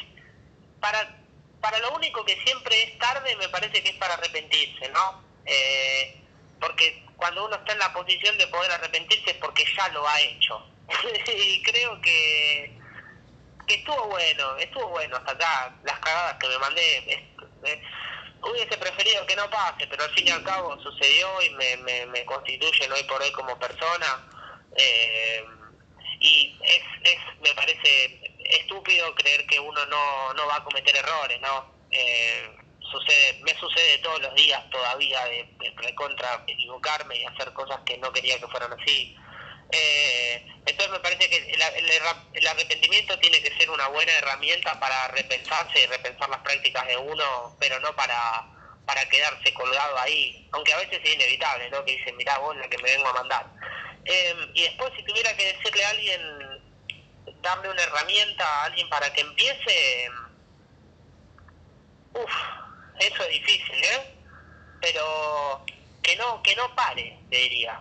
para, 0.80 1.20
para 1.60 1.80
lo 1.80 1.96
único 1.96 2.24
que 2.24 2.38
siempre 2.46 2.82
es 2.84 2.98
tarde, 2.98 3.36
me 3.36 3.50
parece 3.50 3.84
que 3.84 3.90
es 3.90 3.96
para 3.96 4.14
arrepentirse, 4.14 4.88
¿no? 4.90 5.27
Eh, 5.48 6.22
porque 6.60 7.04
cuando 7.16 7.46
uno 7.46 7.56
está 7.56 7.74
en 7.74 7.80
la 7.80 7.94
posición 7.94 8.38
de 8.38 8.48
poder 8.48 8.72
arrepentirse 8.72 9.32
es 9.32 9.38
porque 9.38 9.66
ya 9.76 9.88
lo 9.90 10.08
ha 10.08 10.22
hecho. 10.22 10.66
y 11.36 11.62
creo 11.64 12.00
que, 12.02 12.78
que 13.68 13.76
estuvo 13.76 14.08
bueno, 14.08 14.58
estuvo 14.58 14.88
bueno 14.90 15.18
hasta 15.18 15.32
acá, 15.32 15.76
las 15.84 16.00
cagadas 16.00 16.38
que 16.38 16.48
me 16.48 16.58
mandé. 16.60 17.28
hubiese 18.42 18.78
preferido 18.78 19.26
que 19.26 19.36
no 19.36 19.50
pase, 19.50 19.88
pero 19.88 20.04
al 20.04 20.14
fin 20.14 20.28
y 20.28 20.32
al 20.32 20.44
cabo 20.44 20.80
sucedió 20.82 21.42
y 21.42 21.50
me, 21.52 21.78
me, 21.78 22.06
me 22.08 22.26
constituyen 22.26 22.92
hoy 22.92 23.04
por 23.04 23.22
hoy 23.22 23.32
como 23.32 23.58
persona. 23.58 24.28
Eh, 24.76 25.44
y 26.20 26.60
es, 26.64 26.84
es, 27.04 27.20
me 27.42 27.54
parece 27.54 28.38
estúpido 28.50 29.14
creer 29.16 29.46
que 29.46 29.60
uno 29.60 29.86
no, 29.86 30.34
no 30.34 30.48
va 30.48 30.58
a 30.58 30.64
cometer 30.64 30.96
errores, 30.96 31.40
¿no? 31.42 31.74
Eh, 31.92 32.57
sucede, 32.92 33.40
me 33.44 33.54
sucede 33.60 33.98
todos 34.00 34.22
los 34.22 34.34
días 34.36 34.70
todavía 34.70 35.26
de, 35.26 35.48
de 35.60 35.96
contra 35.96 36.44
equivocarme 36.48 37.18
y 37.18 37.26
hacer 37.26 37.52
cosas 37.54 37.80
que 37.86 37.98
no 37.98 38.12
quería 38.12 38.40
que 38.40 38.48
fueran 38.48 38.74
así. 38.74 39.16
Eh, 39.72 40.46
entonces 40.66 40.92
me 40.92 41.00
parece 41.00 41.30
que 41.30 41.52
el, 41.52 42.48
arrepentimiento 42.48 43.18
tiene 43.20 43.42
que 43.42 43.56
ser 43.58 43.70
una 43.70 43.88
buena 43.88 44.12
herramienta 44.14 44.80
para 44.80 45.10
repensarse 45.10 45.82
y 45.82 45.86
repensar 45.88 46.30
las 46.30 46.40
prácticas 46.40 46.88
de 46.88 46.98
uno, 46.98 47.56
pero 47.60 47.80
no 47.80 47.94
para, 47.96 48.46
para 48.86 49.08
quedarse 49.10 49.54
colgado 49.54 50.00
ahí, 50.00 50.48
aunque 50.54 50.74
a 50.74 50.78
veces 50.78 51.02
es 51.04 51.14
inevitable, 51.14 51.70
¿no? 51.70 51.84
Que 51.84 51.98
dicen, 51.98 52.16
mirá 52.16 52.38
vos 52.38 52.56
la 52.58 52.70
que 52.70 52.78
me 52.78 52.92
vengo 52.92 53.08
a 53.10 53.14
mandar. 53.14 53.46
Em, 54.06 54.52
y 54.54 54.64
después 54.64 54.94
si 54.96 55.04
tuviera 55.04 55.36
que 55.36 55.54
decirle 55.54 55.84
a 55.84 55.90
alguien, 55.90 56.22
darle 57.42 57.70
una 57.70 57.84
herramienta 57.84 58.46
a 58.46 58.66
alguien 58.66 58.90
para 58.90 59.12
que 59.12 59.22
empiece, 59.22 60.10
uff, 62.14 62.34
eso 63.00 63.24
es 63.24 63.30
difícil, 63.30 63.84
¿eh? 63.84 64.14
Pero 64.82 65.66
que 66.04 66.16
no, 66.16 66.42
que 66.42 66.56
no 66.56 66.74
pare, 66.76 67.18
te 67.30 67.38
diría, 67.38 67.80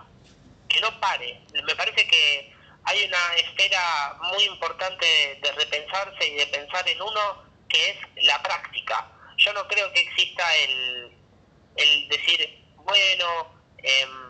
que 0.68 0.80
no 0.80 1.00
pare. 1.00 1.40
Me 1.64 1.74
parece 1.74 2.06
que 2.06 2.54
hay 2.84 3.04
una 3.04 3.34
esfera 3.36 4.16
muy 4.32 4.44
importante 4.44 5.38
de 5.42 5.52
repensarse 5.52 6.26
y 6.26 6.34
de 6.34 6.46
pensar 6.46 6.88
en 6.88 7.00
uno 7.02 7.44
que 7.68 7.90
es 7.90 8.24
la 8.24 8.42
práctica. 8.42 9.06
Yo 9.38 9.52
no 9.52 9.66
creo 9.68 9.92
que 9.92 10.00
exista 10.00 10.56
el, 10.56 11.12
el 11.76 12.08
decir, 12.08 12.64
bueno, 12.76 13.54
em, 13.78 14.26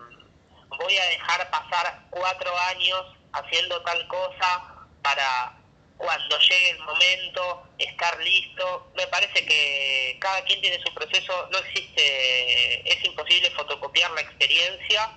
voy 0.69 0.97
a 0.97 1.05
dejar 1.07 1.49
pasar 1.51 2.07
cuatro 2.11 2.59
años 2.71 3.17
haciendo 3.33 3.83
tal 3.83 4.07
cosa 4.09 4.87
para 5.03 5.56
cuando 5.97 6.39
llegue 6.39 6.71
el 6.71 6.79
momento 6.81 7.69
estar 7.79 8.19
listo. 8.21 8.93
Me 8.97 9.07
parece 9.07 9.45
que 9.47 10.17
cada 10.21 10.43
quien 10.45 10.61
tiene 10.61 10.83
su 10.85 10.93
proceso, 10.95 11.49
no 11.51 11.59
existe, 11.59 12.93
es 12.93 13.05
imposible 13.05 13.51
fotocopiar 13.51 14.11
la 14.13 14.21
experiencia. 14.21 15.11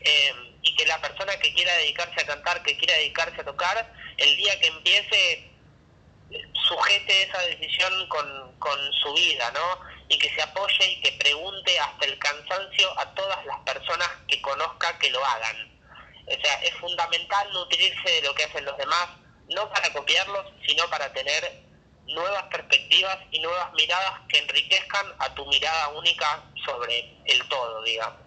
Em, 0.00 0.56
y 0.62 0.74
que 0.76 0.86
la 0.86 1.00
persona 1.00 1.36
que 1.38 1.52
quiera 1.52 1.74
dedicarse 1.76 2.20
a 2.20 2.26
cantar, 2.26 2.62
que 2.62 2.76
quiera 2.76 2.94
dedicarse 2.94 3.40
a 3.40 3.44
tocar, 3.44 3.92
el 4.16 4.36
día 4.36 4.58
que 4.60 4.68
empiece 4.68 5.50
sujete 6.52 7.22
esa 7.22 7.40
decisión 7.42 8.08
con, 8.08 8.56
con 8.58 8.78
su 9.02 9.14
vida, 9.14 9.50
¿no? 9.52 9.80
Y 10.08 10.18
que 10.18 10.32
se 10.34 10.42
apoye 10.42 10.86
y 10.86 11.00
que 11.00 11.12
pregunte 11.12 11.78
hasta 11.78 12.04
el 12.04 12.18
cansancio 12.18 12.98
a 12.98 13.14
todas 13.14 13.44
las 13.46 13.58
personas 13.60 14.08
que 14.28 14.40
conozca 14.42 14.98
que 14.98 15.10
lo 15.10 15.24
hagan. 15.24 15.80
O 16.26 16.40
sea, 16.40 16.54
es 16.62 16.74
fundamental 16.74 17.52
nutrirse 17.52 18.10
de 18.10 18.22
lo 18.22 18.34
que 18.34 18.44
hacen 18.44 18.64
los 18.64 18.76
demás, 18.76 19.08
no 19.48 19.68
para 19.70 19.92
copiarlos, 19.92 20.46
sino 20.66 20.88
para 20.90 21.12
tener 21.12 21.66
nuevas 22.06 22.44
perspectivas 22.44 23.18
y 23.30 23.40
nuevas 23.40 23.72
miradas 23.74 24.20
que 24.28 24.38
enriquezcan 24.38 25.06
a 25.18 25.34
tu 25.34 25.44
mirada 25.46 25.88
única 25.88 26.44
sobre 26.64 27.16
el 27.26 27.48
todo, 27.48 27.82
digamos. 27.82 28.26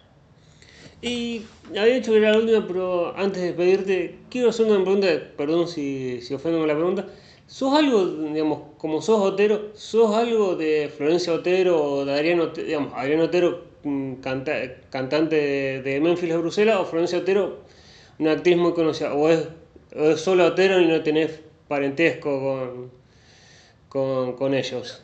Y 1.01 1.45
había 1.69 1.95
dicho 1.95 2.11
que 2.11 2.17
era 2.17 2.31
la 2.31 2.39
última, 2.39 2.67
pero 2.67 3.15
antes 3.17 3.41
de 3.41 3.53
pedirte, 3.53 4.19
quiero 4.29 4.49
hacer 4.49 4.65
una 4.65 4.83
pregunta, 4.83 5.07
perdón 5.37 5.67
si, 5.67 6.19
ofendo 6.33 6.59
con 6.59 6.67
la 6.67 6.75
pregunta. 6.75 7.05
¿Sos 7.47 7.73
algo, 7.73 8.05
digamos, 8.05 8.75
como 8.77 9.01
sos 9.01 9.21
Otero, 9.21 9.71
sos 9.75 10.13
algo 10.15 10.55
de 10.55 10.91
Florencia 10.95 11.33
Otero 11.33 11.81
o 11.81 12.05
de 12.05 12.13
Adriano, 12.13 12.47
digamos, 12.47 12.93
Adriano 12.93 13.23
Otero, 13.23 13.65
mm, 13.83 14.15
cantante 14.15 15.35
de, 15.81 15.99
Memphis 16.01 16.29
de 16.29 16.37
Bruselas, 16.37 16.77
o 16.79 16.85
Florencia 16.85 17.19
Otero, 17.19 17.63
una 18.19 18.33
actriz 18.33 18.57
muy 18.57 18.73
conocida, 18.73 19.13
o 19.13 19.29
es, 19.29 19.47
solo 20.17 20.47
Otero 20.47 20.79
y 20.79 20.87
no 20.87 21.01
tenés 21.03 21.39
parentesco 21.67 22.39
con, 22.39 22.91
con, 23.89 24.37
con 24.37 24.53
ellos? 24.53 25.01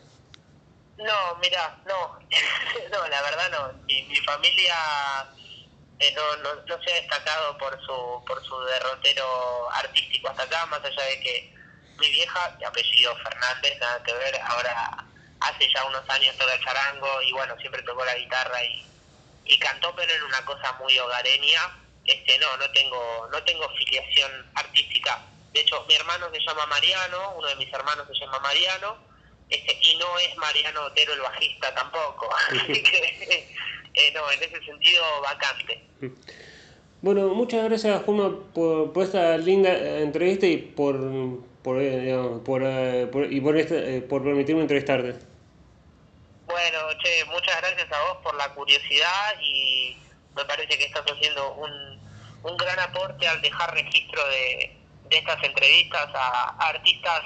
No, 0.97 1.35
mira, 1.41 1.77
no, 1.85 2.19
no, 2.91 3.07
la 3.07 3.21
verdad 3.21 3.51
no. 3.51 3.83
Mi, 3.85 4.03
mi 4.03 4.17
familia 4.17 4.75
eh, 5.99 6.13
no, 6.15 6.35
no, 6.37 6.55
no, 6.55 6.83
se 6.83 6.91
ha 6.91 6.95
destacado 6.95 7.57
por 7.57 7.79
su, 7.85 8.23
por 8.25 8.43
su 8.43 8.59
derrotero 8.65 9.71
artístico 9.71 10.29
hasta 10.29 10.43
acá, 10.43 10.65
más 10.67 10.83
allá 10.83 11.03
de 11.03 11.19
que 11.21 11.53
mi 11.99 12.09
vieja, 12.09 12.55
de 12.59 12.65
apellido 12.65 13.15
Fernández, 13.17 13.79
nada 13.79 14.03
que 14.03 14.13
ver, 14.13 14.39
ahora 14.41 15.05
hace 15.39 15.69
ya 15.73 15.85
unos 15.85 16.09
años 16.09 16.35
toca 16.37 16.53
el 16.53 16.63
charango 16.63 17.21
y 17.21 17.31
bueno, 17.31 17.55
siempre 17.59 17.81
tocó 17.83 18.03
la 18.03 18.15
guitarra 18.15 18.63
y, 18.63 18.85
y 19.45 19.59
cantó, 19.59 19.95
pero 19.95 20.13
en 20.13 20.23
una 20.23 20.43
cosa 20.45 20.73
muy 20.79 20.97
hogareña. 20.97 21.84
Este, 22.05 22.37
no, 22.37 22.57
no 22.57 22.69
tengo, 22.71 23.27
no 23.31 23.43
tengo 23.43 23.67
filiación 23.69 24.31
artística. 24.55 25.25
De 25.53 25.61
hecho, 25.61 25.85
mi 25.87 25.95
hermano 25.95 26.29
se 26.31 26.39
llama 26.39 26.65
Mariano, 26.67 27.33
uno 27.37 27.47
de 27.47 27.55
mis 27.55 27.71
hermanos 27.73 28.05
se 28.07 28.19
llama 28.19 28.39
Mariano, 28.39 28.97
este, 29.49 29.77
y 29.81 29.95
no 29.97 30.17
es 30.19 30.35
Mariano 30.37 30.83
Otero 30.83 31.13
el 31.13 31.21
bajista 31.21 31.73
tampoco. 31.73 32.29
Así 32.51 32.83
que 32.83 33.47
eh, 33.93 34.11
no, 34.13 34.29
en 34.31 34.43
ese 34.43 34.63
sentido, 34.65 35.03
vacante. 35.21 35.81
Bueno, 37.01 37.29
muchas 37.29 37.63
gracias, 37.65 38.03
Juan, 38.03 38.43
por, 38.53 38.91
por, 38.91 39.03
esta 39.03 39.37
linda 39.37 39.71
entrevista 39.99 40.45
y 40.45 40.57
por, 40.57 40.97
por, 41.63 41.81
eh, 41.81 42.15
por, 42.43 42.63
eh, 42.63 43.07
por 43.11 43.31
y 43.31 43.39
por, 43.41 43.57
este, 43.57 44.01
por 44.01 44.23
permitirme 44.23 44.61
entrevistarte. 44.61 45.15
Bueno, 46.47 46.79
che, 47.03 47.25
muchas 47.25 47.57
gracias 47.61 47.91
a 47.91 48.01
vos 48.07 48.17
por 48.23 48.35
la 48.35 48.53
curiosidad 48.53 49.39
y 49.41 49.97
me 50.35 50.45
parece 50.45 50.77
que 50.77 50.85
estás 50.85 51.03
haciendo 51.05 51.53
un, 51.53 51.94
un 52.45 52.57
gran 52.57 52.79
aporte 52.79 53.27
al 53.27 53.41
dejar 53.41 53.73
registro 53.73 54.25
de, 54.27 54.77
estas 55.09 55.43
entrevistas 55.43 56.09
a, 56.13 56.55
artistas 56.69 57.21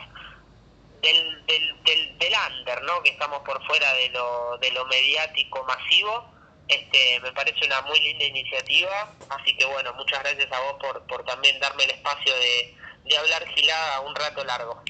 del, 1.01 1.45
del, 1.45 1.83
del, 1.83 2.17
del, 2.17 2.33
under, 2.51 2.81
¿no? 2.83 3.01
Que 3.03 3.11
estamos 3.11 3.39
por 3.39 3.65
fuera 3.65 3.93
de 3.93 4.09
lo, 4.09 4.57
de 4.57 4.71
lo 4.71 4.85
mediático 4.85 5.63
masivo 5.63 6.39
este, 6.69 7.19
me 7.21 7.31
parece 7.31 7.65
una 7.65 7.81
muy 7.81 7.99
linda 7.99 8.25
iniciativa, 8.25 9.11
así 9.29 9.57
que 9.57 9.65
bueno, 9.65 9.91
muchas 9.95 10.19
gracias 10.19 10.51
a 10.51 10.59
vos 10.59 10.75
por, 10.79 11.01
por 11.07 11.25
también 11.25 11.59
darme 11.59 11.83
el 11.83 11.89
espacio 11.89 12.31
de, 12.35 12.77
de 13.05 13.17
hablar 13.17 13.43
gilada 13.55 14.01
un 14.01 14.15
rato 14.15 14.43
largo. 14.43 14.83